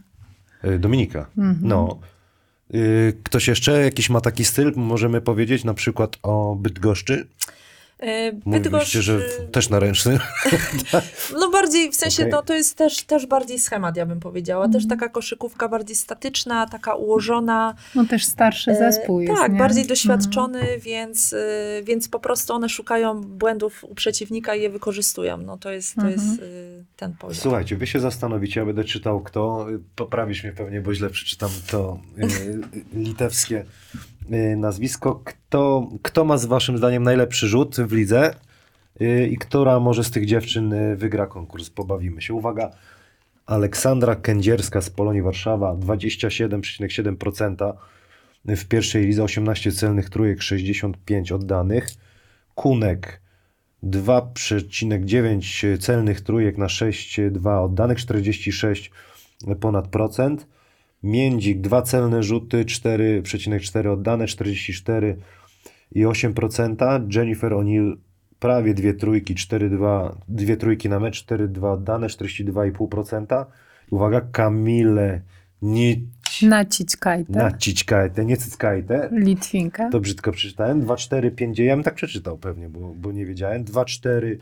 Y, 0.64 0.78
Dominika. 0.78 1.26
Mhm. 1.38 1.58
No. 1.62 1.98
Y, 2.74 3.12
ktoś 3.22 3.48
jeszcze 3.48 3.84
jakiś 3.84 4.10
ma 4.10 4.20
taki 4.20 4.44
styl, 4.44 4.72
możemy 4.76 5.20
powiedzieć, 5.20 5.64
na 5.64 5.74
przykład 5.74 6.16
o 6.22 6.56
Bydgoszczy. 6.60 7.26
E, 8.00 8.32
Mówiliście, 8.32 8.60
Bydgoszcz, 8.70 8.92
że 8.92 9.12
y, 9.16 9.18
w, 9.48 9.50
też 9.50 9.68
na 9.70 9.78
ręczny. 9.78 10.18
No 11.40 11.50
bardziej, 11.50 11.90
w 11.90 11.94
sensie, 11.96 12.22
Okej. 12.22 12.32
no 12.32 12.42
to 12.42 12.54
jest 12.54 12.76
też, 12.76 13.02
też 13.02 13.26
bardziej 13.26 13.58
schemat, 13.58 13.96
ja 13.96 14.06
bym 14.06 14.20
powiedziała. 14.20 14.68
Też 14.68 14.88
taka 14.88 15.08
koszykówka 15.08 15.68
bardziej 15.68 15.96
statyczna, 15.96 16.66
taka 16.66 16.94
ułożona. 16.94 17.74
No 17.94 18.04
też 18.04 18.24
starszy 18.24 18.70
E, 18.70 18.76
zespół 18.78 19.20
jest, 19.20 19.34
Tak, 19.34 19.52
nie? 19.52 19.58
bardziej 19.58 19.82
Mhm. 19.82 19.88
doświadczony, 19.88 20.60
więc, 20.78 21.34
więc 21.84 22.08
po 22.08 22.20
prostu 22.20 22.52
one 22.52 22.68
szukają 22.68 23.20
błędów 23.20 23.84
u 23.84 23.94
przeciwnika 23.94 24.54
i 24.54 24.62
je 24.62 24.70
wykorzystują. 24.70 25.36
No 25.36 25.58
to 25.58 25.70
jest, 25.70 25.94
to 25.94 26.02
Mhm. 26.02 26.20
jest 26.20 26.42
y, 26.42 26.84
ten 26.96 27.14
poziom. 27.14 27.42
Słuchajcie, 27.42 27.76
wy 27.76 27.86
się 27.86 28.00
zastanowicie, 28.00 28.60
ja 28.60 28.66
będę 28.66 28.84
czytał 28.84 29.20
kto, 29.20 29.66
poprawisz 29.96 30.42
mnie 30.44 30.52
pewnie, 30.52 30.80
bo 30.80 30.94
źle 30.94 31.10
przeczytam 31.10 31.50
to 31.70 32.00
litewskie 32.94 33.64
nazwisko. 34.56 35.22
Kto, 35.24 35.88
kto 36.02 36.24
ma 36.24 36.38
z 36.38 36.46
waszym 36.46 36.78
zdaniem 36.78 37.02
najlepszy 37.02 37.48
rzut 37.48 37.76
w 37.76 37.92
lidze 37.92 38.34
y, 39.00 39.28
i 39.30 39.36
która 39.38 39.80
może 39.80 40.04
z 40.04 40.10
tych 40.10 40.26
dziewczyn 40.26 40.72
y, 40.72 40.96
wygra 40.96 41.26
konkurs? 41.26 41.70
Pobawimy 41.70 42.22
się. 42.22 42.34
Uwaga, 42.34 42.70
Aleksandra 43.46 44.16
Kędzierska 44.16 44.80
z 44.80 44.90
Polonii 44.90 45.22
Warszawa, 45.22 45.74
27,7% 45.74 47.72
w 48.44 48.64
pierwszej 48.64 49.06
lidze, 49.06 49.24
18 49.24 49.72
celnych 49.72 50.10
trójek, 50.10 50.42
65 50.42 51.32
oddanych. 51.32 51.88
Kunek 52.54 53.20
2,9 53.84 55.78
celnych 55.78 56.20
trójek 56.20 56.58
na 56.58 56.66
6,2 56.66 57.64
oddanych, 57.64 57.98
46 57.98 58.90
ponad 59.60 59.88
procent. 59.88 60.46
Międzik 61.02 61.60
2 61.60 61.82
celne 61.82 62.22
rzuty, 62.22 62.64
4,4 62.64 63.88
oddane, 63.88 64.26
44 64.26 65.16
i 65.92 66.06
8%. 66.06 67.06
Jennifer 67.14 67.52
O'Neill 67.52 67.96
prawie 68.38 68.74
dwie 68.74 68.94
trójki, 68.94 69.34
4,2 69.34 70.16
dwie 70.28 70.56
trójki 70.56 70.88
na 70.88 71.00
mecz, 71.00 71.24
4,2 71.24 71.72
oddane, 71.72 72.06
42,5%. 72.06 73.46
Uwaga, 73.90 74.20
Kamile 74.20 75.20
Ni- 75.62 76.08
Nacićkajte. 76.42 77.32
Nacićkajte, 77.32 78.24
nie 78.24 78.36
cyckajte. 78.36 79.08
Litwinkę. 79.12 79.88
To 79.92 80.00
brzydko 80.00 80.32
przeczytałem. 80.32 80.80
2, 80.80 80.96
4, 80.96 81.30
5, 81.30 81.58
ja 81.58 81.76
bym 81.76 81.84
tak 81.84 81.94
przeczytał 81.94 82.38
pewnie, 82.38 82.68
bo, 82.68 82.94
bo 82.94 83.12
nie 83.12 83.26
wiedziałem. 83.26 83.64
2, 83.64 83.84
4, 83.84 84.38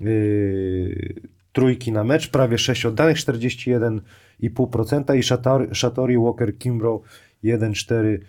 yy, 0.00 1.14
trójki 1.52 1.92
na 1.92 2.04
mecz, 2.04 2.30
prawie 2.30 2.58
6 2.58 2.86
oddanych, 2.86 3.16
41,5% 3.16 5.16
i 5.16 5.22
Shatori, 5.22 5.74
Shatori 5.74 6.18
Walker 6.18 6.58
Kimbrough 6.58 7.04
1, 7.42 7.74
4, 7.74 8.20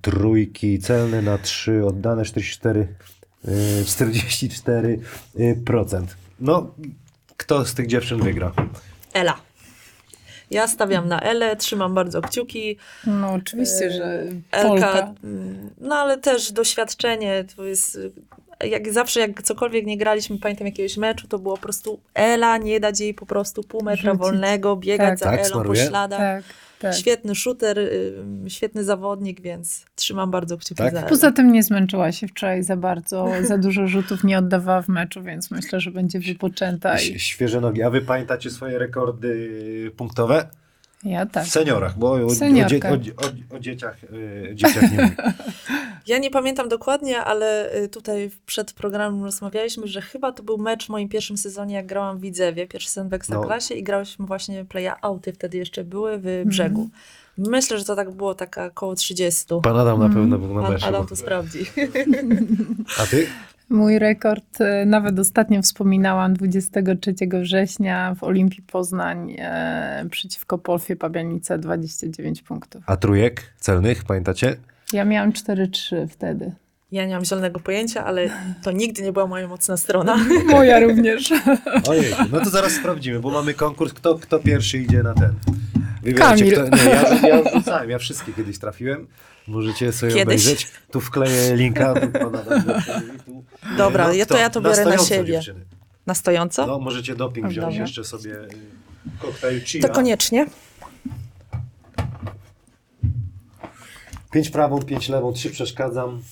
trójki 0.00 0.78
celne 0.78 1.22
na 1.22 1.38
3 1.38 1.86
oddane, 1.86 2.24
44, 2.24 2.88
yy, 3.44 3.84
44%. 3.84 6.06
No, 6.40 6.74
kto 7.36 7.64
z 7.64 7.74
tych 7.74 7.86
dziewczyn 7.86 8.22
wygra? 8.22 8.52
Ela. 9.12 9.34
Ja 10.50 10.68
stawiam 10.68 11.08
na 11.08 11.20
Elę, 11.20 11.56
trzymam 11.56 11.94
bardzo 11.94 12.22
kciuki. 12.22 12.76
No 13.06 13.32
oczywiście, 13.32 13.90
że 13.90 14.22
Elka, 14.50 14.68
Polka. 14.68 15.14
mm, 15.24 15.70
no 15.80 15.94
ale 15.94 16.18
też 16.18 16.52
doświadczenie, 16.52 17.44
to 17.56 17.64
jest, 17.64 17.96
y, 17.96 18.12
jak 18.64 18.92
zawsze 18.92 19.20
jak 19.20 19.42
cokolwiek 19.42 19.86
nie 19.86 19.98
graliśmy, 19.98 20.38
pamiętam 20.38 20.66
jakiegoś 20.66 20.96
meczu, 20.96 21.28
to 21.28 21.38
było 21.38 21.56
po 21.56 21.62
prostu 21.62 22.00
Ela, 22.14 22.58
nie 22.58 22.80
dać 22.80 23.00
jej 23.00 23.14
po 23.14 23.26
prostu 23.26 23.62
pół 23.62 23.82
metra 23.82 24.02
Rzucić. 24.12 24.18
wolnego, 24.18 24.76
biegać 24.76 25.08
Tak. 25.08 25.18
za 25.18 25.24
Tak, 25.24 25.40
Elą 25.40 25.48
smaruje? 25.48 25.82
po 25.84 25.88
śladach. 25.88 26.18
Tak, 26.20 26.42
tak. 26.78 26.94
Świetny 26.94 27.34
shooter, 27.34 27.78
y, 27.78 28.14
świetny 28.48 28.84
zawodnik, 28.84 29.40
więc 29.40 29.84
trzymam 29.94 30.30
bardzo 30.30 30.56
kciuki 30.58 30.74
Tak? 30.82 30.92
za 30.92 30.98
Elę. 30.98 31.08
Poza 31.08 31.32
tym 31.32 31.52
nie 31.52 31.62
zmęczyła 31.62 32.12
się 32.12 32.28
wczoraj 32.28 32.62
za 32.62 32.76
bardzo, 32.76 33.28
za 33.42 33.58
dużo 33.58 33.86
rzutów 33.86 34.24
nie 34.24 34.38
oddawała 34.38 34.82
w 34.82 34.88
meczu, 34.88 35.22
więc 35.22 35.50
myślę, 35.50 35.80
że 35.80 35.90
będzie 35.90 36.20
wypoczęta. 36.20 37.00
I 37.00 37.18
Świeże 37.20 37.60
nogi. 37.60 37.82
A 37.82 37.90
wy 37.90 38.00
pamiętacie 38.00 38.50
swoje 38.50 38.78
rekordy 38.78 39.50
punktowe? 39.96 40.48
Ja 41.04 41.26
tak. 41.26 41.44
W 41.44 41.50
seniorach, 41.50 41.98
bo 41.98 42.06
o, 42.06 42.10
o, 42.10 42.16
o, 42.16 42.22
o, 42.22 43.56
o 43.56 43.58
dzieciach, 43.58 44.04
y, 44.04 44.50
dzieciach 44.54 44.82
nie 44.82 45.02
mówię. 45.02 45.16
Ja 46.06 46.18
nie 46.18 46.30
pamiętam 46.30 46.68
dokładnie, 46.68 47.24
ale 47.24 47.76
y, 47.76 47.88
tutaj 47.88 48.30
przed 48.46 48.72
programem 48.72 49.24
rozmawialiśmy, 49.24 49.86
że 49.86 50.00
chyba 50.00 50.32
to 50.32 50.42
był 50.42 50.58
mecz 50.58 50.86
w 50.86 50.88
moim 50.88 51.08
pierwszym 51.08 51.36
sezonie, 51.36 51.74
jak 51.74 51.86
grałam 51.86 52.18
w 52.18 52.20
Widzewie, 52.20 52.66
pierwszy 52.66 52.88
sezon 52.88 53.08
w 53.08 53.14
Ekstraklasie 53.14 53.74
i 53.74 53.82
grałyśmy 53.82 54.26
właśnie 54.26 54.64
play-outy, 54.64 55.32
wtedy 55.32 55.58
jeszcze 55.58 55.84
były 55.84 56.18
w 56.18 56.42
Brzegu. 56.44 56.88
Myślę, 57.38 57.78
że 57.78 57.84
to 57.84 57.96
tak 57.96 58.10
było 58.10 58.34
taka 58.34 58.66
około 58.66 58.94
30. 58.94 59.44
Pan 59.62 59.78
Adam 59.78 60.00
na 60.00 60.08
pewno 60.08 60.38
był 60.38 60.54
na 60.54 60.62
Pan 60.62 60.72
meczu. 60.72 60.86
Adam 60.86 61.06
to 61.06 61.16
sprawdzi. 61.16 61.66
A 62.98 63.06
ty? 63.06 63.26
Mój 63.68 63.98
rekord, 63.98 64.60
e, 64.60 64.86
nawet 64.86 65.18
ostatnio 65.18 65.62
wspominałam, 65.62 66.34
23 66.34 67.14
września 67.40 68.14
w 68.14 68.24
Olimpii 68.24 68.62
Poznań 68.62 69.36
e, 69.38 70.06
przeciwko 70.10 70.58
Polfie 70.58 70.96
Pabianice 70.96 71.58
29 71.58 72.42
punktów. 72.42 72.82
A 72.86 72.96
trójek 72.96 73.42
celnych, 73.58 74.04
pamiętacie? 74.04 74.56
Ja 74.92 75.04
miałam 75.04 75.32
4-3 75.32 76.08
wtedy. 76.08 76.52
Ja 76.92 77.06
nie 77.06 77.14
mam 77.14 77.24
zielonego 77.24 77.60
pojęcia, 77.60 78.04
ale 78.04 78.30
to 78.62 78.72
nigdy 78.72 79.02
nie 79.02 79.12
była 79.12 79.26
moja 79.26 79.48
mocna 79.48 79.76
strona. 79.76 80.16
Moja 80.46 80.80
również. 80.80 81.32
Ojej, 81.90 82.14
no 82.32 82.40
to 82.40 82.50
zaraz 82.50 82.72
sprawdzimy, 82.72 83.20
bo 83.20 83.30
mamy 83.30 83.54
konkurs, 83.54 83.92
kto, 83.92 84.14
kto 84.14 84.38
pierwszy 84.38 84.78
idzie 84.78 85.02
na 85.02 85.14
ten. 85.14 85.32
Wybierajcie, 86.02 86.52
Kamil. 86.52 86.70
Kto, 86.70 86.84
nie, 86.84 86.90
ja, 86.90 87.28
ja 87.28 87.50
rzucałem, 87.54 87.90
ja 87.90 87.98
wszystkie 87.98 88.32
kiedyś 88.32 88.58
trafiłem. 88.58 89.06
Możecie 89.48 89.92
sobie 89.92 90.12
Kiedyś. 90.12 90.24
obejrzeć. 90.46 90.68
Tu 90.90 91.00
wkleję 91.00 91.56
linka. 91.56 91.94
Tu 91.94 92.06
tu. 92.06 92.32
Dobra, 93.78 94.06
No, 94.08 94.12
ja 94.12 94.26
to 94.26 94.36
ja 94.36 94.50
to 94.50 94.60
biorę 94.60 94.76
na 94.76 94.82
stojąco, 94.82 95.04
siebie. 95.06 95.32
dziewczyny. 95.32 95.64
Na 96.06 96.14
stojąco? 96.14 96.66
No, 96.66 96.78
możecie 96.78 97.16
doping 97.16 97.46
wziąć 97.48 97.66
Dobra. 97.66 97.80
jeszcze 97.80 98.04
sobie 98.04 98.34
y, 98.40 98.48
koktajl 99.18 99.60
chia. 99.64 99.88
To 99.88 99.94
koniecznie. 99.94 100.46
Pięć 104.32 104.50
prawą, 104.50 104.82
pięć 104.82 105.08
lewą, 105.08 105.32
trzy 105.32 105.50
przeszkadzam. 105.50 106.22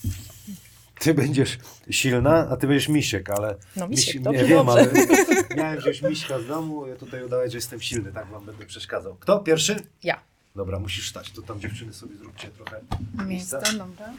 Ty 0.98 1.14
będziesz 1.14 1.58
silna, 1.90 2.48
a 2.50 2.56
ty 2.56 2.66
będziesz 2.66 2.88
misiek, 2.88 3.30
ale... 3.30 3.56
No, 3.76 3.88
misiek, 3.88 4.14
Misi- 4.16 4.22
dobrze, 4.22 4.42
nie 4.42 4.48
wiem, 4.48 4.66
dobrze. 4.66 4.72
ale 4.72 5.56
miałem 5.56 5.78
wziąć 5.78 6.02
miśka 6.02 6.38
z 6.40 6.46
domu, 6.46 6.86
ja 6.86 6.96
tutaj 6.96 7.24
udawać, 7.24 7.52
że 7.52 7.58
jestem 7.58 7.80
silny, 7.80 8.12
tak 8.12 8.26
wam 8.26 8.46
będę 8.46 8.66
przeszkadzał. 8.66 9.14
Kto? 9.14 9.38
Pierwszy? 9.38 9.76
Ja. 10.02 10.20
Dobra, 10.56 10.78
musisz 10.78 11.10
stać, 11.10 11.30
to 11.30 11.42
tam 11.42 11.60
dziewczyny 11.60 11.92
sobie 11.92 12.16
zróbcie 12.16 12.48
trochę 12.48 12.80
Miejsce, 13.26 13.56
miejsca. 13.58 13.78
dobra. 13.78 14.12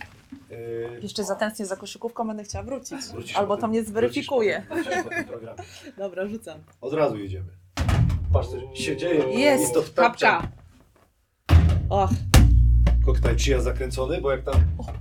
Yy, 0.49 0.99
Jeszcze 1.01 1.23
zatęsknię 1.23 1.65
za 1.65 1.75
koszykówką, 1.75 2.27
będę 2.27 2.43
chciała 2.43 2.63
wrócić. 2.65 3.01
wrócisz 3.11 3.35
Albo 3.35 3.47
po 3.47 3.55
to 3.55 3.61
tym- 3.61 3.69
mnie 3.69 3.83
zweryfikuje. 3.83 4.65
wrócisz 4.69 4.85
po 4.85 4.93
tym- 4.93 5.03
wrócisz 5.03 5.03
po 5.03 5.09
tym 5.15 5.25
programie. 5.25 5.63
Dobra, 5.97 6.27
rzucam. 6.27 6.59
Od 6.81 6.93
razu 6.93 7.17
jedziemy. 7.17 7.47
Patrz, 8.33 8.47
co 8.49 8.75
się 8.75 8.97
dzieje. 8.97 9.39
Jest, 9.39 9.73
to 9.73 9.81
wtapcia. 9.81 10.31
kapka. 10.41 10.51
Och, 11.89 12.09
Koktajl 13.05 13.37
chia 13.37 13.61
zakręcony, 13.61 14.21
bo 14.21 14.31
jak 14.31 14.43
tam, 14.43 14.55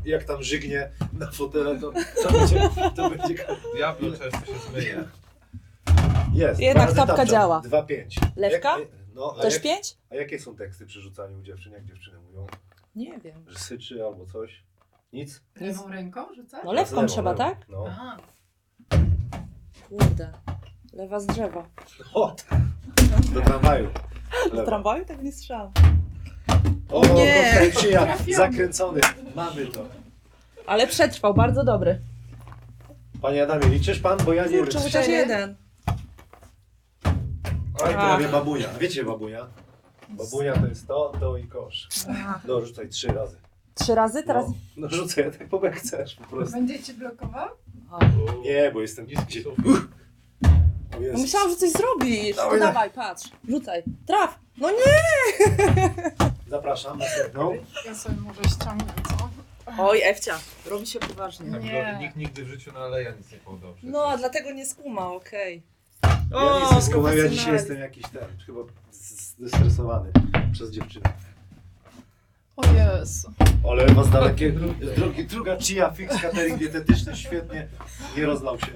jak 0.04 0.24
tam 0.24 0.42
żygnie 0.42 0.90
na 1.12 1.30
fotele, 1.30 1.80
to, 1.80 1.92
to 2.22 2.32
będzie... 2.32 2.70
To 2.96 3.10
będzie 3.10 3.34
Diablo 3.76 4.10
często 4.10 4.46
się 4.52 4.58
zmyje. 4.70 5.04
Jest. 6.34 6.60
Jednak 6.60 6.92
tapka 6.92 7.24
działa. 7.26 7.60
2-5. 7.60 8.04
Lewka? 8.36 8.78
Jak- 8.78 8.88
No, 9.14 9.34
a, 9.38 9.42
też 9.42 9.54
jak, 9.54 9.62
pięć? 9.62 9.96
a 10.10 10.14
jakie 10.14 10.38
są 10.38 10.56
teksty 10.56 10.86
przy 10.86 11.00
rzucaniu 11.00 11.38
u 11.38 11.42
dziewczyn? 11.42 11.72
Jak 11.72 11.84
dziewczyny 11.84 12.18
mówią? 12.20 12.46
Nie 12.96 13.18
wiem. 13.18 13.44
Że 13.48 13.58
syczy 13.58 14.04
albo 14.04 14.26
coś? 14.26 14.62
Nic? 15.12 15.42
Lewą 15.60 15.88
ręką 15.88 16.34
rzucasz? 16.34 16.64
No 16.64 16.72
lewką 16.72 16.96
Lewą, 16.96 17.08
trzeba, 17.08 17.30
lewą. 17.32 17.44
tak? 17.44 17.68
No. 17.68 17.84
Aha. 17.88 18.16
Kurde. 19.88 20.32
Lewa 20.92 21.20
z 21.20 21.26
drzewa. 21.26 21.68
O, 22.14 22.36
do 23.34 23.40
tramwaju. 23.40 23.90
Do 24.48 24.50
Lewa. 24.54 24.64
tramwaju 24.66 25.04
tak 25.04 25.22
nie 25.22 25.32
strzał. 25.32 25.72
O, 26.92 27.00
Nie. 27.14 27.34
koktajl 27.34 27.72
chia, 27.72 28.16
zakręcony. 28.36 29.00
Mamy 29.36 29.66
to. 29.66 29.86
Ale 30.66 30.86
przetrwał, 30.86 31.34
bardzo 31.34 31.64
dobry. 31.64 31.98
Panie 33.22 33.42
Adamie, 33.42 33.66
liczysz 33.68 34.00
pan? 34.00 34.18
Bo 34.24 34.32
ja 34.32 34.46
nie 34.46 34.58
Kurczę, 34.58 34.72
wiem. 34.78 34.82
chociaż 34.82 35.08
jeden. 35.08 35.56
Oj, 37.82 37.94
prawie 37.94 38.28
babunia. 38.28 38.68
Wiecie 38.80 39.04
babunia? 39.04 39.46
Babunia 40.08 40.52
to 40.54 40.66
jest 40.66 40.86
to, 40.88 41.12
to 41.20 41.36
i 41.36 41.44
kosz. 41.46 41.88
No, 42.44 42.60
rzucaj 42.66 42.88
trzy 42.88 43.08
razy. 43.08 43.36
Trzy 43.74 43.94
razy? 43.94 44.22
Teraz? 44.22 44.46
No, 44.48 44.52
no 44.76 44.88
rzucaj, 44.88 45.32
tak 45.38 45.48
po 45.48 45.64
jak 45.66 45.76
chcesz 45.76 46.14
po 46.14 46.24
prostu. 46.24 46.52
Będzie 46.54 46.82
cię 46.82 46.94
blokował? 46.94 47.48
O. 47.90 47.98
Nie, 48.42 48.70
bo 48.74 48.80
jestem 48.80 49.06
Niski 49.06 49.24
gdzie. 49.26 49.42
sufit. 49.42 49.66
O 49.66 50.48
No 50.92 51.00
Jezus. 51.00 51.20
myślałam, 51.22 51.50
że 51.50 51.56
coś 51.56 51.70
zrobisz. 51.70 52.36
Dawaj, 52.36 52.58
No 52.60 52.66
dawaj. 52.66 52.90
dawaj, 52.90 52.90
patrz. 52.90 53.28
Rzucaj. 53.48 53.82
Traf. 54.06 54.38
No 54.58 54.70
nie. 54.70 54.76
Zapraszam 56.48 56.98
następną. 56.98 57.56
Ja 57.86 57.94
sobie 57.94 58.16
może 58.20 58.44
ściągnę, 58.44 58.92
co? 59.08 59.28
Oj, 59.78 60.00
Ewcia. 60.02 60.38
Robi 60.66 60.86
się 60.86 60.98
poważnie. 61.00 61.50
Tak, 61.52 61.62
Nie. 61.64 61.90
no, 61.92 61.98
nikt 62.00 62.16
nigdy 62.16 62.44
w 62.44 62.48
życiu 62.48 62.72
na 62.72 62.80
aleja 62.80 63.12
nic 63.18 63.32
nie 63.32 63.38
podał. 63.38 63.74
No, 63.82 64.04
a 64.08 64.16
dlatego 64.16 64.50
nie 64.52 64.66
skuma, 64.66 65.12
okej. 65.12 65.62
Ja 66.30 66.70
nie 66.74 66.82
skumam, 66.82 67.16
ja 67.18 67.28
dzisiaj 67.28 67.28
profesjonalizm. 67.28 67.52
jestem 67.52 67.78
jakiś 67.80 68.02
ten, 68.02 68.38
chyba 68.46 68.60
zestresowany 69.38 70.12
przez 70.52 70.70
dziewczynę. 70.70 71.12
O 72.56 72.62
Jezu. 72.72 73.32
Ale 73.70 73.86
was 73.94 74.10
dalekie, 74.10 74.52
drugi, 74.96 75.24
druga 75.26 75.58
chia 75.60 75.90
fix 75.90 76.20
catering 76.22 76.58
dietetyczny, 76.58 77.16
świetnie, 77.16 77.68
nie 78.16 78.26
rozlał 78.26 78.58
się. 78.60 78.72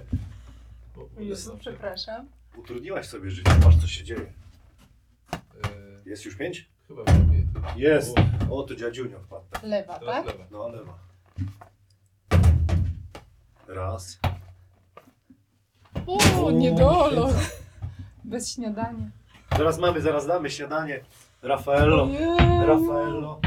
O, 0.97 1.21
Jezu, 1.23 1.57
przepraszam. 1.61 2.27
Utrudniłaś 2.57 3.07
sobie 3.07 3.31
życie, 3.31 3.51
patrz 3.63 3.77
co 3.81 3.87
się 3.87 4.05
dzieje. 4.05 4.21
Yy, 5.33 6.03
Jest 6.07 6.25
już 6.25 6.37
pięć? 6.37 6.69
Chyba 6.89 7.01
lepiej. 7.03 7.47
Jest. 7.77 8.15
O, 8.51 8.63
to 8.63 8.75
dziadziunio 8.77 9.21
wpadł. 9.21 9.45
Lewa, 9.63 9.99
Teraz 9.99 10.15
tak? 10.17 10.27
lewa. 10.27 10.45
No, 10.51 10.69
lewa. 10.69 10.99
Raz. 13.69 14.19
O, 16.09 16.51
niedolot. 16.51 17.35
Bez 18.25 18.55
śniadania. 18.55 19.07
Zaraz 19.59 19.79
mamy, 19.79 20.01
zaraz 20.01 20.27
damy 20.27 20.51
śniadanie. 20.51 21.01
Raffaello. 21.43 22.09
Raffaello. 22.67 23.41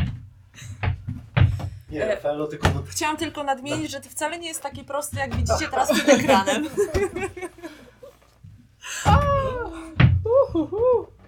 Nie, 1.90 2.04
E, 2.06 2.16
Raffaello, 2.16 2.48
tylko 2.48 2.68
Chciałam 2.88 3.18
tylko 3.18 3.44
nadmienić, 3.44 3.92
że 3.92 4.02
to 4.02 4.10
wcale 4.10 4.40
nie 4.40 4.48
jest 4.48 4.62
takie 4.62 4.84
proste, 4.84 5.20
jak 5.20 5.36
widzicie 5.36 5.68
teraz 5.72 5.92
przed 5.94 6.10
ekranem. 6.10 6.64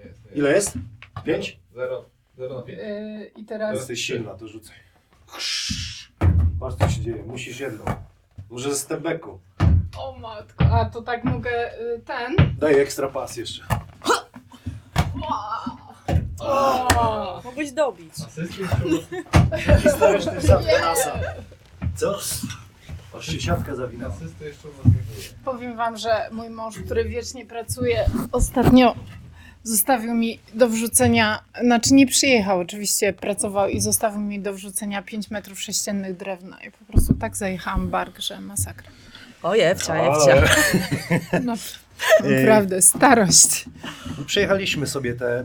Jest, 0.03 0.05
jest. 0.05 0.35
Ile 0.35 0.51
jest? 0.53 0.73
Pięć? 1.23 1.59
Zero. 1.75 2.05
Zero 2.37 2.55
na 2.55 2.61
pięć. 2.61 2.79
Yy, 2.79 3.31
I 3.35 3.45
teraz 3.45 3.75
Jesteś 3.75 4.01
silna, 4.05 4.33
to 4.33 4.47
rzucaj. 4.47 4.75
Patrz 6.59 6.75
co 6.79 6.89
się 6.89 7.01
dzieje, 7.01 7.23
musisz 7.23 7.59
jedną. 7.59 7.85
Może 8.49 8.69
ze 8.69 8.75
stebeku. 8.75 9.39
O 9.97 10.17
matko, 10.19 10.65
a 10.65 10.85
to 10.85 11.01
tak 11.01 11.23
mogę 11.23 11.73
y, 11.79 12.01
ten? 12.05 12.35
Daj 12.59 12.79
ekstra 12.79 13.07
pas 13.07 13.37
jeszcze. 13.37 13.63
O! 16.39 17.41
Mogłeś 17.43 17.71
dobić. 17.71 18.13
I 19.85 19.89
stawiasz 19.89 20.25
tym 20.25 20.41
sam 20.41 20.63
nasa. 20.81 21.19
Co? 21.95 22.19
Aż 23.17 23.25
się 23.25 23.41
siatka 23.41 23.75
zawinęła. 23.75 24.13
Jeszcze. 24.41 24.67
Powiem 25.45 25.77
wam, 25.77 25.97
że 25.97 26.29
mój 26.31 26.49
mąż, 26.49 26.75
który 26.85 27.05
wiecznie 27.05 27.45
pracuje, 27.45 28.05
ostatnio 28.31 28.95
zostawił 29.63 30.13
mi 30.13 30.39
do 30.53 30.69
wrzucenia, 30.69 31.43
znaczy 31.63 31.93
nie 31.93 32.07
przyjechał, 32.07 32.59
oczywiście 32.59 33.13
pracował 33.13 33.69
i 33.69 33.79
zostawił 33.81 34.21
mi 34.21 34.39
do 34.39 34.53
wrzucenia 34.53 35.01
5 35.01 35.31
metrów 35.31 35.61
sześciennych 35.61 36.17
drewna 36.17 36.57
i 36.63 36.71
po 36.71 36.85
prostu 36.85 37.13
tak 37.13 37.37
zajechałam 37.37 37.89
bark, 37.89 38.19
że 38.19 38.41
masakra. 38.41 38.91
O 39.43 39.55
jewcia, 39.55 40.03
jewcia. 40.03 40.43
No, 41.43 41.53
naprawdę, 42.39 42.81
starość. 42.81 43.65
Przejechaliśmy 44.25 44.87
sobie 44.87 45.13
te, 45.13 45.43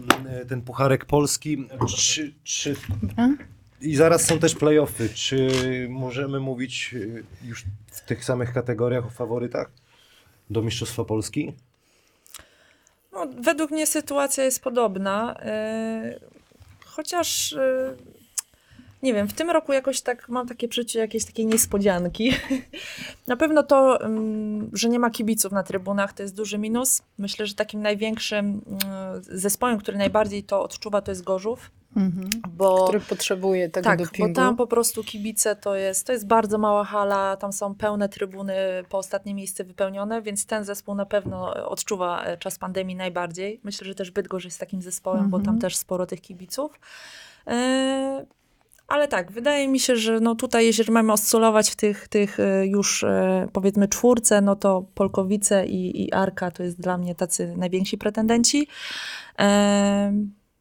ten 0.48 0.62
pucharek 0.62 1.04
polski. 1.04 1.68
Czy, 1.96 2.32
czy, 2.44 2.76
Dobra? 3.02 3.28
I 3.80 3.96
zaraz 3.96 4.24
są 4.26 4.38
też 4.38 4.54
playoffy. 4.54 5.08
Czy 5.08 5.48
możemy 5.90 6.40
mówić 6.40 6.90
y, 6.94 7.24
już 7.44 7.64
w 7.86 8.00
tych 8.00 8.24
samych 8.24 8.52
kategoriach 8.52 9.06
o 9.06 9.10
faworytach 9.10 9.70
do 10.50 10.62
Mistrzostwa 10.62 11.04
Polski? 11.04 11.52
No, 13.12 13.26
według 13.40 13.70
mnie 13.70 13.86
sytuacja 13.86 14.44
jest 14.44 14.62
podobna, 14.62 15.36
e, 15.42 16.20
chociaż 16.84 17.52
e, 17.52 17.94
nie 19.02 19.14
wiem, 19.14 19.28
w 19.28 19.32
tym 19.32 19.50
roku 19.50 19.72
jakoś 19.72 20.00
tak 20.00 20.28
mam 20.28 20.48
takie 20.48 20.68
przeczucie 20.68 20.98
jakiejś 20.98 21.24
takiej 21.24 21.46
niespodzianki. 21.46 22.32
Na 23.26 23.36
pewno 23.36 23.62
to, 23.62 24.00
mm, 24.00 24.70
że 24.72 24.88
nie 24.88 24.98
ma 24.98 25.10
kibiców 25.10 25.52
na 25.52 25.62
trybunach, 25.62 26.12
to 26.12 26.22
jest 26.22 26.34
duży 26.36 26.58
minus. 26.58 27.02
Myślę, 27.18 27.46
że 27.46 27.54
takim 27.54 27.82
największym 27.82 28.46
mm, 28.66 29.22
zespołem, 29.22 29.78
który 29.78 29.98
najbardziej 29.98 30.42
to 30.44 30.62
odczuwa, 30.62 31.00
to 31.00 31.10
jest 31.10 31.24
Gorzów, 31.24 31.70
Mhm. 31.96 32.30
bo 32.48 32.84
Który 32.84 33.00
potrzebuje 33.00 33.68
tego 33.68 33.84
tak, 33.84 33.98
dopingu. 34.04 34.28
bo 34.28 34.34
tam 34.34 34.56
po 34.56 34.66
prostu 34.66 35.04
kibice 35.04 35.56
to 35.56 35.74
jest, 35.74 36.06
to 36.06 36.12
jest 36.12 36.26
bardzo 36.26 36.58
mała 36.58 36.84
hala, 36.84 37.36
tam 37.36 37.52
są 37.52 37.74
pełne 37.74 38.08
trybuny, 38.08 38.54
po 38.88 38.98
ostatnie 38.98 39.34
miejsce 39.34 39.64
wypełnione, 39.64 40.22
więc 40.22 40.46
ten 40.46 40.64
zespół 40.64 40.94
na 40.94 41.06
pewno 41.06 41.54
odczuwa 41.68 42.24
e, 42.24 42.36
czas 42.38 42.58
pandemii 42.58 42.96
najbardziej. 42.96 43.60
Myślę, 43.64 43.86
że 43.86 43.94
też 43.94 44.10
Bydgoszcz 44.10 44.44
jest 44.44 44.60
takim 44.60 44.82
zespołem, 44.82 45.30
bo 45.30 45.36
tam 45.38 45.40
Mhm. 45.46 45.60
też 45.60 45.76
sporo 45.76 46.06
tych 46.06 46.20
kibiców. 46.20 46.80
Ale 48.88 49.08
tak, 49.08 49.32
wydaje 49.32 49.68
mi 49.68 49.80
się, 49.80 49.96
że 49.96 50.20
no 50.20 50.34
tutaj, 50.34 50.66
jeżeli 50.66 50.92
mamy 50.92 51.12
oscylować 51.12 51.70
w 51.70 51.76
tych, 51.76 52.08
tych 52.08 52.40
e, 52.40 52.66
już 52.66 53.04
e, 53.04 53.48
powiedzmy 53.52 53.88
czwórce, 53.88 54.40
no 54.40 54.56
to 54.56 54.84
Polkowice 54.94 55.66
i, 55.66 56.04
i 56.04 56.12
Arka 56.12 56.50
to 56.50 56.62
jest 56.62 56.80
dla 56.80 56.98
mnie 56.98 57.14
tacy 57.14 57.54
najwięksi 57.56 57.98
pretendenci. 57.98 58.68
E, 59.38 60.12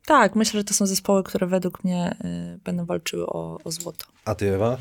tak, 0.07 0.35
myślę, 0.35 0.59
że 0.59 0.63
to 0.63 0.73
są 0.73 0.85
zespoły, 0.85 1.23
które 1.23 1.47
według 1.47 1.83
mnie 1.83 2.15
e, 2.23 2.57
będą 2.63 2.85
walczyły 2.85 3.25
o, 3.27 3.57
o 3.63 3.71
złoto. 3.71 4.05
A 4.25 4.35
ty, 4.35 4.53
Ewa? 4.55 4.77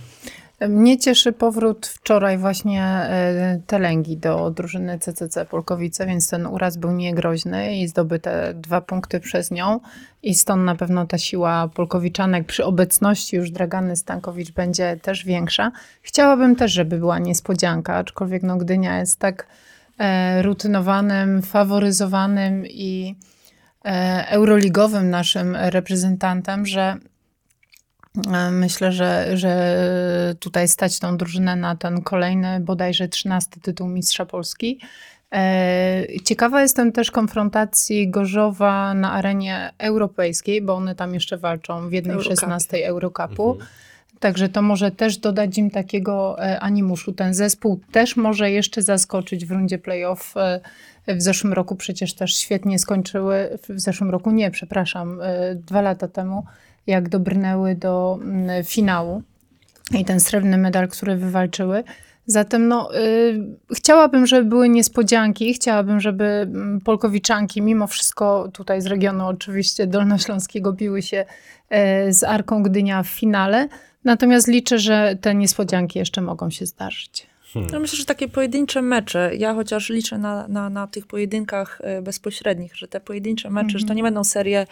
Mnie 0.61 0.99
cieszy 0.99 1.33
powrót 1.33 1.87
wczoraj 1.87 2.39
właśnie 2.39 2.83
e, 2.85 3.61
Telęgi 3.66 4.16
do 4.16 4.51
drużyny 4.51 4.99
CCC 4.99 5.47
Polkowice, 5.47 6.07
więc 6.07 6.31
ten 6.31 6.47
uraz 6.47 6.77
był 6.77 6.93
niegroźny 6.93 7.77
i 7.77 7.89
zdobyte 7.89 8.55
dwa 8.55 8.81
punkty 8.81 9.20
przez 9.20 9.51
nią 9.51 9.81
i 10.22 10.35
stąd 10.35 10.64
na 10.64 10.74
pewno 10.74 11.07
ta 11.07 11.18
siła 11.18 11.68
Polkowiczanek 11.68 12.47
przy 12.47 12.64
obecności 12.64 13.37
już 13.37 13.51
Dragany 13.51 13.97
Stankowicz 13.97 14.53
będzie 14.53 14.97
też 15.03 15.24
większa. 15.24 15.72
Chciałabym 16.03 16.57
też, 16.57 16.72
żeby 16.72 16.99
była 16.99 17.18
niespodzianka, 17.18 17.97
aczkolwiek 17.97 18.43
no 18.43 18.57
Gdynia 18.57 18.99
jest 18.99 19.18
tak 19.18 19.47
e, 19.99 20.43
rutynowanym, 20.43 21.43
faworyzowanym 21.43 22.66
i 22.66 23.16
euroligowym 24.28 25.11
naszym 25.11 25.57
reprezentantem, 25.57 26.66
że 26.66 26.97
E, 28.34 28.51
Myślę, 28.51 28.93
że, 28.93 29.37
że 29.37 30.34
tutaj 30.41 30.68
stać 30.68 30.99
tą 30.99 31.16
drużynę 31.16 31.57
na 31.57 31.76
ten 31.76 32.03
kolejny, 32.03 32.61
bodajże 32.61 33.09
13 33.09 33.51
tytuł 33.62 33.89
Mistrza 33.89 34.26
Polski. 34.26 34.80
E, 35.32 36.05
Ciekawa 36.24 36.62
jestem 36.62 36.93
też 36.93 37.11
konfrontacji 37.11 38.11
Gorzowa 38.11 38.95
na 38.95 39.12
arenie 39.12 39.72
europejskiej, 39.78 40.62
bo 40.62 40.74
one 40.74 40.95
tam 40.95 41.14
jeszcze 41.14 41.37
walczą 41.37 41.89
w 41.89 41.93
jednej 41.93 42.14
Eurocupie. 42.14 42.37
16 42.37 42.87
Eurocupu. 42.87 43.59
Także 44.20 44.49
to 44.49 44.62
może 44.62 44.91
też 44.91 45.18
dodać 45.18 45.59
im 45.59 45.70
takiego 45.70 46.37
e, 46.39 46.61
animuszu. 46.61 47.12
Ten 47.12 47.34
zespół 47.34 47.80
też 47.93 48.16
może 48.16 48.51
jeszcze 48.51 48.82
zaskoczyć 48.82 49.47
w 49.47 49.51
rundzie 49.51 49.78
playoff. 49.78 50.34
W 51.09 51.22
zeszłym 51.22 51.52
roku 51.52 51.76
przecież 51.76 52.14
też 52.14 52.36
świetnie 52.36 52.78
skończyły, 52.78 53.59
w 53.68 53.80
zeszłym 53.80 54.11
roku 54.11 54.30
nie, 54.30 54.50
przepraszam, 54.50 55.20
e, 55.22 55.54
dwa 55.54 55.80
lata 55.80 56.09
temu, 56.09 56.44
jak 56.86 57.09
dobrnęły 57.09 57.74
do 57.74 58.18
mm, 58.22 58.64
finału 58.64 59.22
i 59.98 60.04
ten 60.04 60.20
srebrny 60.20 60.59
medal, 60.59 60.88
który 60.88 61.16
wywalczyły. 61.16 61.84
Zatem 62.26 62.68
no, 62.68 62.96
y, 62.96 63.57
chciałabym, 63.74 64.26
żeby 64.26 64.44
były 64.44 64.68
niespodzianki, 64.68 65.54
chciałabym, 65.54 66.00
żeby 66.00 66.24
mm, 66.24 66.80
Polkowiczanki, 66.80 67.62
mimo 67.62 67.86
wszystko 67.86 68.48
tutaj 68.52 68.80
z 68.80 68.86
regionu 68.86 69.26
oczywiście 69.26 69.86
dolnośląskiego 69.86 70.72
biły 70.72 71.02
się 71.02 71.24
e, 71.70 72.12
z 72.12 72.24
Arką 72.24 72.62
Gdynia 72.62 73.02
w 73.02 73.09
finale, 73.09 73.68
natomiast 74.04 74.48
liczę, 74.48 74.78
że 74.78 75.16
te 75.20 75.34
niespodzianki 75.34 75.98
jeszcze 75.98 76.20
mogą 76.20 76.50
się 76.50 76.66
zdarzyć. 76.66 77.26
No 77.72 77.80
myślę, 77.80 77.98
że 77.98 78.04
takie 78.04 78.28
pojedyncze 78.28 78.82
mecze, 78.82 79.30
ja 79.36 79.54
chociaż 79.54 79.90
liczę 79.90 80.18
na, 80.18 80.48
na, 80.48 80.70
na 80.70 80.86
tych 80.86 81.07
pojedynkach 81.07 81.80
e, 81.84 82.02
bezpośrednich, 82.02 82.76
że 82.76 82.88
te 82.88 83.00
pojedyncze 83.00 83.50
mecze, 83.50 83.78
że 83.78 83.86
to 83.86 83.94
nie 83.94 84.02
będą 84.02 84.24
serie 84.24 84.66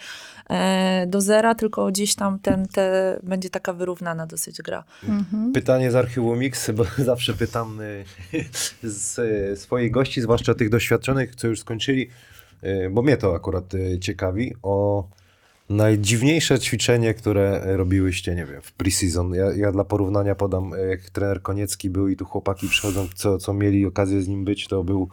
e, 0.49 1.07
do 1.07 1.21
zera, 1.21 1.55
tylko 1.55 1.87
gdzieś 1.87 2.15
tam 2.15 2.39
ten, 2.39 2.67
te, 2.67 3.19
będzie 3.23 3.49
taka 3.49 3.73
wyrównana 3.73 4.27
dosyć 4.27 4.61
gra. 4.61 4.83
Mhm. 5.03 5.51
Pytanie 5.53 5.91
z 5.91 5.95
archiwum 5.95 6.39
Mix, 6.39 6.71
bo 6.71 6.85
zawsze 7.03 7.33
pytam 7.33 7.81
y, 7.81 8.05
z 8.83 9.19
y, 9.19 9.57
swoich 9.57 9.91
gości, 9.91 10.21
zwłaszcza 10.21 10.55
tych 10.55 10.69
doświadczonych, 10.69 11.35
co 11.35 11.47
już 11.47 11.59
skończyli, 11.59 12.09
y, 12.63 12.89
bo 12.91 13.01
mnie 13.01 13.17
to 13.17 13.35
akurat 13.35 13.73
y, 13.73 13.99
ciekawi, 13.99 14.53
o 14.63 15.07
najdziwniejsze 15.69 16.59
ćwiczenie, 16.59 17.13
które 17.13 17.77
robiłyście, 17.77 18.35
nie 18.35 18.45
wiem, 18.45 18.61
w 18.61 18.77
pre-season. 18.77 19.35
Ja, 19.35 19.45
ja 19.55 19.71
dla 19.71 19.83
porównania 19.83 20.35
podam, 20.35 20.73
y, 20.73 20.87
jak 20.89 21.09
trener 21.09 21.41
Koniecki 21.41 21.89
był 21.89 22.07
i 22.07 22.15
tu 22.15 22.25
chłopaki 22.25 22.69
przychodzą, 22.69 23.07
co, 23.15 23.37
co 23.37 23.53
mieli 23.53 23.85
okazję 23.85 24.21
z 24.21 24.27
nim 24.27 24.45
być, 24.45 24.67
to 24.67 24.83
był, 24.83 25.09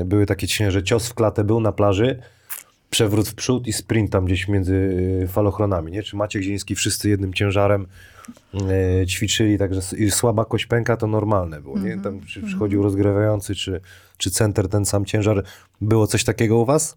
y, 0.00 0.04
były 0.04 0.26
takie 0.26 0.46
ćwiczenia, 0.48 0.70
że 0.70 0.82
cios 0.82 1.08
w 1.08 1.14
klatę 1.14 1.44
był 1.44 1.60
na 1.60 1.72
plaży, 1.72 2.22
przewrót 2.90 3.28
w 3.28 3.34
przód 3.34 3.66
i 3.66 3.72
sprint 3.72 4.12
tam 4.12 4.24
gdzieś 4.24 4.48
między 4.48 4.74
y, 5.24 5.28
falochronami, 5.28 5.92
nie? 5.92 6.02
Czy 6.02 6.16
Maciek 6.16 6.42
Zieliński 6.42 6.74
wszyscy 6.74 7.08
jednym 7.08 7.34
ciężarem 7.34 7.86
e, 8.54 9.06
ćwiczyli, 9.06 9.58
także 9.58 9.80
słaba 10.10 10.44
kość 10.44 10.66
pęka 10.66 10.96
to 10.96 11.06
normalne 11.06 11.60
było, 11.60 11.78
nie? 11.78 11.98
Tam 11.98 12.20
czy 12.20 12.42
przychodził 12.42 12.82
rozgrywający, 12.82 13.54
czy, 13.54 13.80
czy 14.16 14.30
center 14.30 14.68
ten 14.68 14.84
sam 14.84 15.04
ciężar. 15.04 15.44
Było 15.80 16.06
coś 16.06 16.24
takiego 16.24 16.58
u 16.58 16.64
was? 16.64 16.96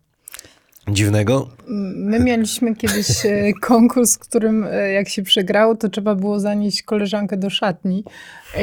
Dziwnego? 0.92 1.48
My 1.96 2.20
mieliśmy 2.20 2.76
kiedyś 2.76 3.26
e, 3.26 3.54
konkurs, 3.62 4.16
w 4.16 4.20
którym 4.20 4.68
e, 4.72 4.92
jak 4.92 5.10
się 5.10 5.24
przegrało, 5.24 5.76
to 5.76 5.90
trzeba 5.90 6.16
było 6.16 6.40
zanieść 6.40 6.84
koleżankę 6.84 7.38
do 7.38 7.50
szatni. 7.50 8.04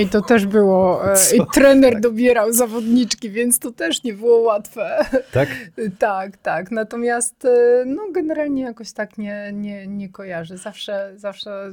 I 0.01 0.07
to 0.07 0.21
też 0.21 0.47
było. 0.47 1.13
e, 1.13 1.17
I 1.37 1.41
trener 1.55 2.01
dobierał 2.01 2.53
zawodniczki, 2.53 3.31
więc 3.31 3.59
to 3.59 3.71
też 3.73 4.03
nie 4.03 4.13
było 4.15 4.39
łatwe. 4.39 5.05
Tak? 5.33 5.49
tak, 5.99 6.37
tak. 6.37 6.71
Natomiast 6.71 7.47
no, 7.87 8.03
generalnie 8.13 8.63
jakoś 8.63 8.93
tak 8.93 9.19
nie, 9.19 9.51
nie, 9.53 9.87
nie 9.87 10.09
kojarzę. 10.09 10.59
Zawsze, 10.59 11.13
zawsze, 11.17 11.73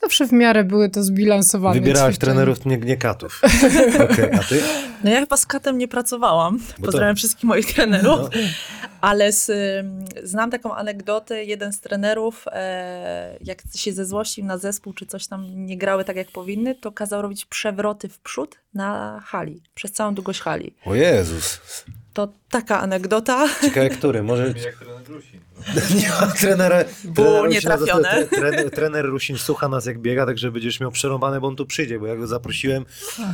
zawsze 0.00 0.26
w 0.26 0.32
miarę 0.32 0.64
były 0.64 0.90
to 0.90 1.02
zbilansowane. 1.02 1.80
Wybierałaś 1.80 2.14
ćwiczenia. 2.14 2.32
trenerów, 2.32 2.66
nie, 2.66 2.76
nie 2.78 2.96
katów. 2.96 3.40
Okej, 4.12 4.32
a 4.32 4.38
ty? 4.38 4.60
No 5.04 5.10
ja 5.10 5.20
chyba 5.20 5.36
z 5.36 5.46
katem 5.46 5.78
nie 5.78 5.88
pracowałam, 5.88 6.58
to- 6.76 6.82
pozdrawiam 6.82 7.16
wszystkich 7.16 7.44
moich 7.44 7.74
trenerów, 7.74 8.18
No. 8.20 8.28
ale 9.00 9.32
z, 9.32 9.50
znam 10.22 10.50
taką 10.50 10.74
anegdotę, 10.74 11.44
jeden 11.44 11.72
z 11.72 11.80
trenerów, 11.80 12.44
e, 12.52 13.36
jak 13.40 13.62
się 13.74 13.92
zezłościł 13.92 14.44
na 14.44 14.58
zespół, 14.58 14.92
czy 14.92 15.06
coś 15.06 15.26
tam 15.26 15.66
nie 15.66 15.78
grały 15.78 16.04
tak 16.04 16.16
jak 16.16 16.28
powinny, 16.30 16.74
to 16.74 16.92
kazał 16.92 17.22
robić 17.22 17.44
przewroty 17.44 18.08
w 18.08 18.18
przód 18.18 18.56
na 18.74 19.20
hali, 19.26 19.62
przez 19.74 19.92
całą 19.92 20.14
długość 20.14 20.40
hali. 20.40 20.74
O 20.84 20.94
Jezus. 20.94 21.60
To 22.16 22.28
taka 22.48 22.80
anegdota. 22.80 23.48
Ciekawe, 23.62 23.90
który? 23.90 24.22
Może 24.22 24.46
jak 24.46 24.76
trener 24.76 25.08
Rusin. 25.08 25.40
nie. 26.00 26.08
Było 26.08 26.32
trenera 26.32 26.84
nietrafione. 27.48 28.26
Trener, 28.26 28.70
trener 28.70 29.06
Rusin 29.06 29.38
słucha 29.38 29.68
nas 29.68 29.86
jak 29.86 29.98
biega, 29.98 30.26
także 30.26 30.50
będziesz 30.50 30.80
miał 30.80 30.90
przerąbane, 30.90 31.40
bo 31.40 31.48
on 31.48 31.56
tu 31.56 31.66
przyjdzie, 31.66 31.98
bo 31.98 32.06
ja 32.06 32.16
go 32.16 32.26
zaprosiłem, 32.26 32.84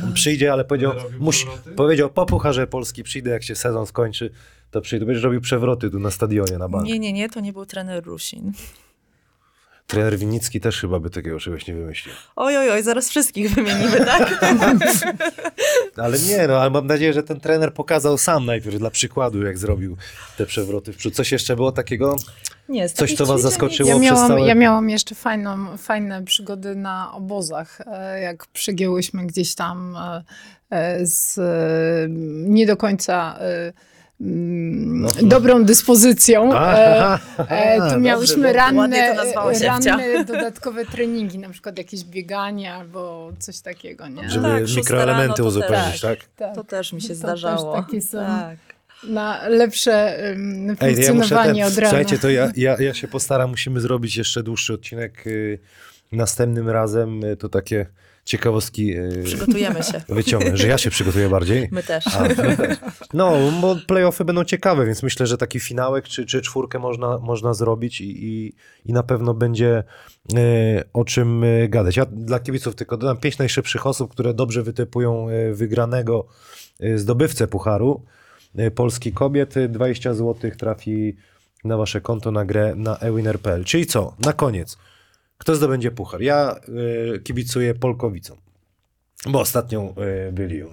on 0.03 0.13
przyjdzie, 0.13 0.53
ale 0.53 0.65
powiedział, 0.65 0.93
musi, 1.19 1.45
powiedział 1.75 2.09
po 2.09 2.25
Pucharze 2.25 2.67
Polski 2.67 3.03
przyjdę, 3.03 3.31
jak 3.31 3.43
się 3.43 3.55
sezon 3.55 3.85
skończy, 3.85 4.31
to 4.71 4.81
przyjdę. 4.81 5.05
Będziesz 5.05 5.23
robił 5.23 5.41
przewroty 5.41 5.89
tu 5.89 5.99
na 5.99 6.11
stadionie 6.11 6.57
na 6.57 6.69
bank. 6.69 6.85
Nie, 6.85 6.99
nie, 6.99 7.13
nie, 7.13 7.29
to 7.29 7.39
nie 7.39 7.53
był 7.53 7.65
trener 7.65 8.03
Rusin. 8.03 8.51
Trener 9.93 10.17
Winnicki 10.17 10.59
też 10.59 10.81
chyba 10.81 10.99
by 10.99 11.09
takiego 11.09 11.39
czegoś 11.39 11.67
nie 11.67 11.73
wymyślił. 11.73 12.15
Oj, 12.35 12.57
oj, 12.57 12.69
oj, 12.71 12.83
zaraz 12.83 13.09
wszystkich 13.09 13.53
wymienimy, 13.55 14.05
tak? 14.05 14.45
Ale 15.97 16.19
nie, 16.19 16.47
no 16.47 16.57
ale 16.57 16.69
mam 16.69 16.87
nadzieję, 16.87 17.13
że 17.13 17.23
ten 17.23 17.39
trener 17.39 17.73
pokazał 17.73 18.17
sam 18.17 18.45
najpierw 18.45 18.77
dla 18.77 18.89
przykładu, 18.89 19.43
jak 19.43 19.57
zrobił 19.57 19.97
te 20.37 20.45
przewroty 20.45 20.93
w 20.93 20.97
przód. 20.97 21.15
Coś 21.15 21.31
jeszcze 21.31 21.55
było 21.55 21.71
takiego? 21.71 22.15
Nie, 22.69 22.89
z 22.89 22.93
Coś, 22.93 23.13
co 23.15 23.25
was 23.25 23.41
zaskoczyło? 23.41 23.89
Ja 23.89 23.95
przez 23.95 24.03
miałam, 24.11 24.27
całe- 24.27 24.47
ja 24.47 24.55
miałam 24.55 24.89
jeszcze 24.89 25.15
fajną, 25.15 25.77
fajne 25.77 26.23
przygody 26.23 26.75
na 26.75 27.13
obozach, 27.13 27.81
e, 27.85 28.21
jak 28.21 28.47
przygięłyśmy 28.47 29.25
gdzieś 29.27 29.55
tam 29.55 29.95
e, 29.97 30.23
e, 30.69 31.05
z 31.05 31.39
nie 32.49 32.65
do 32.67 32.77
końca. 32.77 33.39
Dobrą 35.23 35.63
dyspozycją. 35.65 36.53
E, 36.53 36.57
Aha, 36.57 37.19
E, 37.49 37.75
tu 37.77 37.81
dobrze, 37.83 37.99
miałyśmy 37.99 38.35
dobrze. 38.43 38.53
Ranne, 38.53 39.15
to 39.33 39.51
ranne 39.67 40.25
dodatkowe 40.25 40.85
treningi, 40.85 41.37
na 41.39 41.49
przykład 41.49 41.77
jakieś 41.77 42.03
bieganie 42.03 42.73
albo 42.73 43.31
coś 43.39 43.59
takiego, 43.61 44.07
nie? 44.07 44.29
Żeby 44.29 44.47
Tak, 44.47 44.75
mikroelementy 44.75 45.21
rano 45.27 45.33
to 45.33 45.45
uzupełnić, 45.45 45.91
też. 45.91 46.01
tak? 46.01 46.19
Tak. 46.35 46.55
To 46.55 46.63
też 46.63 46.93
mi 46.93 47.01
się 47.01 47.07
To 47.07 47.15
zdarzało. 47.15 47.75
Też 47.75 47.85
takie 47.85 48.01
są 48.01 48.17
Tak. 48.17 48.57
na 49.03 49.47
lepsze 49.47 50.17
um, 50.29 50.69
Ej, 50.81 50.95
ja 50.95 51.07
funkcjonowanie 51.07 51.63
ten, 51.63 51.71
od 51.71 51.77
rana. 51.77 51.89
Słuchajcie, 51.89 52.17
to 52.19 52.29
ja, 52.29 52.51
ja, 52.55 52.77
ja 52.79 52.93
się 52.93 53.07
postaram, 53.07 53.49
musimy 53.49 53.81
zrobić 53.81 54.17
jeszcze 54.17 54.43
dłuższy 54.43 54.73
odcinek. 54.73 55.27
y, 55.27 55.59
Następnym 56.11 56.69
razem 56.69 57.23
y, 57.23 57.37
to 57.37 57.49
takie 57.49 57.85
ciekawostki 58.25 58.97
y, 58.97 59.23
Przygotujemy 59.25 59.83
się. 59.83 60.01
wyciągnę, 60.09 60.57
że 60.57 60.67
ja 60.67 60.77
się 60.77 60.89
przygotuję 60.89 61.29
bardziej. 61.29 61.67
My 61.71 61.83
też. 61.83 62.07
A, 62.07 62.27
no, 63.13 63.37
bo 63.61 63.75
playoffy 63.87 64.25
będą 64.25 64.43
ciekawe, 64.43 64.85
więc 64.85 65.03
myślę, 65.03 65.27
że 65.27 65.37
taki 65.37 65.59
finałek 65.59 66.07
czy, 66.07 66.25
czy 66.25 66.41
czwórkę 66.41 66.79
można, 66.79 67.17
można 67.17 67.53
zrobić 67.53 68.01
i, 68.01 68.25
i, 68.25 68.53
i 68.85 68.93
na 68.93 69.03
pewno 69.03 69.33
będzie 69.33 69.83
e, 70.35 70.83
o 70.93 71.05
czym 71.05 71.43
e, 71.43 71.69
gadać. 71.69 71.97
Ja 71.97 72.05
dla 72.05 72.39
kibiców 72.39 72.75
tylko 72.75 72.97
dodam 72.97 73.17
pięć 73.17 73.37
najszybszych 73.37 73.87
osób, 73.87 74.11
które 74.11 74.33
dobrze 74.33 74.63
wytypują 74.63 75.29
e, 75.29 75.53
wygranego 75.53 76.25
e, 76.79 76.97
zdobywcę 76.97 77.47
pucharu 77.47 78.01
e, 78.55 78.71
Polski 78.71 79.11
Kobiet. 79.13 79.57
E, 79.57 79.67
20 79.69 80.13
zł 80.13 80.51
trafi 80.57 81.15
na 81.63 81.77
wasze 81.77 82.01
konto 82.01 82.31
na 82.31 82.45
grę 82.45 82.73
na 82.75 82.97
ewinner.pl. 82.97 83.63
Czyli 83.63 83.85
co? 83.85 84.15
Na 84.25 84.33
koniec. 84.33 84.77
Kto 85.37 85.55
zdobędzie 85.55 85.91
puchar? 85.91 86.21
Ja 86.21 86.55
e, 87.15 87.19
kibicuję 87.19 87.75
Polkowicom, 87.75 88.37
bo 89.25 89.39
ostatnią 89.39 89.95
e, 89.95 90.31
byli 90.31 90.61
e, 90.61 90.65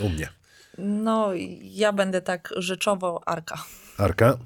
u 0.00 0.08
mnie. 0.08 0.28
No, 0.78 1.30
ja 1.62 1.92
będę 1.92 2.22
tak 2.22 2.54
rzeczowo 2.56 3.28
Arka. 3.28 3.64
Arka? 3.98 4.38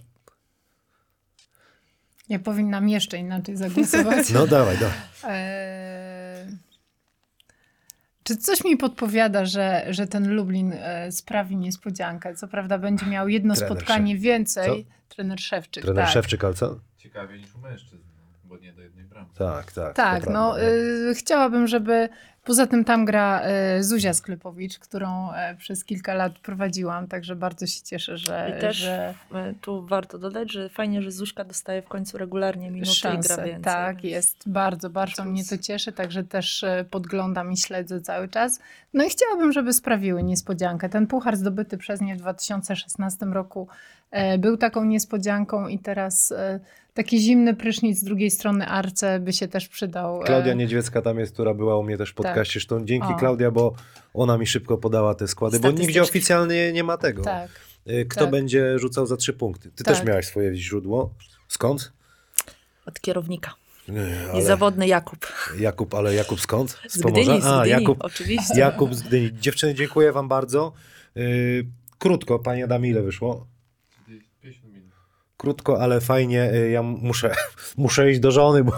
Ja 2.28 2.38
powinnam 2.38 2.88
jeszcze 2.88 3.18
inaczej 3.18 3.56
zagłosować. 3.56 4.30
No 4.34 4.46
dawaj, 4.46 4.78
dawaj. 4.78 4.96
Eee, 5.24 6.46
Czy 8.22 8.36
coś 8.36 8.64
mi 8.64 8.76
podpowiada, 8.76 9.44
że, 9.46 9.86
że 9.90 10.06
ten 10.06 10.34
Lublin 10.34 10.72
e, 10.72 11.12
sprawi 11.12 11.56
niespodziankę? 11.56 12.34
Co 12.34 12.48
prawda 12.48 12.78
będzie 12.78 13.06
miał 13.06 13.28
jedno 13.28 13.54
Trener 13.54 13.76
spotkanie 13.76 14.16
więcej. 14.16 14.84
Co? 14.84 15.14
Trener 15.14 15.40
Szewczyk, 15.40 15.84
Trener 15.84 16.04
tak. 16.04 16.12
Szewczyk, 16.14 16.44
ale 16.44 16.54
co? 16.54 16.80
Ciekawie 16.98 17.38
niż 17.38 17.54
u 17.54 17.58
mężczyzn, 17.58 17.96
no, 18.16 18.22
bo 18.44 18.58
nie 18.58 18.72
do 18.72 18.82
jednej 18.82 18.99
bramki. 18.99 18.99
Tak, 19.38 19.72
tak. 19.72 19.94
Tak, 19.94 20.26
no 20.26 20.54
prawda, 20.54 20.70
y, 21.10 21.14
chciałabym, 21.14 21.66
żeby 21.66 22.08
poza 22.44 22.66
tym 22.66 22.84
tam 22.84 23.04
gra 23.04 23.42
y, 23.78 23.84
Zuzia 23.84 24.14
Sklepowicz, 24.14 24.78
którą 24.78 25.32
e, 25.32 25.56
przez 25.56 25.84
kilka 25.84 26.14
lat 26.14 26.32
prowadziłam, 26.38 27.06
także 27.08 27.36
bardzo 27.36 27.66
się 27.66 27.82
cieszę, 27.82 28.16
że, 28.18 28.52
I 28.56 28.60
też 28.60 28.76
że 28.76 29.14
e, 29.34 29.54
tu 29.60 29.86
warto 29.86 30.18
dodać, 30.18 30.52
że 30.52 30.68
fajnie, 30.68 31.02
że 31.02 31.10
Zuśka 31.10 31.44
dostaje 31.44 31.82
w 31.82 31.88
końcu 31.88 32.18
regularnie 32.18 32.70
minuty 32.70 32.90
i 32.90 33.02
gra 33.02 33.12
szansę. 33.12 33.44
więcej. 33.44 33.62
Tak, 33.62 33.96
więc- 33.96 34.12
jest 34.12 34.48
bardzo, 34.48 34.90
bardzo 34.90 35.22
plus. 35.22 35.32
mnie 35.32 35.44
to 35.44 35.58
cieszy, 35.58 35.92
także 35.92 36.24
też 36.24 36.64
e, 36.64 36.84
podglądam 36.90 37.52
i 37.52 37.56
śledzę 37.56 38.00
cały 38.00 38.28
czas. 38.28 38.60
No 38.94 39.04
i 39.04 39.10
chciałabym, 39.10 39.52
żeby 39.52 39.72
sprawiły 39.72 40.22
niespodziankę. 40.22 40.88
Ten 40.88 41.06
puchar 41.06 41.36
zdobyty 41.36 41.78
przez 41.78 42.00
nie 42.00 42.14
w 42.16 42.18
2016 42.18 43.26
roku 43.26 43.68
był 44.38 44.56
taką 44.56 44.84
niespodzianką 44.84 45.68
i 45.68 45.78
teraz 45.78 46.32
e, 46.32 46.60
taki 46.94 47.20
zimny 47.20 47.54
prysznic 47.54 47.98
z 47.98 48.04
drugiej 48.04 48.30
strony 48.30 48.66
Arce 48.66 49.20
by 49.20 49.32
się 49.32 49.48
też 49.48 49.68
przydał. 49.68 50.22
e, 50.22 50.24
Klaudia 50.24 50.54
Niedźwiecka 50.54 51.02
tam 51.02 51.18
jest, 51.18 51.32
która 51.32 51.54
była 51.54 51.78
u 51.78 51.82
mnie 51.82 51.98
też 51.98 52.10
w 52.10 52.14
podcaście. 52.14 52.52
Zresztą 52.52 52.84
dzięki 52.84 53.06
Tak. 53.08 53.16
O. 53.16 53.18
Klaudia, 53.18 53.50
bo 53.50 53.74
ona 54.14 54.38
mi 54.38 54.46
szybko 54.46 54.78
podała 54.78 55.14
te 55.14 55.28
składy, 55.28 55.60
bo 55.60 55.70
nigdzie 55.70 56.02
oficjalnie 56.02 56.72
nie 56.72 56.84
ma 56.84 56.96
tego. 56.96 57.22
Tak. 57.22 57.50
Kto 58.08 58.20
tak. 58.20 58.30
będzie 58.30 58.78
rzucał 58.78 59.06
za 59.06 59.16
trzy 59.16 59.32
punkty? 59.32 59.70
Ty 59.70 59.84
Tak. 59.84 59.96
też 59.96 60.06
miałaś 60.06 60.26
swoje 60.26 60.54
źródło. 60.54 61.14
Skąd? 61.48 61.92
Od 62.86 63.00
kierownika. 63.00 63.54
Nie, 63.88 64.00
ale 64.24 64.34
Niezawodny 64.34 64.86
Jakub. 64.86 65.26
Jakub, 65.58 65.94
ale 65.94 66.14
Jakub 66.14 66.40
skąd? 66.40 66.78
Z 66.88 66.98
Gdyni, 67.00 67.40
z 67.42 67.46
A, 67.46 67.60
Gdyni, 67.60 67.70
Jakub, 67.70 67.98
oczywiście. 68.00 68.58
Jakub 68.60 68.94
z 68.94 69.02
Gdyni. 69.02 69.30
Dziewczyny, 69.40 69.74
dziękuję 69.74 70.12
wam 70.12 70.28
bardzo. 70.28 70.72
Krótko, 71.98 72.38
panie 72.38 72.64
Adamie, 72.64 72.90
ile 72.90 73.02
wyszło? 73.02 73.46
Czyli 75.40 75.54
50 75.54 75.54
minut. 75.54 75.64
Krótko, 75.64 75.80
ale 75.82 76.00
fajnie. 76.00 76.52
Y, 76.54 76.70
Ja 76.70 76.82
muszę, 76.82 77.34
muszę 77.76 78.10
iść 78.10 78.20
do 78.20 78.30
żony, 78.30 78.64
bo, 78.64 78.72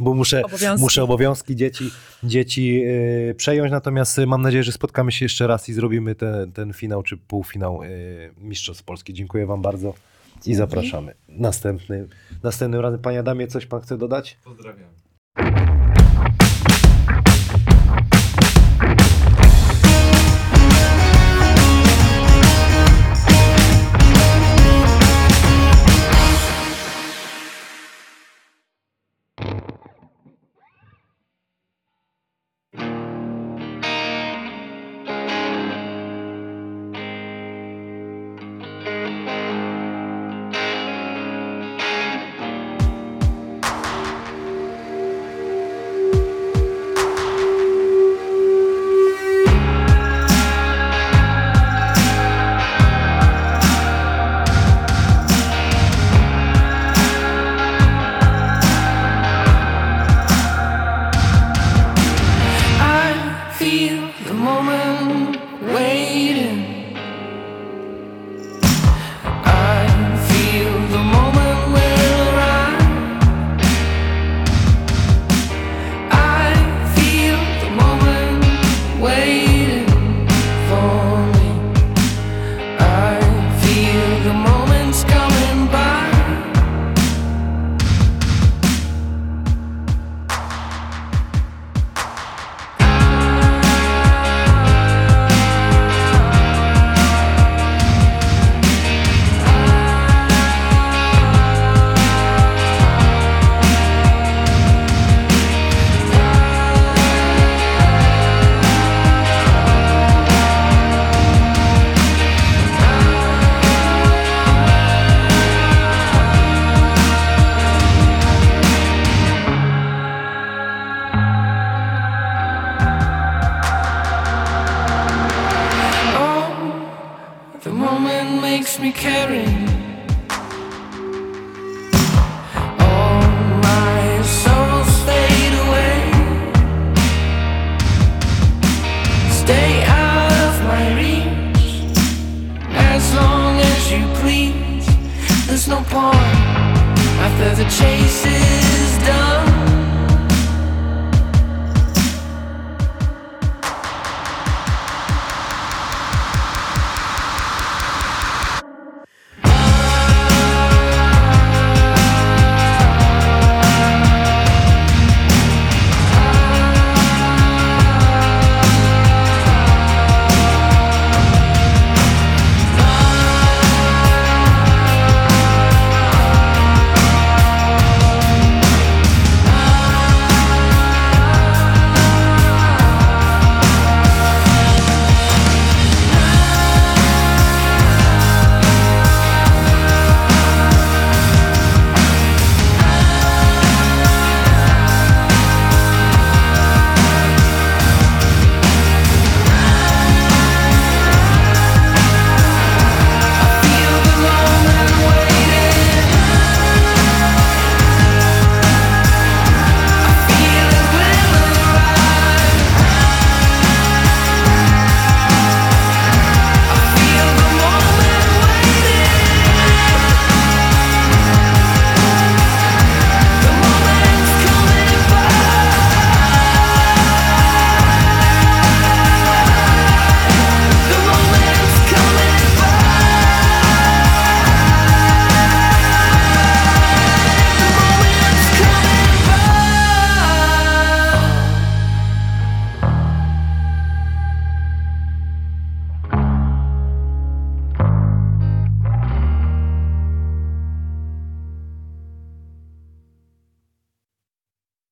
bo 0.00 0.14
muszę, 0.14 0.42
Obowiązki. 0.44 0.82
muszę 0.82 1.02
obowiązki 1.02 1.56
dzieci, 1.56 1.90
dzieci 2.24 2.82
y, 3.30 3.34
przejąć. 3.36 3.70
Natomiast 3.72 4.18
y, 4.18 4.26
mam 4.26 4.42
nadzieję, 4.42 4.62
że 4.64 4.72
spotkamy 4.72 5.12
się 5.12 5.24
jeszcze 5.24 5.46
raz 5.46 5.68
i 5.68 5.72
zrobimy 5.72 6.14
ten, 6.14 6.52
ten 6.52 6.72
finał 6.72 7.02
czy 7.02 7.16
półfinał 7.16 7.80
Mistrzostw 8.38 8.84
Polski. 8.84 9.14
Dziękuję 9.14 9.46
Wam 9.46 9.62
bardzo 9.62 9.94
i 10.46 10.54
zapraszamy. 10.54 11.14
Następny, 11.28 12.08
następnym 12.42 12.80
razem, 12.80 13.00
Panie 13.00 13.18
Adamie, 13.18 13.46
coś 13.46 13.66
Pan 13.66 13.80
chce 13.80 13.98
dodać? 13.98 14.38
Pozdrawiam. 14.44 15.87